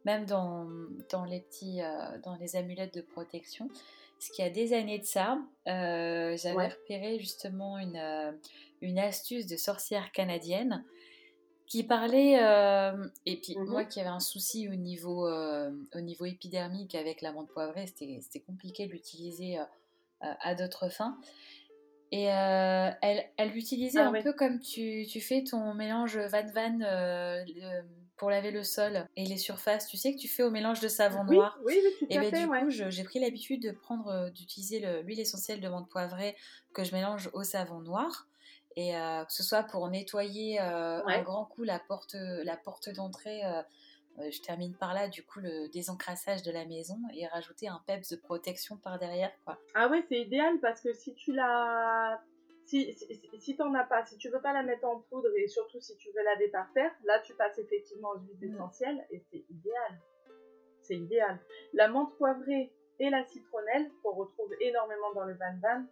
même 0.04 0.24
dans, 0.24 0.68
dans, 1.10 1.24
les 1.24 1.40
petits, 1.40 1.82
euh, 1.82 2.18
dans 2.22 2.36
les 2.36 2.54
amulettes 2.54 2.94
de 2.94 3.00
protection. 3.02 3.68
Parce 3.68 4.30
qu'il 4.30 4.44
y 4.44 4.48
a 4.48 4.50
des 4.50 4.72
années 4.72 4.98
de 4.98 5.04
ça, 5.04 5.38
euh, 5.66 6.36
j'avais 6.36 6.56
Ouais. 6.56 6.68
repéré 6.68 7.18
justement 7.18 7.78
une, 7.78 7.96
euh, 7.96 8.32
une 8.82 8.98
astuce 9.00 9.46
de 9.46 9.56
sorcière 9.56 10.12
canadienne 10.12 10.84
qui 11.68 11.84
parlait, 11.84 12.42
euh, 12.42 13.06
et 13.26 13.36
puis 13.40 13.56
Mhm. 13.56 13.66
moi 13.66 13.84
qui 13.84 14.00
avais 14.00 14.08
un 14.08 14.20
souci 14.20 14.68
au 14.68 14.74
niveau, 14.74 15.26
euh, 15.28 15.70
au 15.94 16.00
niveau 16.00 16.24
épidermique 16.24 16.94
avec 16.94 17.20
la 17.20 17.32
menthe 17.32 17.48
poivrée, 17.50 17.86
c'était 17.86 18.40
compliqué 18.40 18.86
de 18.86 18.92
l'utiliser 18.92 19.58
euh, 19.58 19.64
à 20.20 20.54
d'autres 20.54 20.88
fins. 20.88 21.18
Et 22.10 22.22
elle, 22.22 23.26
elle 23.36 23.50
l'utilisait 23.50 24.00
Ah 24.00 24.08
un 24.08 24.12
oui. 24.12 24.22
peu 24.22 24.32
comme 24.32 24.60
tu, 24.60 25.04
tu 25.06 25.20
fais 25.20 25.44
ton 25.44 25.74
mélange 25.74 26.16
Van 26.16 26.46
Van 26.54 26.78
le- 26.80 27.82
pour 28.16 28.30
laver 28.30 28.50
le 28.50 28.64
sol 28.64 29.06
et 29.16 29.26
les 29.26 29.36
surfaces. 29.36 29.86
Tu 29.86 29.96
sais 29.98 30.14
que 30.14 30.18
tu 30.18 30.26
fais 30.26 30.42
au 30.42 30.50
mélange 30.50 30.80
de 30.80 30.88
savon 30.88 31.22
Oui, 31.28 31.36
noir. 31.36 31.58
oui, 31.64 31.78
oui, 31.84 31.90
tout 31.98 32.06
Et 32.08 32.16
à 32.16 32.22
ben 32.22 32.30
fait, 32.30 32.42
du 32.44 32.48
ouais. 32.48 32.60
coup, 32.62 32.70
j'ai 32.70 33.04
pris 33.04 33.18
l'habitude 33.20 33.62
de 33.62 33.72
prendre, 33.72 34.30
d'utiliser 34.30 34.80
le- 34.80 35.02
l'huile 35.02 35.20
essentielle 35.20 35.60
de 35.60 35.68
menthe 35.68 35.88
poivrée 35.90 36.34
que 36.72 36.82
je 36.82 36.94
mélange 36.94 37.28
au 37.34 37.42
savon 37.42 37.80
noir. 37.80 38.26
Et 38.78 38.96
euh, 38.96 39.24
que 39.24 39.32
ce 39.32 39.42
soit 39.42 39.64
pour 39.64 39.88
nettoyer 39.88 40.60
euh, 40.60 41.04
un 41.04 41.22
grand 41.22 41.46
coup 41.46 41.64
la 41.64 41.80
porte, 41.80 42.14
la 42.14 42.56
porte 42.56 42.88
d'entrée 42.90 43.44
euh, 43.44 43.60
euh, 44.20 44.30
je 44.30 44.40
termine 44.40 44.74
par 44.74 44.94
là, 44.94 45.08
du 45.08 45.24
coup, 45.24 45.40
le 45.40 45.68
désencrassage 45.68 46.42
de 46.42 46.50
la 46.50 46.64
maison 46.64 46.98
et 47.14 47.26
rajouter 47.26 47.68
un 47.68 47.80
peps 47.86 48.10
de 48.10 48.16
protection 48.16 48.76
par 48.76 48.98
derrière, 48.98 49.32
quoi. 49.44 49.58
Ah 49.74 49.88
ouais, 49.88 50.04
c'est 50.08 50.20
idéal 50.20 50.58
parce 50.60 50.80
que 50.80 50.92
si 50.92 51.14
tu 51.14 51.32
la... 51.32 52.20
Si, 52.64 52.92
si, 52.92 53.20
si 53.38 53.56
t'en 53.56 53.72
as 53.74 53.84
pas, 53.84 54.04
si 54.04 54.18
tu 54.18 54.28
veux 54.28 54.42
pas 54.42 54.52
la 54.52 54.62
mettre 54.62 54.86
en 54.86 55.00
poudre 55.08 55.30
et 55.38 55.48
surtout 55.48 55.80
si 55.80 55.96
tu 55.96 56.10
veux 56.14 56.22
la 56.22 56.36
déparfaire, 56.36 56.90
là 57.04 57.18
tu 57.20 57.32
passes 57.34 57.58
effectivement 57.58 58.10
aux 58.10 58.18
huiles 58.18 58.50
mm. 58.50 58.54
essentielles 58.54 59.06
et 59.10 59.24
c'est 59.30 59.44
idéal. 59.48 60.00
C'est 60.82 60.96
idéal. 60.96 61.40
La 61.72 61.88
menthe 61.88 62.14
poivrée 62.18 62.70
et 62.98 63.08
la 63.08 63.24
citronnelle 63.24 63.90
qu'on 64.02 64.14
retrouve 64.14 64.52
énormément 64.60 65.14
dans 65.14 65.24
le 65.24 65.34
van 65.34 65.58
van, 65.62 65.84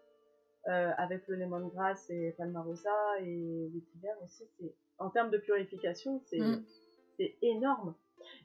euh, 0.68 0.90
avec 0.96 1.26
le 1.28 1.36
lemongrass 1.36 2.10
et 2.10 2.34
palmarosa 2.36 2.90
et 3.20 3.68
vétiver 3.72 4.10
aussi, 4.22 4.44
c'est 4.58 4.74
en 4.98 5.10
termes 5.10 5.30
de 5.30 5.38
purification, 5.38 6.20
c'est 6.24 6.38
mm. 6.38 6.64
énorme. 7.42 7.94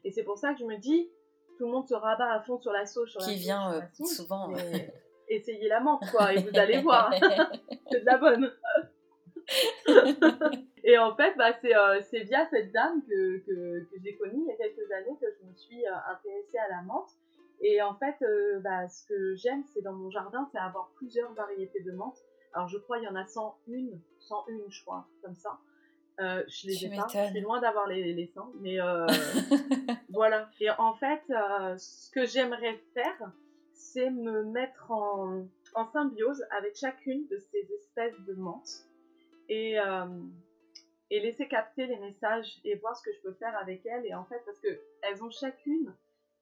Et 0.03 0.11
c'est 0.11 0.23
pour 0.23 0.37
ça 0.37 0.53
que 0.53 0.59
je 0.59 0.65
me 0.65 0.77
dis, 0.77 1.09
tout 1.57 1.65
le 1.65 1.71
monde 1.71 1.87
se 1.87 1.95
rabat 1.95 2.31
à 2.31 2.41
fond 2.41 2.59
sur 2.59 2.71
la 2.71 2.85
sauce. 2.85 3.17
Qui 3.25 3.35
vient 3.35 3.73
euh, 3.73 3.81
souvent. 4.05 4.51
essayez 5.31 5.67
la 5.67 5.79
menthe, 5.79 6.03
quoi, 6.11 6.33
et 6.33 6.41
vous 6.41 6.57
allez 6.57 6.81
voir. 6.81 7.11
c'est 7.91 8.01
de 8.01 8.05
la 8.05 8.17
bonne. 8.17 8.51
et 10.83 10.97
en 10.97 11.15
fait, 11.15 11.35
bah, 11.37 11.51
euh, 11.63 12.01
c'est 12.09 12.23
via 12.23 12.47
cette 12.49 12.71
dame 12.71 13.01
que, 13.07 13.37
que, 13.39 13.79
que 13.85 13.95
j'ai 14.03 14.15
connue 14.15 14.43
il 14.43 14.47
y 14.47 14.51
a 14.51 14.55
quelques 14.55 14.91
années 14.91 15.17
que 15.19 15.27
je 15.39 15.47
me 15.47 15.53
suis 15.55 15.85
euh, 15.85 15.91
intéressée 16.09 16.57
à 16.57 16.69
la 16.69 16.81
menthe. 16.83 17.11
Et 17.61 17.81
en 17.81 17.95
fait, 17.95 18.15
bah, 18.61 18.87
ce 18.89 19.05
que 19.05 19.35
j'aime, 19.35 19.63
c'est 19.73 19.81
dans 19.81 19.93
mon 19.93 20.09
jardin, 20.09 20.49
c'est 20.51 20.57
avoir 20.57 20.91
plusieurs 20.95 21.31
variétés 21.33 21.81
de 21.81 21.91
menthe. 21.91 22.17
Alors, 22.53 22.67
je 22.67 22.77
crois 22.77 22.97
qu'il 22.97 23.07
y 23.07 23.11
en 23.11 23.15
a 23.15 23.25
101, 23.25 23.97
101, 24.19 24.69
je 24.69 24.81
crois, 24.81 25.07
comme 25.23 25.35
ça. 25.35 25.59
Euh, 26.19 26.43
je 26.47 26.67
les 26.67 26.85
ai 26.85 26.89
pas. 26.89 27.07
Je 27.07 27.31
suis 27.31 27.41
loin 27.41 27.59
d'avoir 27.61 27.87
les, 27.87 28.13
les 28.13 28.27
seins, 28.27 28.51
mais 28.59 28.79
euh, 28.79 29.07
voilà. 30.09 30.49
Et 30.59 30.69
en 30.69 30.93
fait, 30.93 31.21
euh, 31.29 31.75
ce 31.77 32.11
que 32.11 32.25
j'aimerais 32.25 32.77
faire, 32.93 33.31
c'est 33.73 34.11
me 34.11 34.43
mettre 34.43 34.91
en, 34.91 35.47
en, 35.73 35.85
symbiose 35.91 36.45
avec 36.51 36.75
chacune 36.75 37.27
de 37.27 37.37
ces 37.37 37.73
espèces 37.73 38.19
de 38.27 38.33
menthes 38.33 38.85
et, 39.49 39.77
et 41.09 41.19
laisser 41.19 41.47
capter 41.47 41.87
les 41.87 41.97
messages 41.97 42.61
et 42.63 42.75
voir 42.75 42.95
ce 42.95 43.03
que 43.03 43.11
je 43.13 43.21
peux 43.21 43.33
faire 43.33 43.57
avec 43.57 43.85
elles. 43.85 44.05
Et 44.05 44.13
en 44.13 44.25
fait, 44.25 44.39
parce 44.45 44.59
que 44.59 44.79
elles 45.01 45.23
ont 45.23 45.31
chacune 45.31 45.93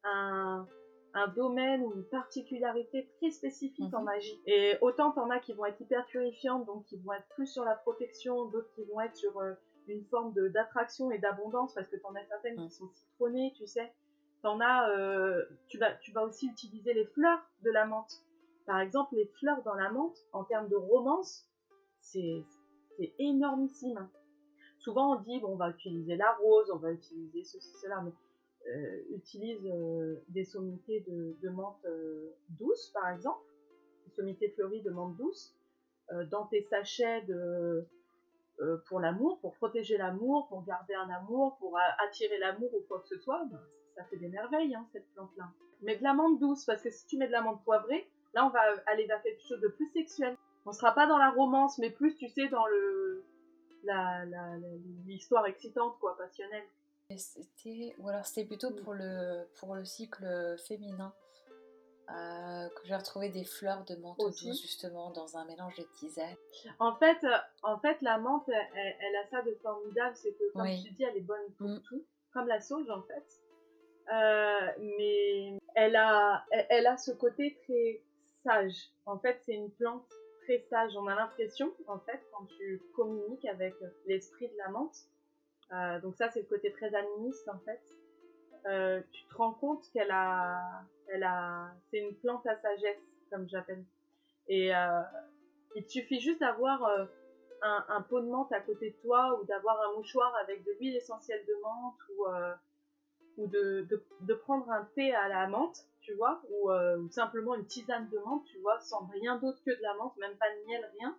un, 0.03 0.67
un 1.13 1.27
domaine 1.27 1.83
ou 1.83 1.93
une 1.93 2.03
particularité 2.05 3.09
très 3.17 3.31
spécifique 3.31 3.93
en 3.93 3.99
mhm. 3.99 4.05
magie. 4.05 4.41
Et 4.45 4.75
autant 4.81 5.11
t'en 5.11 5.29
as 5.29 5.39
qui 5.39 5.53
vont 5.53 5.65
être 5.65 5.81
hyper 5.81 6.05
purifiantes, 6.05 6.65
donc 6.65 6.85
qui 6.85 6.97
vont 6.97 7.13
être 7.13 7.27
plus 7.29 7.47
sur 7.47 7.63
la 7.63 7.75
protection, 7.75 8.45
d'autres 8.45 8.71
qui 8.75 8.83
vont 8.85 9.01
être 9.01 9.15
sur 9.15 9.37
euh, 9.39 9.53
une 9.87 10.05
forme 10.05 10.33
d'attraction 10.49 11.11
et 11.11 11.17
d'abondance, 11.17 11.73
parce 11.73 11.87
que 11.87 11.97
t'en 11.97 12.13
as 12.15 12.25
certaines 12.25 12.57
qui 12.57 12.69
sont 12.69 12.89
citronnées, 12.93 13.53
tu 13.57 13.65
sais. 13.65 13.91
T'en 14.41 14.59
as, 14.61 14.89
euh, 14.91 15.43
tu, 15.67 15.77
vas, 15.77 15.93
tu 15.95 16.11
vas 16.11 16.23
aussi 16.23 16.47
utiliser 16.47 16.93
les 16.93 17.05
fleurs 17.05 17.41
de 17.63 17.71
la 17.71 17.85
menthe. 17.85 18.23
Par 18.65 18.79
exemple, 18.79 19.15
les 19.15 19.25
fleurs 19.39 19.63
dans 19.63 19.73
la 19.73 19.89
menthe, 19.89 20.17
en 20.31 20.43
termes 20.43 20.69
de 20.69 20.75
romance, 20.75 21.49
c'est 21.99 22.45
énormissime. 23.17 24.07
Souvent 24.77 25.17
on 25.17 25.21
dit, 25.21 25.39
bon, 25.39 25.53
on 25.53 25.55
va 25.55 25.69
utiliser 25.71 26.15
la 26.15 26.31
rose, 26.33 26.71
on 26.71 26.77
va 26.77 26.91
utiliser 26.91 27.43
ceci, 27.43 27.73
cela, 27.81 28.01
mais 28.01 28.11
euh, 28.69 29.01
utilise 29.15 29.65
euh, 29.65 30.21
des 30.27 30.43
sommités 30.43 31.03
de, 31.07 31.49
menthe 31.49 31.83
euh, 31.85 32.29
douce, 32.49 32.91
par 32.93 33.09
exemple, 33.09 33.41
des 34.05 34.11
sommités 34.11 34.49
fleuries 34.49 34.81
de 34.81 34.91
menthe 34.91 35.15
douce, 35.17 35.55
dans 36.31 36.47
tes 36.47 36.63
sachets 36.63 37.21
de, 37.27 37.85
pour 38.87 38.99
l'amour, 38.99 39.39
pour 39.41 39.53
protéger 39.53 39.95
l'amour, 39.95 40.47
pour 40.47 40.63
garder 40.65 40.95
un 40.95 41.07
amour, 41.07 41.57
pour 41.59 41.77
attirer 41.99 42.39
l'amour 42.39 42.73
ou 42.73 42.81
quoi 42.87 42.99
que 43.01 43.07
ce 43.07 43.19
soit, 43.19 43.45
ben, 43.51 43.61
ça 43.95 44.03
fait 44.05 44.17
des 44.17 44.27
merveilles, 44.27 44.73
hein, 44.73 44.87
cette 44.91 45.07
plante-là. 45.13 45.51
Mais 45.83 45.97
de 45.97 46.03
la 46.03 46.15
menthe 46.15 46.39
douce, 46.39 46.65
parce 46.65 46.81
que 46.81 46.89
si 46.89 47.05
tu 47.05 47.17
mets 47.17 47.27
de 47.27 47.31
la 47.31 47.43
menthe 47.43 47.63
poivrée, 47.63 48.09
là 48.33 48.47
on 48.47 48.49
va 48.49 48.59
aller 48.87 49.05
vers 49.05 49.21
quelque 49.21 49.43
chose 49.43 49.61
de 49.61 49.67
plus 49.67 49.87
sexuel. 49.91 50.35
On 50.65 50.71
sera 50.71 50.95
pas 50.95 51.05
dans 51.05 51.19
la 51.19 51.29
romance, 51.29 51.77
mais 51.77 51.91
plus, 51.91 52.15
tu 52.15 52.27
sais, 52.27 52.47
dans 52.47 52.65
l'histoire 55.05 55.45
excitante, 55.45 55.99
quoi, 55.99 56.17
passionnelle. 56.17 56.65
C'était, 57.17 57.95
ou 57.97 58.09
alors 58.09 58.25
c'était 58.25 58.45
plutôt 58.45 58.71
pour 58.71 58.93
le, 58.93 59.47
pour 59.59 59.75
le 59.75 59.83
cycle 59.83 60.55
féminin 60.67 61.13
euh, 62.11 62.67
que 62.69 62.87
j'ai 62.87 62.95
retrouvé 62.95 63.29
des 63.29 63.45
fleurs 63.45 63.83
de 63.85 63.95
menthe 63.95 64.17
douce 64.19 64.61
justement 64.61 65.11
dans 65.11 65.37
un 65.37 65.45
mélange 65.45 65.75
de 65.75 65.83
tisane. 65.95 66.35
En 66.79 66.95
fait, 66.95 67.23
euh, 67.23 67.37
en 67.61 67.79
fait 67.79 68.01
la 68.01 68.17
menthe, 68.17 68.49
elle, 68.49 69.15
a 69.15 69.27
ça 69.29 69.41
de 69.43 69.55
formidable, 69.61 70.15
c'est 70.15 70.33
que 70.33 70.51
comme 70.53 70.67
tu 70.83 70.91
dis, 70.91 71.03
elle 71.03 71.17
est 71.17 71.21
bonne 71.21 71.51
pour 71.57 71.67
mm. 71.67 71.81
tout, 71.81 72.03
comme 72.33 72.47
la 72.47 72.61
sauge 72.61 72.89
en 72.89 73.03
fait. 73.03 73.25
Euh, 74.11 74.71
mais 74.97 75.59
elle 75.75 75.95
a, 75.95 76.43
elle, 76.69 76.87
a 76.87 76.97
ce 76.97 77.11
côté 77.11 77.59
très 77.63 78.01
sage. 78.43 78.91
En 79.05 79.19
fait, 79.19 79.39
c'est 79.45 79.53
une 79.53 79.71
plante 79.71 80.07
très 80.43 80.65
sage. 80.69 80.97
On 80.97 81.05
a 81.05 81.13
l'impression, 81.13 81.71
en 81.87 81.99
fait, 81.99 82.19
quand 82.31 82.45
tu 82.57 82.81
communiques 82.95 83.45
avec 83.45 83.75
l'esprit 84.07 84.47
de 84.47 84.57
la 84.57 84.69
menthe, 84.69 84.97
euh, 85.71 85.99
donc 85.99 86.15
ça, 86.15 86.29
c'est 86.29 86.41
le 86.41 86.47
côté 86.47 86.71
très 86.71 86.93
animiste 86.95 87.47
en 87.47 87.59
fait. 87.59 87.81
Euh, 88.65 89.01
tu 89.11 89.25
te 89.25 89.35
rends 89.35 89.53
compte 89.53 89.83
qu'elle 89.93 90.11
a, 90.11 90.83
elle 91.07 91.23
a, 91.23 91.71
c'est 91.89 91.99
une 91.99 92.15
plante 92.15 92.45
à 92.47 92.55
sagesse 92.57 92.97
comme 93.29 93.47
j'appelle. 93.47 93.83
Et 94.47 94.75
euh, 94.75 95.01
il 95.75 95.85
te 95.85 95.91
suffit 95.91 96.19
juste 96.19 96.39
d'avoir 96.39 97.07
un, 97.61 98.01
pot 98.01 98.21
de 98.21 98.27
menthe 98.27 98.51
à 98.51 98.59
côté 98.59 98.91
de 98.91 98.95
toi 99.01 99.39
ou 99.39 99.45
d'avoir 99.45 99.79
un 99.81 99.93
mouchoir 99.95 100.35
avec 100.37 100.63
de 100.63 100.71
l'huile 100.79 100.95
essentielle 100.95 101.45
de 101.45 101.53
menthe 101.61 101.99
ou 102.17 102.25
ou 103.37 103.47
de, 103.47 103.87
de, 104.21 104.33
prendre 104.33 104.69
un 104.69 104.83
thé 104.95 105.13
à 105.13 105.29
la 105.29 105.47
menthe, 105.47 105.85
tu 106.01 106.13
vois, 106.15 106.41
ou, 106.49 106.69
simplement 107.09 107.55
une 107.55 107.65
tisane 107.65 108.09
de 108.09 108.17
menthe, 108.17 108.43
tu 108.45 108.57
vois, 108.59 108.79
sans 108.79 109.05
rien 109.05 109.37
d'autre 109.37 109.61
que 109.63 109.71
de 109.71 109.81
la 109.81 109.93
menthe, 109.93 110.17
même 110.17 110.35
pas 110.35 110.49
de 110.49 110.67
miel, 110.67 110.91
rien. 110.99 111.15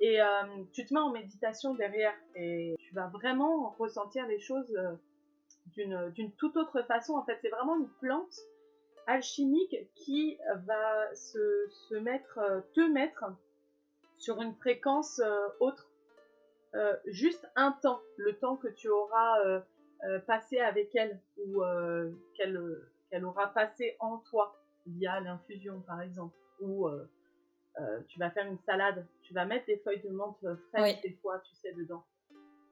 Et 0.00 0.20
euh, 0.20 0.26
tu 0.72 0.84
te 0.84 0.92
mets 0.92 1.00
en 1.00 1.12
méditation 1.12 1.74
derrière 1.74 2.14
et 2.34 2.74
tu 2.78 2.94
vas 2.94 3.06
vraiment 3.08 3.70
ressentir 3.78 4.26
les 4.26 4.40
choses 4.40 4.74
euh, 4.76 6.10
d'une 6.10 6.32
toute 6.32 6.56
autre 6.56 6.82
façon. 6.82 7.14
En 7.14 7.24
fait, 7.24 7.38
c'est 7.40 7.50
vraiment 7.50 7.76
une 7.76 7.88
plante 8.00 8.34
alchimique 9.06 9.76
qui 9.94 10.38
va 10.66 11.14
se, 11.14 11.68
se 11.70 11.94
mettre, 11.94 12.38
euh, 12.38 12.60
te 12.74 12.80
mettre 12.80 13.24
sur 14.18 14.40
une 14.40 14.54
fréquence 14.54 15.20
autre. 15.60 15.88
juste 17.06 17.48
un 17.56 17.72
temps, 17.72 18.00
le 18.16 18.38
temps 18.38 18.56
que 18.56 18.68
tu 18.68 18.88
auras 18.88 19.62
passé 20.28 20.60
avec 20.60 20.94
elle 20.94 21.20
ou 21.38 21.60
qu'elle 22.34 23.24
aura 23.24 23.48
passé 23.48 23.96
en 23.98 24.18
toi 24.18 24.56
via 24.86 25.18
l'infusion 25.18 25.80
par 25.80 26.00
exemple 26.02 26.36
ou 26.60 26.88
tu 28.06 28.20
vas 28.20 28.30
faire 28.30 28.46
une 28.46 28.60
salade, 28.60 29.04
tu 29.32 29.34
vas 29.34 29.46
mettre 29.46 29.64
des 29.64 29.78
feuilles 29.78 30.02
de 30.02 30.10
menthe 30.10 30.44
fraîches 30.68 31.00
des 31.00 31.14
fois, 31.22 31.38
tu 31.40 31.54
sais, 31.54 31.72
dedans. 31.72 32.04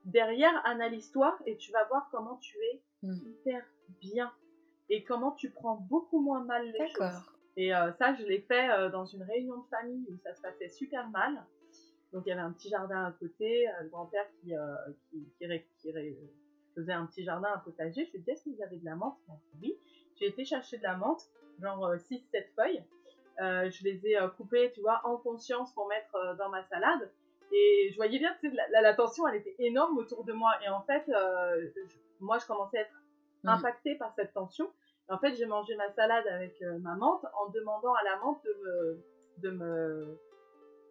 Derrière, 0.04 0.52
analyse-toi 0.66 1.38
et 1.46 1.56
tu 1.56 1.72
vas 1.72 1.84
voir 1.84 2.08
comment 2.10 2.36
tu 2.36 2.58
es 2.58 2.82
hmm. 3.02 3.14
hyper 3.14 3.64
bien 4.02 4.30
et 4.90 5.02
comment 5.04 5.32
tu 5.32 5.50
prends 5.50 5.76
beaucoup 5.76 6.20
moins 6.20 6.44
mal 6.44 6.70
les 6.70 6.88
choses. 6.88 7.22
Et 7.56 7.74
euh, 7.74 7.92
ça, 7.94 8.14
je 8.14 8.24
l'ai 8.24 8.40
fait 8.42 8.70
euh, 8.70 8.90
dans 8.90 9.06
une 9.06 9.22
réunion 9.22 9.56
de 9.56 9.66
famille 9.68 10.06
où 10.10 10.18
ça 10.18 10.34
se 10.34 10.42
passait 10.42 10.68
super 10.68 11.08
mal. 11.08 11.42
Donc 12.12 12.24
il 12.26 12.28
y 12.28 12.32
avait 12.32 12.42
un 12.42 12.52
petit 12.52 12.68
jardin 12.68 13.06
à 13.06 13.12
côté, 13.12 13.66
le 13.80 13.88
grand-père 13.88 14.26
qui, 14.40 14.52
qui, 15.38 15.92
faisait 16.74 16.92
un 16.92 17.06
petit 17.06 17.24
jardin, 17.24 17.48
un 17.54 17.58
potager. 17.58 18.04
Je 18.04 18.10
lui 18.10 18.18
ai 18.18 18.20
dit, 18.20 18.30
est-ce 18.32 18.44
que 18.44 18.50
vous 18.50 18.62
avez 18.62 18.76
de 18.76 18.84
la 18.84 18.96
menthe? 18.96 19.16
Oui. 19.62 19.78
J'ai 20.16 20.26
été 20.26 20.44
chercher 20.44 20.76
de 20.76 20.82
la 20.82 20.96
menthe, 20.96 21.22
genre 21.62 21.94
6-7 21.94 22.20
feuilles. 22.54 22.84
Euh, 23.40 23.70
je 23.70 23.84
les 23.84 24.06
ai 24.06 24.20
euh, 24.20 24.28
coupés, 24.28 24.70
tu 24.72 24.80
vois, 24.80 25.00
en 25.04 25.16
conscience 25.16 25.72
pour 25.72 25.88
mettre 25.88 26.14
euh, 26.14 26.34
dans 26.34 26.50
ma 26.50 26.62
salade. 26.64 27.10
Et 27.52 27.88
je 27.90 27.96
voyais 27.96 28.18
bien, 28.18 28.34
que 28.42 28.46
la, 28.70 28.94
tension, 28.94 29.26
elle 29.26 29.36
était 29.36 29.56
énorme 29.58 29.98
autour 29.98 30.24
de 30.24 30.32
moi. 30.32 30.52
Et 30.64 30.68
en 30.68 30.82
fait, 30.82 31.04
moi, 32.20 32.38
je 32.38 32.46
commençais 32.46 32.78
à 32.78 32.80
être 32.82 33.02
mm. 33.42 33.48
impactée 33.48 33.94
par 33.96 34.14
cette 34.14 34.32
tension. 34.32 34.70
Et 35.08 35.12
en 35.12 35.18
fait, 35.18 35.34
j'ai 35.34 35.46
mangé 35.46 35.74
ma 35.74 35.90
salade 35.90 36.26
avec 36.28 36.60
ma 36.80 36.94
menthe 36.94 37.24
en 37.40 37.48
demandant 37.48 37.92
à 37.94 38.04
la 38.04 38.18
menthe 38.18 38.44
de 38.44 38.52
me, 38.62 39.04
de 39.38 39.50
me, 39.50 40.20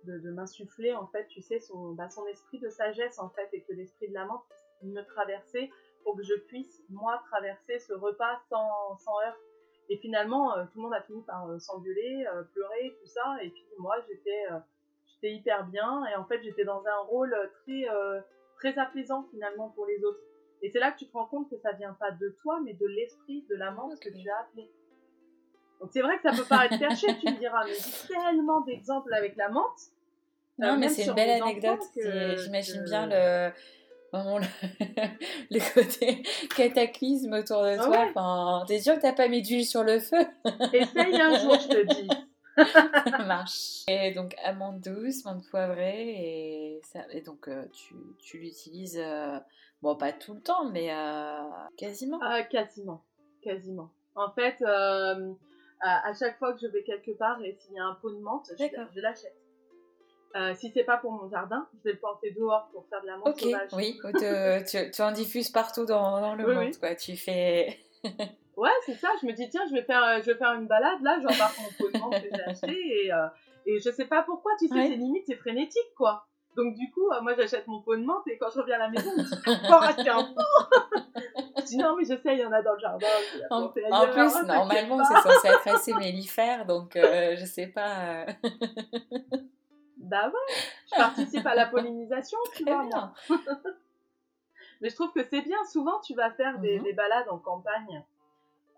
de, 0.04 0.32
m'insuffler, 0.32 0.94
en 0.94 1.08
fait, 1.08 1.28
tu 1.28 1.42
sais, 1.42 1.60
son, 1.60 1.94
bah, 1.94 2.10
son 2.10 2.26
esprit 2.28 2.60
de 2.60 2.68
sagesse, 2.68 3.20
en 3.20 3.30
fait, 3.30 3.48
et 3.54 3.62
que 3.62 3.72
l'esprit 3.72 4.10
de 4.10 4.14
la 4.14 4.26
menthe 4.26 4.44
me 4.84 5.02
traverser 5.04 5.72
pour 6.04 6.18
que 6.18 6.24
je 6.24 6.34
puisse, 6.34 6.84
moi, 6.90 7.22
traverser 7.30 7.80
ce 7.80 7.94
repas 7.94 8.42
sans, 8.50 8.98
sans 8.98 9.18
heurts. 9.22 9.40
Et 9.90 9.98
finalement, 9.98 10.56
euh, 10.56 10.64
tout 10.66 10.78
le 10.78 10.84
monde 10.84 10.94
a 10.94 11.02
fini 11.02 11.22
par 11.24 11.50
euh, 11.50 11.58
s'engueuler, 11.58 12.26
euh, 12.34 12.44
pleurer, 12.54 12.96
tout 13.02 13.08
ça. 13.08 13.38
Et 13.42 13.50
puis 13.50 13.66
moi, 13.80 13.96
j'étais 14.08 14.46
j'étais 15.08 15.34
hyper 15.34 15.66
bien. 15.66 16.06
Et 16.12 16.16
en 16.16 16.26
fait, 16.26 16.42
j'étais 16.44 16.64
dans 16.64 16.86
un 16.86 16.98
rôle 17.08 17.36
très, 17.64 17.86
très 18.58 18.78
apaisant 18.78 19.28
finalement 19.32 19.70
pour 19.70 19.86
les 19.88 20.04
autres. 20.04 20.20
Et 20.62 20.70
c'est 20.70 20.80
là 20.80 20.92
que 20.92 21.00
tu 21.00 21.08
te 21.08 21.14
rends 21.14 21.26
compte 21.26 21.50
que 21.50 21.58
ça 21.58 21.72
vient 21.72 21.94
pas 21.94 22.12
de 22.12 22.36
toi, 22.42 22.60
mais 22.64 22.74
de 22.74 22.86
l'esprit, 22.86 23.46
de 23.50 23.56
la 23.56 23.72
menthe 23.72 24.00
que 24.00 24.10
tu 24.10 24.30
as 24.30 24.40
appelé. 24.42 24.70
Donc 25.80 25.90
c'est 25.94 26.02
vrai 26.02 26.18
que 26.18 26.30
ça 26.30 26.36
peut 26.36 26.48
paraître 26.48 26.78
perché, 26.78 27.08
tu 27.20 27.32
me 27.32 27.40
diras, 27.40 27.64
mais 27.66 27.74
j'ai 27.74 28.08
tellement 28.08 28.62
d'exemples 28.62 29.14
avec 29.14 29.38
la 29.38 29.50
menthe. 29.50 29.80
Non, 30.58 30.78
mais 30.78 30.90
c'est 30.90 31.06
une 31.06 31.14
belle 31.14 31.42
anecdote. 31.42 31.82
J'imagine 31.96 32.84
bien 32.84 33.08
le, 33.08 33.52
vraiment 34.12 34.38
le, 34.40 34.46
le 35.52 35.74
côté 35.74 36.24
cataclysme 36.56 37.34
autour 37.34 37.64
de 37.64 37.76
Ah 37.80 37.84
toi. 37.84 37.90
ouais. 37.90 38.08
Enfin, 38.10 38.64
t'es 38.68 38.80
sûr 38.80 38.96
que 38.96 39.02
t'as 39.02 39.14
pas 39.14 39.28
mis 39.28 39.42
d'huile 39.42 39.66
sur 39.66 39.84
le 39.84 40.00
feu? 40.00 40.26
Essaye 40.74 41.22
un 41.22 41.38
jour, 41.40 41.58
je 41.60 41.68
te 41.68 41.86
dis. 41.94 42.10
Ça 42.58 43.20
marche. 43.26 43.84
Et 43.88 44.12
donc 44.14 44.36
amande 44.44 44.82
douce, 44.82 45.24
menthe 45.24 45.48
poivrée 45.50 46.10
et, 46.10 46.82
ça, 46.84 47.00
et 47.12 47.22
donc 47.22 47.48
euh, 47.48 47.66
tu, 47.72 47.96
tu 48.22 48.38
l'utilises, 48.38 49.00
euh, 49.02 49.40
bon 49.82 49.96
pas 49.96 50.12
tout 50.12 50.34
le 50.34 50.42
temps, 50.42 50.66
mais 50.70 50.92
euh, 50.92 51.40
quasiment. 51.78 52.20
Ah, 52.22 52.44
quasiment, 52.44 53.02
quasiment. 53.42 53.92
En 54.16 54.30
fait, 54.32 54.62
à, 54.62 55.16
à 55.82 56.14
chaque 56.14 56.38
fois 56.38 56.54
que 56.54 56.60
je 56.60 56.68
vais 56.68 56.84
quelque 56.84 57.12
part 57.12 57.42
et 57.44 57.56
s'il 57.58 57.76
y 57.76 57.80
a 57.80 57.86
un 57.86 57.94
pot 57.96 58.12
de 58.12 58.20
menthe, 58.20 58.52
je 58.58 59.00
l'achète. 59.00 59.36
Euh, 60.36 60.54
si 60.56 60.72
c'est 60.74 60.84
pas 60.84 60.98
pour 60.98 61.12
mon 61.12 61.28
jardin, 61.30 61.68
je 61.80 61.84
vais 61.86 61.94
le 61.94 62.00
planter 62.00 62.32
dehors 62.32 62.70
pour 62.72 62.86
faire 62.88 63.02
de 63.02 63.08
la 63.08 63.18
menthe 63.18 63.28
Ok, 63.30 63.40
sauvage. 63.42 63.70
oui, 63.74 64.00
ou 64.04 64.12
te- 64.12 64.64
tu, 64.86 64.92
tu 64.92 65.02
en 65.02 65.12
diffuses 65.12 65.50
partout 65.50 65.86
dans, 65.86 66.22
dans 66.22 66.36
le 66.36 66.46
Oui, 66.48 66.54
monde, 66.56 66.66
oui. 66.72 66.78
quoi. 66.80 66.96
Tu 66.96 67.18
fais. 67.18 67.80
Ouais, 68.58 68.70
c'est 68.86 68.96
ça. 68.96 69.08
Je 69.22 69.26
me 69.26 69.32
dis 69.32 69.48
tiens, 69.50 69.62
je 69.70 69.74
vais 69.74 69.84
faire, 69.84 70.04
euh, 70.04 70.20
je 70.20 70.26
vais 70.32 70.36
faire 70.38 70.52
une 70.54 70.68
balade 70.68 71.02
là, 71.02 71.18
j'embarque 71.22 71.58
mon 71.60 71.70
pot 71.78 71.90
de 71.94 71.98
menthe 71.98 72.22
que 72.22 72.28
j'ai 72.30 72.42
acheté 72.46 73.06
et 73.06 73.14
euh, 73.14 73.28
et 73.66 73.80
je 73.80 73.90
sais 73.90 74.04
pas 74.04 74.22
pourquoi. 74.24 74.52
Tu 74.60 74.68
sais, 74.68 74.74
Ouais. 74.74 74.88
c'est 74.90 74.96
limite, 74.98 75.24
c'est 75.28 75.38
frénétique 75.38 75.94
quoi. 75.96 76.26
Donc 76.58 76.76
du 76.76 76.92
coup, 76.92 77.10
euh, 77.10 77.22
moi 77.22 77.36
j'achète 77.36 77.68
mon 77.68 77.82
pot 77.82 77.96
de 77.96 78.04
menthe 78.04 78.28
et 78.28 78.38
quand 78.38 78.50
je 78.54 78.60
reviens 78.60 78.76
à 78.76 78.80
la 78.80 78.90
maison, 78.90 79.12
je 79.16 79.22
me 79.22 79.24
dis 79.56 79.64
encore 79.66 79.84
acheter 79.84 80.10
un 80.10 80.24
pot. 80.26 80.42
je 81.58 81.64
dis 81.68 81.78
non 81.78 81.96
mais 81.98 82.04
je 82.04 82.18
sais, 82.22 82.34
il 82.34 82.40
y 82.40 82.46
en 82.46 82.52
a 82.52 82.62
dans 82.62 82.74
le 82.74 82.80
jardin. 82.80 83.08
En, 83.50 83.64
en 83.64 83.70
plus, 83.70 84.44
normalement, 84.46 85.04
c'est 85.06 85.22
censé 85.22 85.48
être 85.48 85.68
assez 85.70 85.94
mellifère, 85.94 86.66
donc 86.66 86.92
je 86.96 87.46
sais 87.46 87.68
pas. 87.68 88.26
Bah 90.00 90.28
ouais, 90.30 90.56
je 90.92 90.96
participe 90.96 91.46
à 91.46 91.56
la 91.56 91.66
pollinisation, 91.68 92.38
tu 92.56 92.64
vois, 92.66 92.84
moi. 92.84 93.14
Mais 94.82 94.90
je 94.90 94.96
trouve 94.96 95.12
que 95.12 95.24
c'est 95.30 95.42
bien. 95.42 95.58
Souvent, 95.66 96.00
tu 96.00 96.16
vas 96.16 96.32
faire 96.32 96.60
des, 96.60 96.78
Mhm. 96.78 96.84
des 96.84 96.94
balades 96.94 97.28
en 97.30 97.38
campagne. 97.38 98.04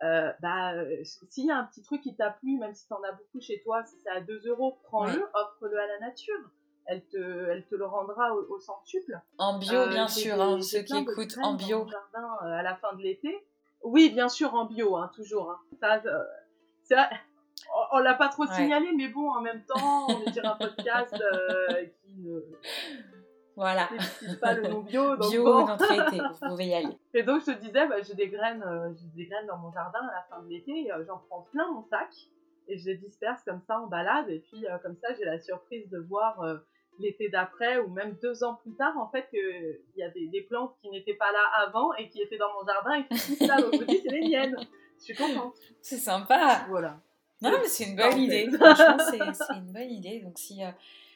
Euh, 0.03 0.31
bah, 0.39 0.73
euh, 0.73 1.03
s'il 1.03 1.45
y 1.45 1.51
a 1.51 1.57
un 1.57 1.63
petit 1.65 1.83
truc 1.83 2.01
qui 2.01 2.15
t'a 2.15 2.31
plu, 2.31 2.57
même 2.57 2.73
si 2.73 2.87
t'en 2.87 3.01
as 3.03 3.11
beaucoup 3.11 3.39
chez 3.39 3.61
toi, 3.61 3.83
si 3.85 3.95
c'est 4.03 4.09
à 4.09 4.19
2 4.19 4.41
euros, 4.47 4.79
prends-le, 4.85 5.23
offre-le 5.35 5.77
à 5.79 5.85
la 5.85 5.99
nature. 5.99 6.39
Elle 6.87 7.05
te, 7.05 7.17
elle 7.17 7.63
te 7.67 7.75
le 7.75 7.85
rendra 7.85 8.33
au, 8.33 8.55
au 8.55 8.59
centuple. 8.59 9.19
En 9.37 9.59
bio, 9.59 9.81
Euh, 9.81 9.89
bien 9.89 10.07
sûr, 10.07 10.41
hein, 10.41 10.59
ceux 10.61 10.81
qui 10.81 10.97
écoutent 10.97 11.37
en 11.43 11.53
bio. 11.53 11.87
jardin 11.87 12.35
à 12.41 12.63
la 12.63 12.75
fin 12.77 12.93
de 12.93 13.03
l'été. 13.03 13.45
Oui, 13.83 14.09
bien 14.09 14.27
sûr, 14.27 14.55
en 14.55 14.65
bio, 14.65 14.95
hein, 14.97 15.11
toujours. 15.15 15.51
hein. 15.51 15.59
Ça, 16.83 17.09
on, 17.73 17.97
on 17.97 17.99
l'a 17.99 18.13
pas 18.15 18.29
trop 18.29 18.43
Ouais. 18.45 18.53
signalé, 18.55 18.87
mais 18.95 19.07
bon, 19.09 19.29
en 19.29 19.41
même 19.41 19.63
temps, 19.65 20.07
on 20.09 20.21
est 20.23 20.31
sur 20.33 20.45
un 20.45 20.55
podcast 20.55 21.13
euh, 21.13 21.85
qui 22.03 22.15
ne 22.19 22.39
Voilà. 23.55 23.89
pas 24.41 24.53
le 24.53 24.67
nom 24.67 24.79
bio. 24.81 25.15
Donc 25.15 25.29
Bio 25.29 25.43
bon. 25.43 25.65
vous 25.65 26.47
pouvez 26.49 26.67
y 26.67 26.73
aller. 26.73 26.97
Et 27.13 27.23
donc 27.23 27.41
je 27.41 27.51
te 27.51 27.59
disais, 27.59 27.87
bah, 27.87 28.01
j'ai 28.01 28.13
des 28.15 28.29
graines, 28.29 28.63
euh, 28.65 28.89
j'ai 28.95 29.07
des 29.23 29.29
graines 29.29 29.47
dans 29.47 29.57
mon 29.57 29.71
jardin 29.71 29.99
à 29.99 30.13
la 30.15 30.23
fin 30.29 30.41
de 30.43 30.49
l'été. 30.49 30.91
euh, 30.91 31.03
J'en 31.05 31.17
prends 31.29 31.41
plein 31.51 31.69
mon 31.71 31.83
sac 31.83 32.09
et 32.67 32.77
je 32.77 32.85
les 32.85 32.95
disperse 32.97 33.43
comme 33.43 33.61
ça 33.67 33.79
en 33.79 33.87
balade. 33.87 34.29
Et 34.29 34.39
puis 34.39 34.65
euh, 34.67 34.77
comme 34.79 34.95
ça, 35.01 35.13
j'ai 35.17 35.25
la 35.25 35.39
surprise 35.39 35.89
de 35.89 35.99
voir 35.99 36.41
euh, 36.41 36.57
l'été 36.99 37.29
d'après 37.29 37.79
ou 37.79 37.89
même 37.89 38.15
deux 38.21 38.43
ans 38.43 38.55
plus 38.55 38.73
tard 38.75 38.97
en 38.97 39.09
fait 39.09 39.27
qu'il 39.29 39.79
y 39.97 40.03
a 40.03 40.09
des, 40.09 40.27
des 40.27 40.41
plantes 40.43 40.75
qui 40.81 40.89
n'étaient 40.89 41.15
pas 41.15 41.31
là 41.31 41.65
avant 41.67 41.93
et 41.95 42.09
qui 42.09 42.21
étaient 42.21 42.37
dans 42.37 42.51
mon 42.53 42.65
jardin 42.65 42.93
et 42.93 43.07
qui 43.07 43.35
poussent 43.35 43.47
là. 43.47 43.57
Donc 43.61 43.73
je 43.73 43.79
me 43.79 43.85
dis, 43.85 43.99
c'est 44.03 44.09
les 44.11 44.27
miennes. 44.29 44.55
Je 44.99 45.03
suis 45.05 45.15
contente. 45.15 45.55
C'est 45.81 45.97
sympa. 45.97 46.65
Voilà. 46.69 46.99
Non, 47.41 47.51
mais 47.61 47.67
c'est 47.67 47.85
une 47.85 47.95
bonne 47.95 48.17
idée. 48.19 48.49
Franchement, 48.59 48.97
c'est 49.09 49.55
une 49.55 49.71
bonne 49.73 49.89
idée. 49.89 50.19
Donc, 50.19 50.37
si, 50.37 50.63
euh, 50.63 50.69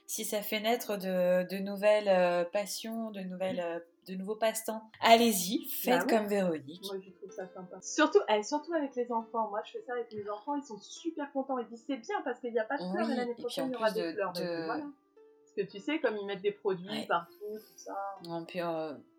si 0.08 0.26
ça 0.26 0.42
fait 0.42 0.60
naître 0.60 0.98
de, 0.98 1.48
de 1.48 1.58
nouvelles 1.58 2.08
euh, 2.08 2.44
passions, 2.46 3.12
de, 3.12 3.22
nouvelles, 3.22 3.60
euh, 3.60 3.80
de 4.08 4.16
nouveaux 4.16 4.36
passe-temps, 4.36 4.82
allez-y, 5.02 5.66
faites 5.66 6.08
Bah 6.08 6.18
comme 6.18 6.28
Véronique. 6.28 6.84
Moi, 6.86 6.96
je 7.06 7.12
trouve 7.12 7.32
ça 7.32 7.48
sympa. 7.54 7.78
Surtout, 7.82 8.20
eh, 8.30 8.42
surtout 8.44 8.74
avec 8.74 8.96
les 8.96 9.12
enfants. 9.12 9.50
Moi, 9.50 9.62
je 9.66 9.72
fais 9.74 9.84
ça 9.86 9.94
avec 9.94 10.12
mes 10.14 10.30
enfants. 10.30 10.56
Ils 10.56 10.64
sont 10.64 10.78
super 10.80 11.32
contents. 11.32 11.58
Ils 11.60 11.68
disent 11.68 11.84
c'est 11.88 11.98
bien 11.98 12.22
parce 12.24 12.40
qu'il 12.40 12.52
n'y 12.52 12.60
a 12.60 12.64
pas 12.66 12.78
de 12.78 12.84
fleurs 12.92 13.08
Oui, 13.08 13.14
et 13.14 13.18
l'année 13.18 13.36
prochaine, 13.36 13.70
il 13.70 13.74
y 13.74 13.76
aura 13.76 13.92
plus 13.92 13.96
des 14.02 14.08
de- 14.08 14.14
fleurs. 14.14 14.34
De- 14.34 14.66
voilà. 14.66 14.84
Parce 14.84 15.54
que 15.68 15.72
tu 15.72 15.80
sais, 15.80 16.00
comme 16.00 16.18
ils 16.18 16.26
mettent 16.26 16.42
des 16.42 16.52
produits 16.52 16.90
Ouais. 16.90 17.06
partout, 17.08 17.36
tout 17.40 17.78
ça. 17.78 17.96
Non, 18.26 18.44
puis, 18.46 18.60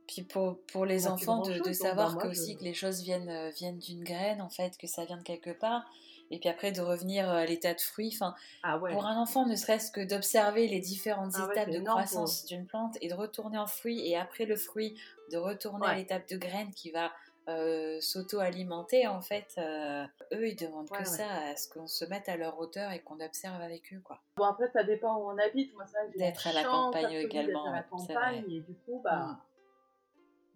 puis 0.07 0.23
pour, 0.23 0.59
pour 0.73 0.85
les 0.85 1.07
On 1.09 1.15
a 1.15 1.17
fait 1.17 1.29
enfants, 1.29 1.43
de, 1.43 1.59
de 1.61 1.73
savoir 1.73 2.15
bah, 2.17 2.23
que 2.23 2.27
je- 2.33 2.41
aussi 2.41 2.57
que 2.57 2.65
les 2.65 2.75
choses 2.75 3.01
viennent, 3.03 3.51
viennent 3.57 3.79
d'une 3.79 4.05
graine, 4.05 4.41
en 4.43 4.49
fait, 4.51 4.77
que 4.77 4.87
ça 4.87 5.05
vient 5.05 5.17
de 5.19 5.23
quelque 5.23 5.51
part. 5.51 5.85
Et 6.31 6.39
puis 6.39 6.49
après, 6.49 6.73
de 6.73 6.81
revenir 6.81 7.29
euh, 7.29 7.35
à 7.37 7.45
l'état 7.47 7.75
de 7.75 7.81
fruit. 7.81 8.11
Enfin, 8.15 8.35
Ah 8.63 8.79
ouais. 8.79 8.93
Pour 8.93 9.07
un 9.07 9.17
enfant, 9.17 9.47
ne 9.47 9.55
serait-ce 9.55 9.91
que 9.91 10.01
d'observer 10.01 10.67
les 10.69 10.81
différentes 10.81 11.35
Ah 11.37 11.49
étapes 11.53 11.69
de 11.71 11.75
énorme 11.77 12.05
croissance 12.05 12.45
d'une 12.47 12.67
plante 12.67 12.97
et 13.01 13.09
de 13.09 13.15
retourner 13.15 13.59
en 13.59 13.67
fruit, 13.67 14.07
et 14.09 14.17
après 14.17 14.45
le 14.45 14.57
fruit, 14.57 14.99
de 15.31 15.37
retourner 15.39 15.87
à 15.87 15.95
l'étape 15.95 16.29
de 16.29 16.37
graine 16.37 16.73
qui 16.73 16.91
va 16.91 17.13
euh, 17.49 18.01
s'auto-alimenter, 18.01 19.07
en 19.07 19.21
fait, 19.21 19.55
euh, 19.59 20.05
eux, 20.33 20.49
ils 20.49 20.57
demandent 20.57 20.91
que 20.91 21.05
ça, 21.05 21.29
à 21.31 21.57
ce 21.57 21.69
qu'on 21.69 21.87
se 21.87 22.05
mette 22.05 22.29
à 22.29 22.37
leur 22.37 22.59
hauteur 22.59 22.91
et 22.91 23.01
qu'on 23.01 23.21
observe 23.21 23.61
avec 23.63 23.93
eux, 23.95 24.01
quoi. 24.03 24.21
Bon, 24.37 24.45
après, 24.45 24.69
ça 24.73 24.83
dépend 24.83 25.17
où 25.19 25.31
on 25.31 25.39
habite. 25.39 25.73
Moi, 25.75 25.85
D'être 26.17 26.49
à 26.49 26.53
la 26.53 26.65
campagne 26.65 27.13
également, 27.13 27.65
d'être 27.65 27.73
à 27.73 27.77
la 27.77 27.83
campagne. 27.85 28.45
Et 28.51 28.61
du 28.61 28.75
coup, 28.85 29.01
bah, 29.05 29.17
Mm. 29.17 29.39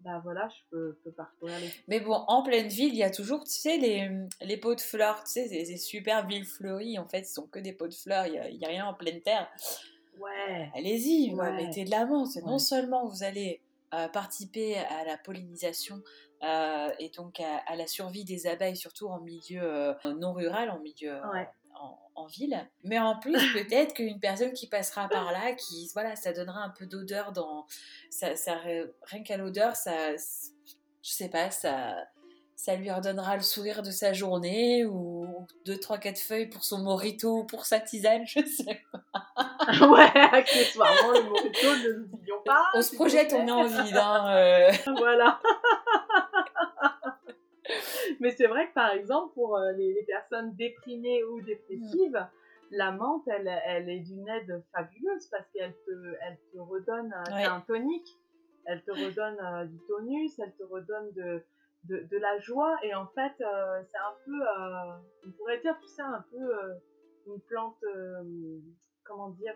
Bah 0.03 0.19
voilà, 0.23 0.49
je 0.49 0.61
peux, 0.69 0.97
peux 1.03 1.11
parcourir 1.11 1.59
les. 1.59 1.69
Mais 1.87 1.99
bon, 1.99 2.13
en 2.27 2.43
pleine 2.43 2.67
ville, 2.67 2.93
il 2.93 2.97
y 2.97 3.03
a 3.03 3.09
toujours, 3.11 3.43
tu 3.43 3.51
sais, 3.51 3.77
les, 3.77 4.09
les 4.41 4.57
pots 4.57 4.75
de 4.75 4.81
fleurs, 4.81 5.23
tu 5.23 5.31
sais, 5.31 5.47
ces, 5.47 5.65
ces 5.65 5.77
super 5.77 6.27
villes 6.27 6.45
fleuries, 6.45 6.99
en 6.99 7.07
fait, 7.07 7.23
ce 7.23 7.33
sont 7.33 7.47
que 7.47 7.59
des 7.59 7.73
pots 7.73 7.87
de 7.87 7.93
fleurs, 7.93 8.25
il 8.27 8.33
n'y 8.33 8.39
a, 8.39 8.49
il 8.49 8.57
y 8.57 8.65
a 8.65 8.67
rien 8.67 8.85
en 8.85 8.93
pleine 8.93 9.21
terre. 9.21 9.49
Ouais. 10.19 10.69
Allez-y, 10.75 11.33
Ouais. 11.33 11.51
mettez 11.53 11.85
de 11.85 11.89
la 11.91 12.05
menthe. 12.05 12.35
Non 12.45 12.53
Ouais. 12.53 12.59
seulement 12.59 13.07
vous 13.07 13.23
allez 13.23 13.61
euh, 13.93 14.07
participer 14.07 14.77
à 14.77 15.03
la 15.05 15.17
pollinisation 15.17 16.01
euh, 16.43 16.89
et 16.99 17.09
donc 17.09 17.39
à, 17.39 17.57
à 17.67 17.75
la 17.75 17.87
survie 17.87 18.23
des 18.25 18.47
abeilles, 18.47 18.77
surtout 18.77 19.07
en 19.07 19.19
milieu 19.21 19.61
euh, 19.61 19.93
non 20.19 20.33
rural, 20.33 20.69
en 20.69 20.79
milieu 20.79 21.19
Ouais. 21.33 21.47
En, 21.81 21.99
en 22.15 22.25
ville, 22.27 22.69
mais 22.83 22.99
en 22.99 23.17
plus 23.17 23.33
peut-être 23.53 23.93
qu'une 23.93 24.19
personne 24.19 24.53
qui 24.53 24.67
passera 24.67 25.07
par 25.09 25.31
là, 25.31 25.53
qui 25.53 25.89
voilà, 25.93 26.15
ça 26.15 26.33
donnera 26.33 26.61
un 26.61 26.69
peu 26.69 26.85
d'odeur 26.85 27.31
dans, 27.31 27.65
ça, 28.09 28.35
ça 28.35 28.57
rien 29.03 29.23
qu'à 29.23 29.37
l'odeur, 29.37 29.75
ça, 29.75 30.15
je 30.15 31.11
sais 31.11 31.29
pas, 31.29 31.51
ça 31.51 31.95
ça 32.63 32.75
lui 32.75 32.91
redonnera 32.91 33.37
le 33.37 33.41
sourire 33.41 33.81
de 33.81 33.89
sa 33.89 34.13
journée 34.13 34.85
ou 34.85 35.47
deux, 35.65 35.79
trois, 35.79 35.97
quatre 35.97 36.19
feuilles 36.19 36.45
pour 36.45 36.63
son 36.63 36.77
morito 36.83 37.39
ou 37.39 37.43
pour 37.43 37.65
sa 37.65 37.79
tisane, 37.79 38.21
je 38.27 38.45
sais 38.45 38.83
pas. 38.91 39.87
ouais, 39.87 40.11
accessoirement, 40.31 41.11
le 41.11 41.23
morito, 41.23 41.75
ne 41.83 41.89
l'oublions 41.89 42.41
pas. 42.45 42.63
On 42.75 42.83
se 42.83 42.93
projette, 42.93 43.33
on 43.33 43.47
est 43.47 43.51
en 43.51 43.63
vide. 43.63 43.97
Hein, 43.97 44.35
euh. 44.35 44.71
voilà. 44.95 45.39
Mais 48.21 48.31
c'est 48.31 48.47
vrai 48.47 48.69
que 48.69 48.73
par 48.73 48.91
exemple, 48.91 49.33
pour 49.33 49.57
euh, 49.57 49.71
les, 49.73 49.93
les 49.93 50.03
personnes 50.03 50.55
déprimées 50.55 51.23
ou 51.25 51.41
dépressives, 51.41 52.25
la 52.69 52.91
menthe, 52.91 53.27
elle, 53.27 53.47
elle 53.65 53.89
est 53.89 53.99
d'une 53.99 54.27
aide 54.29 54.63
fabuleuse 54.73 55.27
parce 55.27 55.45
qu'elle 55.51 55.73
te, 55.85 56.15
elle 56.21 56.37
te 56.53 56.59
redonne 56.59 57.11
euh, 57.13 57.33
Ouais. 57.35 57.45
un 57.45 57.59
tonique, 57.61 58.07
elle 58.65 58.81
te 58.83 58.91
redonne 58.91 59.37
euh, 59.43 59.65
du 59.65 59.77
tonus, 59.87 60.39
elle 60.39 60.53
te 60.55 60.63
redonne 60.63 61.11
de, 61.13 61.43
de, 61.85 62.03
de 62.09 62.17
la 62.17 62.37
joie 62.39 62.77
et 62.83 62.93
en 62.95 63.07
fait, 63.07 63.33
euh, 63.41 63.81
c'est 63.91 63.97
un 63.97 64.15
peu, 64.23 64.39
on 65.27 65.31
pourrait 65.31 65.59
dire, 65.59 65.75
tu 65.81 65.87
sais, 65.87 66.03
un 66.03 66.23
peu 66.31 66.53
une 67.27 67.41
plante, 67.41 67.83
comment 69.03 69.29
dire, 69.31 69.55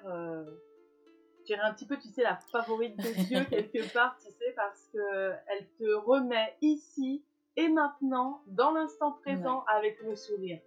je 1.39 1.45
dirais 1.45 1.61
un 1.61 1.73
petit 1.73 1.85
peu, 1.85 1.97
tu 1.97 2.09
sais, 2.09 2.23
la 2.23 2.35
favorite 2.51 2.97
de 2.97 3.13
Dieu 3.27 3.43
quelque 3.49 3.93
part, 3.93 4.17
tu 4.17 4.31
sais, 4.31 4.53
parce 4.55 4.89
que 4.91 5.31
elle 5.47 5.67
te 5.77 5.93
remet 5.93 6.55
ici 6.61 7.23
et 7.57 7.67
maintenant, 7.69 8.41
dans 8.47 8.71
l'instant 8.71 9.11
présent, 9.11 9.63
avec 9.67 9.99
le 10.01 10.15
sourire. 10.15 10.59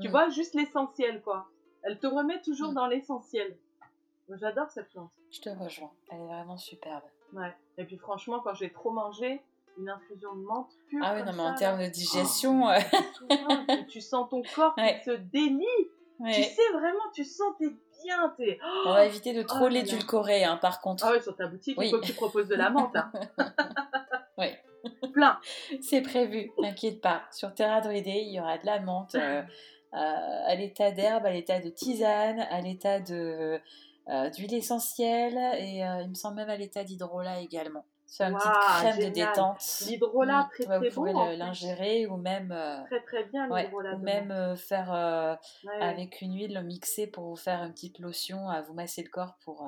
Tu 0.00 0.08
vois, 0.08 0.28
juste 0.28 0.54
l'essentiel, 0.54 1.22
quoi. 1.22 1.46
Elle 1.82 1.98
te 1.98 2.06
remet 2.06 2.40
toujours 2.42 2.72
dans 2.72 2.86
l'essentiel. 2.86 3.56
J'adore 4.28 4.70
cette 4.70 4.88
plante. 4.90 5.12
Je 5.30 5.40
te 5.40 5.48
rejoins. 5.50 5.92
Elle 6.10 6.20
est 6.20 6.26
vraiment 6.26 6.56
superbe. 6.56 7.02
Ouais. 7.32 7.54
Et 7.78 7.84
puis 7.84 7.96
franchement, 7.96 8.40
quand 8.40 8.54
j'ai 8.54 8.70
trop 8.72 8.90
mangé, 8.90 9.40
une 9.78 9.88
infusion 9.88 10.34
de 10.34 10.42
menthe 10.42 10.72
pure. 10.88 11.00
Ah 11.04 11.14
oui, 11.14 11.22
non, 11.22 11.32
mais 11.34 11.42
en 11.42 11.54
termes 11.54 11.80
de 11.80 11.86
digestion, 11.88 12.68
euh, 12.68 12.78
tout 13.16 13.26
va, 13.28 13.76
tu, 13.76 13.86
tu 13.86 14.00
sens 14.00 14.28
ton 14.28 14.42
corps 14.54 14.74
Ouais. 14.76 14.98
qui 14.98 15.04
se 15.04 15.10
délie. 15.12 15.64
ouais. 16.18 16.32
Tu 16.32 16.42
sais 16.42 16.72
vraiment, 16.72 17.04
tu 17.14 17.24
sens 17.24 17.52
t'es 17.58 17.68
bien, 18.02 18.34
t'es. 18.36 18.58
on 18.86 18.92
va 18.92 19.04
éviter 19.06 19.32
de 19.32 19.42
trop 19.42 19.60
Oh 19.66 19.68
là. 19.68 19.70
l'édulcorer, 19.70 20.44
hein, 20.44 20.56
par 20.56 20.80
contre. 20.80 21.04
Ah 21.06 21.12
ouais, 21.12 21.20
sur 21.20 21.36
ta 21.36 21.46
boutique, 21.46 21.78
Oui. 21.78 21.86
il 21.86 21.90
faut 21.90 22.00
que 22.00 22.06
tu 22.06 22.14
proposes 22.14 22.48
de 22.48 22.54
la 22.56 22.68
menthe. 22.70 22.96
Hein. 22.96 23.12
Ouais. 24.38 24.60
Plein. 25.12 25.38
C'est 25.80 26.02
prévu, 26.02 26.50
t'inquiète 26.60 27.00
pas. 27.00 27.22
Sur 27.30 27.54
Terra 27.54 27.80
Druidée, 27.80 28.22
il 28.26 28.32
y 28.34 28.40
aura 28.40 28.58
de 28.58 28.66
la 28.66 28.80
menthe 28.80 29.14
euh, 29.14 29.42
euh, 29.94 29.96
à 30.46 30.54
l'état 30.54 30.90
d'herbe, 30.90 31.26
à 31.26 31.30
l'état 31.30 31.60
de 31.60 31.68
tisane, 31.70 32.40
à 32.50 32.60
l'état 32.60 33.00
de 33.00 33.60
euh, 34.08 34.30
d'huile 34.30 34.54
essentielle 34.54 35.38
et 35.58 35.78
il 36.02 36.08
me 36.08 36.14
semble 36.14 36.36
même 36.36 36.50
à 36.50 36.56
l'état 36.56 36.84
d'hydrolat 36.84 37.40
également. 37.40 37.84
C'est 38.08 38.22
une 38.22 38.34
petite 38.36 38.46
Waouh, 38.46 38.92
crème 38.92 38.98
de 38.98 39.12
détente. 39.12 39.58
L'hydrolat, 39.88 40.48
très 40.52 40.62
très 40.64 40.88
vous 40.90 41.04
bon. 41.06 41.26
plus. 41.26 41.36
l'ingérer 41.36 42.06
ou 42.06 42.16
même, 42.16 42.54
Très 42.88 43.00
très 43.02 43.24
bien 43.24 43.50
ouais, 43.50 43.64
l'hydrolat. 43.64 43.94
ou 43.94 43.98
de 43.98 44.04
même 44.04 44.28
menthe. 44.28 44.38
euh, 44.38 44.54
faire 44.56 44.92
euh, 44.92 45.34
ouais. 45.64 45.82
avec 45.84 46.20
une 46.22 46.36
huile 46.36 46.62
mixée 46.64 47.08
pour 47.08 47.24
vous 47.24 47.34
faire 47.36 47.64
une 47.64 47.72
petite 47.72 47.98
lotion 47.98 48.48
à 48.48 48.62
vous 48.62 48.74
masser 48.74 49.02
le 49.02 49.08
corps 49.08 49.34
pour, 49.44 49.64
euh, 49.64 49.66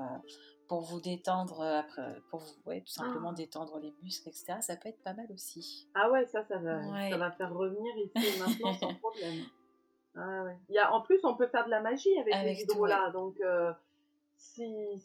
pour 0.68 0.82
vous 0.82 1.00
détendre, 1.00 1.62
après, 1.62 2.20
pour 2.30 2.40
vous, 2.40 2.52
ouais, 2.66 2.80
tout 2.82 2.92
simplement 2.92 3.30
Ah. 3.30 3.34
détendre 3.34 3.78
les 3.80 3.92
muscles, 4.02 4.28
etc. 4.28 4.58
Ça 4.60 4.76
peut 4.76 4.88
être 4.90 5.02
pas 5.02 5.14
mal 5.14 5.26
aussi. 5.32 5.88
Ah 5.94 6.10
ouais, 6.10 6.26
ça, 6.26 6.44
ça 6.44 6.58
va, 6.58 6.78
Ouais. 6.92 7.10
ça 7.10 7.16
va 7.16 7.30
faire 7.32 7.52
revenir 7.54 7.96
ici 7.96 8.12
et 8.36 8.38
maintenant 8.38 8.74
sans 8.74 8.94
problème. 8.94 9.44
Ah 10.14 10.44
ouais. 10.44 10.56
Il 10.68 10.74
y 10.74 10.78
a, 10.78 10.92
en 10.92 11.00
plus, 11.00 11.18
on 11.24 11.36
peut 11.36 11.46
faire 11.48 11.64
de 11.64 11.70
la 11.70 11.80
magie 11.80 12.16
avec, 12.18 12.34
Avec 12.34 12.56
les 12.58 12.62
hydrolats. 12.64 13.10
Donc, 13.10 13.40
euh, 13.40 13.72
si. 14.36 15.02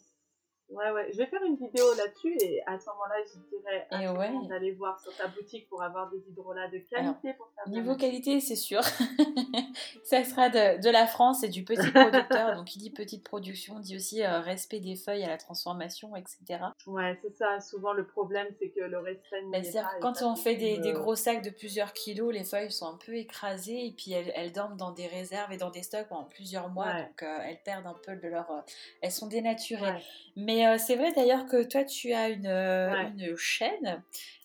Ouais, 0.70 0.90
ouais. 0.90 1.10
Je 1.12 1.18
vais 1.18 1.26
faire 1.26 1.42
une 1.44 1.56
vidéo 1.56 1.84
là-dessus 1.96 2.36
et 2.40 2.60
à 2.66 2.78
ce 2.78 2.86
moment-là, 2.86 3.14
je 3.26 3.56
dirais 3.56 4.12
ouais. 4.16 4.48
d'aller 4.48 4.72
voir 4.72 4.98
sur 5.00 5.14
ta 5.16 5.28
boutique 5.28 5.68
pour 5.68 5.82
avoir 5.82 6.10
des 6.10 6.18
hydrolats 6.28 6.68
de 6.68 6.78
qualité 6.78 7.34
pour 7.34 7.48
faire 7.54 7.64
de 7.66 7.74
la 7.74 7.80
Niveau 7.80 7.96
qualité, 7.96 8.40
c'est 8.40 8.56
sûr. 8.56 8.80
ça 10.04 10.24
sera 10.24 10.48
de, 10.48 10.82
de 10.82 10.90
la 10.90 11.06
France 11.06 11.42
et 11.44 11.48
du 11.48 11.64
petit 11.64 11.90
producteur. 11.90 12.56
Donc, 12.56 12.66
qui 12.66 12.78
dit 12.78 12.90
petite 12.90 13.24
production 13.24 13.78
dit 13.78 13.96
aussi 13.96 14.22
euh, 14.24 14.40
respect 14.40 14.80
des 14.80 14.96
feuilles 14.96 15.22
à 15.24 15.28
la 15.28 15.38
transformation, 15.38 16.16
etc. 16.16 16.60
Ouais, 16.86 17.18
c'est 17.22 17.34
ça. 17.36 17.60
Souvent, 17.60 17.92
le 17.92 18.06
problème, 18.06 18.46
c'est 18.58 18.70
que 18.70 18.80
le 18.80 18.98
respect 18.98 19.42
Ben, 19.52 19.62
est 19.64 19.72
pas. 19.72 19.80
et 19.96 20.00
quand 20.00 20.22
on 20.22 20.34
fait 20.36 20.56
des, 20.56 20.78
des 20.78 20.92
gros 20.92 21.14
sacs 21.14 21.42
de 21.42 21.50
plusieurs 21.50 21.92
kilos, 21.92 22.32
les 22.32 22.44
feuilles 22.44 22.70
sont 22.72 22.86
un 22.86 22.98
peu 23.04 23.14
écrasées 23.16 23.86
et 23.86 23.92
puis 23.92 24.12
elles, 24.12 24.32
elles 24.34 24.52
dorment 24.52 24.76
dans 24.76 24.92
des 24.92 25.06
réserves 25.06 25.52
et 25.52 25.56
dans 25.56 25.70
des 25.70 25.82
stocks 25.82 26.08
pendant 26.08 26.24
plusieurs 26.24 26.68
mois. 26.70 26.86
Ouais. 26.86 27.02
Donc, 27.02 27.22
euh, 27.22 27.38
elles 27.44 27.60
perdent 27.64 27.86
un 27.86 27.96
peu 28.04 28.16
de 28.16 28.28
leur. 28.28 28.50
euh, 28.50 28.60
elles 29.02 29.12
sont 29.12 29.26
dénaturées. 29.28 29.82
Ouais. 29.92 30.02
Mais 30.36 30.53
euh, 30.66 30.76
c'est 30.78 30.96
vrai 30.96 31.12
d'ailleurs 31.12 31.46
que 31.46 31.62
toi, 31.62 31.84
tu 31.84 32.12
as 32.12 32.28
une, 32.28 32.46
euh, 32.46 32.92
Ouais. 32.92 33.08
une 33.16 33.36
chaîne. 33.36 34.02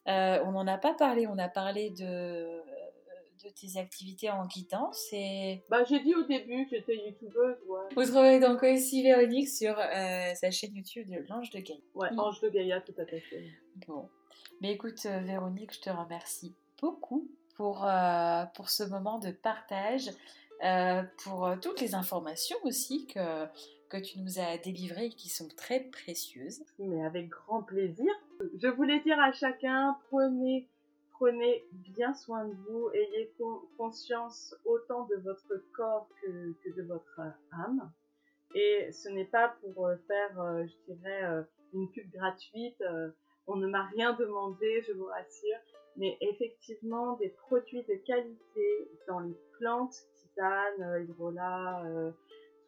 Euh, 0.07 0.39
on 0.45 0.51
n'en 0.53 0.65
a 0.67 0.77
pas 0.77 0.93
parlé. 0.93 1.27
On 1.27 1.37
a 1.37 1.49
parlé 1.49 1.89
de, 1.89 2.61
de 3.43 3.49
tes 3.49 3.77
activités 3.79 4.29
en 4.29 4.45
guidance. 4.45 5.07
Et 5.11 5.61
Bah, 5.69 5.83
j'ai 5.83 5.99
dit 5.99 6.15
au 6.15 6.23
début, 6.23 6.67
j'étais 6.71 6.95
youtubeuse, 6.95 7.57
ouais. 7.67 7.79
vous 7.95 8.03
trouvez 8.05 8.39
donc 8.39 8.63
aussi 8.63 9.03
Véronique 9.03 9.49
sur 9.49 9.77
euh, 9.77 10.33
sa 10.35 10.51
chaîne 10.51 10.75
YouTube 10.75 11.09
de 11.09 11.25
l'Ange 11.29 11.49
de 11.51 11.59
Gaïa. 11.59 11.79
Ouais, 11.95 12.11
Mm. 12.11 12.19
Ange 12.19 12.39
de 12.41 12.49
Gaïa, 12.49 12.81
tout 12.81 12.93
à 12.97 13.05
fait. 13.05 13.23
Bon. 13.87 14.07
Mais 14.61 14.71
écoute, 14.71 15.05
Véronique, 15.05 15.73
je 15.73 15.81
te 15.81 15.89
remercie 15.89 16.53
beaucoup 16.81 17.27
pour, 17.55 17.85
euh, 17.85 18.43
pour 18.55 18.69
ce 18.69 18.83
moment 18.83 19.19
de 19.19 19.31
partage, 19.31 20.09
euh, 20.65 21.03
pour 21.23 21.49
toutes 21.61 21.79
les 21.81 21.93
informations 21.95 22.57
aussi 22.63 23.05
que, 23.07 23.45
que 23.89 23.97
tu 23.97 24.19
nous 24.19 24.39
as 24.39 24.57
délivrées 24.57 25.09
qui 25.09 25.29
sont 25.29 25.47
très 25.57 25.79
précieuses. 25.81 26.63
Mais 26.77 27.03
avec 27.03 27.29
grand 27.29 27.63
plaisir. 27.63 28.11
Je 28.57 28.67
voulais 28.67 28.99
dire 29.01 29.19
à 29.19 29.31
chacun, 29.31 29.97
prenez, 30.09 30.67
prenez 31.11 31.65
bien 31.71 32.13
soin 32.13 32.45
de 32.45 32.53
vous, 32.67 32.89
ayez 32.93 33.33
con- 33.37 33.61
conscience 33.77 34.55
autant 34.65 35.05
de 35.05 35.15
votre 35.17 35.63
corps 35.75 36.07
que, 36.21 36.53
que 36.63 36.75
de 36.75 36.83
votre 36.83 37.19
âme. 37.51 37.91
Et 38.55 38.91
ce 38.91 39.09
n'est 39.09 39.25
pas 39.25 39.55
pour 39.61 39.87
euh, 39.87 39.95
faire, 40.07 40.41
euh, 40.41 40.65
je 40.65 40.93
dirais, 40.93 41.23
euh, 41.23 41.43
une 41.73 41.89
pub 41.91 42.09
gratuite. 42.11 42.81
euh, 42.81 43.09
on 43.47 43.55
ne 43.55 43.67
m'a 43.67 43.83
rien 43.87 44.13
demandé, 44.13 44.83
je 44.87 44.93
vous 44.93 45.05
rassure. 45.05 45.57
Mais 45.97 46.17
effectivement, 46.21 47.17
des 47.17 47.29
produits 47.29 47.83
de 47.83 47.95
qualité 48.05 48.91
dans 49.07 49.19
les 49.19 49.35
plantes, 49.57 49.95
tisane, 50.15 50.81
euh, 50.81 51.01
hydrolat, 51.03 51.83
euh, 51.85 52.11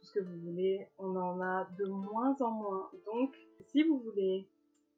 tout 0.02 0.08
ce 0.08 0.14
que 0.14 0.20
vous 0.20 0.39
voulez, 0.39 0.88
on 0.97 1.16
en 1.16 1.39
a 1.41 1.68
de 1.78 1.86
moins 1.86 2.36
en 2.39 2.52
moins. 2.52 2.89
Donc, 3.06 3.36
si 3.68 3.84
vous 3.84 3.99
voulez, 3.99 4.47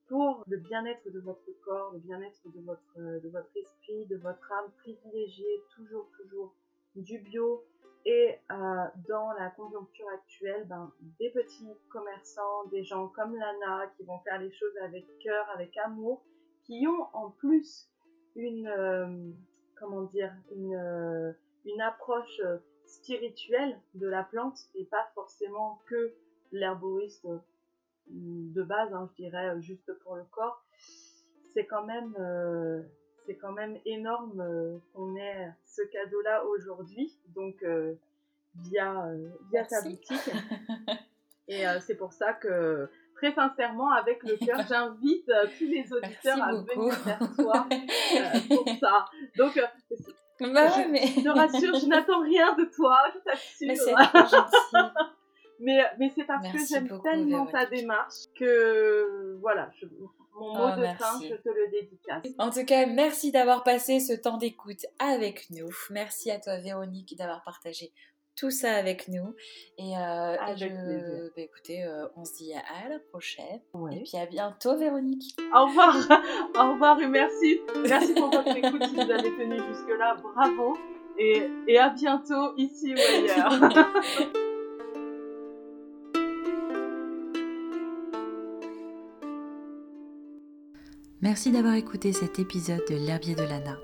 pour 0.07 0.43
le 0.47 0.57
bien-être 0.57 1.09
de 1.11 1.19
votre 1.19 1.51
corps, 1.65 1.91
le 1.93 1.99
bien-être 1.99 2.41
de 2.45 2.61
votre, 2.61 3.21
de 3.21 3.29
votre 3.29 3.49
esprit, 3.55 4.05
de 4.05 4.15
votre 4.17 4.51
âme, 4.51 4.71
privilégiez 4.77 5.61
toujours, 5.75 6.09
toujours 6.17 6.53
du 6.95 7.19
bio. 7.19 7.63
Et 8.05 8.35
euh, 8.51 8.55
dans 9.07 9.31
la 9.33 9.49
conjoncture 9.51 10.07
actuelle, 10.13 10.65
ben, 10.67 10.91
des 11.19 11.29
petits 11.29 11.67
commerçants, 11.89 12.65
des 12.69 12.83
gens 12.83 13.07
comme 13.07 13.33
Lana 13.35 13.87
qui 13.95 14.03
vont 14.03 14.19
faire 14.19 14.39
les 14.39 14.51
choses 14.51 14.77
avec 14.83 15.05
cœur, 15.19 15.45
avec 15.53 15.77
amour, 15.77 16.21
qui 16.63 16.85
ont 16.87 17.07
en 17.13 17.29
plus 17.29 17.89
une, 18.35 18.67
euh, 18.67 19.31
comment 19.77 20.03
dire, 20.03 20.33
une, 20.51 20.75
euh, 20.75 21.31
une 21.65 21.81
approche 21.81 22.41
spirituelle 22.93 23.79
de 23.95 24.07
la 24.07 24.23
plante 24.23 24.59
et 24.75 24.85
pas 24.85 25.09
forcément 25.15 25.81
que 25.87 26.13
l'herboriste 26.51 27.25
euh, 27.25 27.39
de 28.07 28.63
base, 28.63 28.93
hein, 28.93 29.09
je 29.11 29.23
dirais, 29.23 29.49
euh, 29.49 29.61
juste 29.61 29.91
pour 30.03 30.15
le 30.15 30.23
corps. 30.31 30.63
C'est 31.53 31.65
quand 31.65 31.85
même, 31.85 32.15
euh, 32.19 32.81
c'est 33.25 33.35
quand 33.35 33.51
même 33.51 33.77
énorme 33.85 34.41
euh, 34.41 34.77
qu'on 34.93 35.15
ait 35.15 35.51
ce 35.65 35.81
cadeau-là 35.91 36.45
aujourd'hui, 36.45 37.17
donc 37.35 37.63
euh, 37.63 37.93
via, 38.55 39.07
via 39.51 39.65
ta 39.65 39.81
boutique. 39.81 40.29
Et 41.49 41.65
c'est 41.81 41.95
pour 41.95 42.13
ça 42.13 42.31
que, 42.31 42.89
très 43.15 43.33
sincèrement, 43.33 43.91
avec 43.91 44.23
le 44.23 44.37
cœur, 44.37 44.61
j'invite 44.65 45.29
tous 45.57 45.65
les 45.65 45.91
auditeurs 45.91 46.37
Merci 46.37 46.41
à 46.41 46.51
beaucoup. 46.53 46.79
venir 46.79 46.99
vers 47.03 47.35
toi 47.35 47.67
pour 48.49 48.69
ça. 48.79 49.05
Donc, 49.37 49.59
bah 50.51 50.67
je 50.69 50.89
mais... 50.89 51.05
te 51.23 51.29
rassure, 51.29 51.75
je 51.79 51.85
n'attends 51.85 52.21
rien 52.21 52.53
de 52.55 52.65
toi, 52.65 52.97
je 53.13 53.65
mais 53.67 53.75
t'assure. 53.75 53.95
c'est 53.97 54.07
trop 54.09 54.37
gentil. 54.37 54.55
Mais, 55.59 55.79
mais 55.97 56.11
c'est 56.13 56.25
parce 56.25 56.43
Merci 56.43 56.57
que 56.57 56.67
j'aime 56.67 56.87
beaucoup, 56.89 57.03
tellement 57.03 57.45
ta 57.45 57.65
démarche 57.67 58.15
que, 58.37 59.37
voilà, 59.39 59.69
je- 59.79 59.85
mon 60.35 60.53
mot 60.53 60.63
Oh, 60.65 60.69
de 60.77 60.83
fin, 60.97 61.19
merci. 61.19 61.29
je 61.29 61.35
te 61.35 61.47
le 61.47 61.69
dédicace. 61.71 62.23
En 62.37 62.49
tout 62.49 62.65
cas, 62.65 62.85
merci 62.87 63.31
d'avoir 63.31 63.63
passé 63.63 64.01
ce 64.01 64.11
temps 64.13 64.37
d'écoute 64.37 64.85
avec 64.99 65.49
nous. 65.51 65.69
Merci 65.89 66.31
à 66.31 66.39
toi, 66.39 66.57
Véronique, 66.57 67.15
d'avoir 67.17 67.43
partagé 67.43 67.93
tout 68.35 68.51
ça 68.51 68.73
avec 68.73 69.07
nous. 69.07 69.35
Et, 69.77 69.97
euh, 69.97 70.35
et 70.47 70.57
je, 70.57 71.27
bah, 71.35 71.41
écoutez, 71.41 71.83
euh, 71.83 72.07
on 72.15 72.25
se 72.25 72.35
dit 72.37 72.53
à 72.53 72.89
la 72.89 72.99
prochaine. 72.99 73.59
Et 73.91 74.03
puis 74.03 74.17
à 74.17 74.25
bientôt, 74.25 74.77
Véronique. 74.77 75.35
Au 75.53 75.65
revoir, 75.65 75.95
au 76.57 76.73
revoir 76.73 76.99
et 77.01 77.07
merci. 77.07 77.59
Merci 77.87 78.13
pour 78.13 78.29
votre 78.29 78.55
écoute 78.55 78.83
si 78.83 78.95
vous 78.95 79.11
avez 79.11 79.31
tenu 79.37 79.57
jusque-là. 79.57 80.17
Bravo. 80.21 80.77
Et, 81.17 81.49
et 81.67 81.77
à 81.77 81.89
bientôt 81.89 82.55
ici 82.57 82.93
ou 82.93 82.97
ailleurs. 82.97 83.71
Merci 91.21 91.51
d'avoir 91.51 91.75
écouté 91.75 92.11
cet 92.11 92.39
épisode 92.39 92.83
de 92.89 92.95
l'herbier 92.95 93.33
de 93.33 93.43
Lana. 93.43 93.77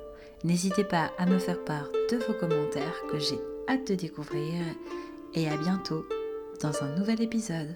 N'hésitez 0.44 0.84
pas 0.84 1.14
à 1.18 1.26
me 1.26 1.40
faire 1.40 1.64
part 1.64 1.90
de 2.12 2.18
vos 2.18 2.34
commentaires 2.34 3.02
que 3.10 3.18
j'ai 3.18 3.40
hâte 3.70 3.88
de 3.88 3.96
découvrir 3.96 4.64
et 5.36 5.48
à 5.48 5.56
bientôt 5.56 6.04
dans 6.62 6.84
un 6.84 6.98
nouvel 6.98 7.22
épisode. 7.22 7.76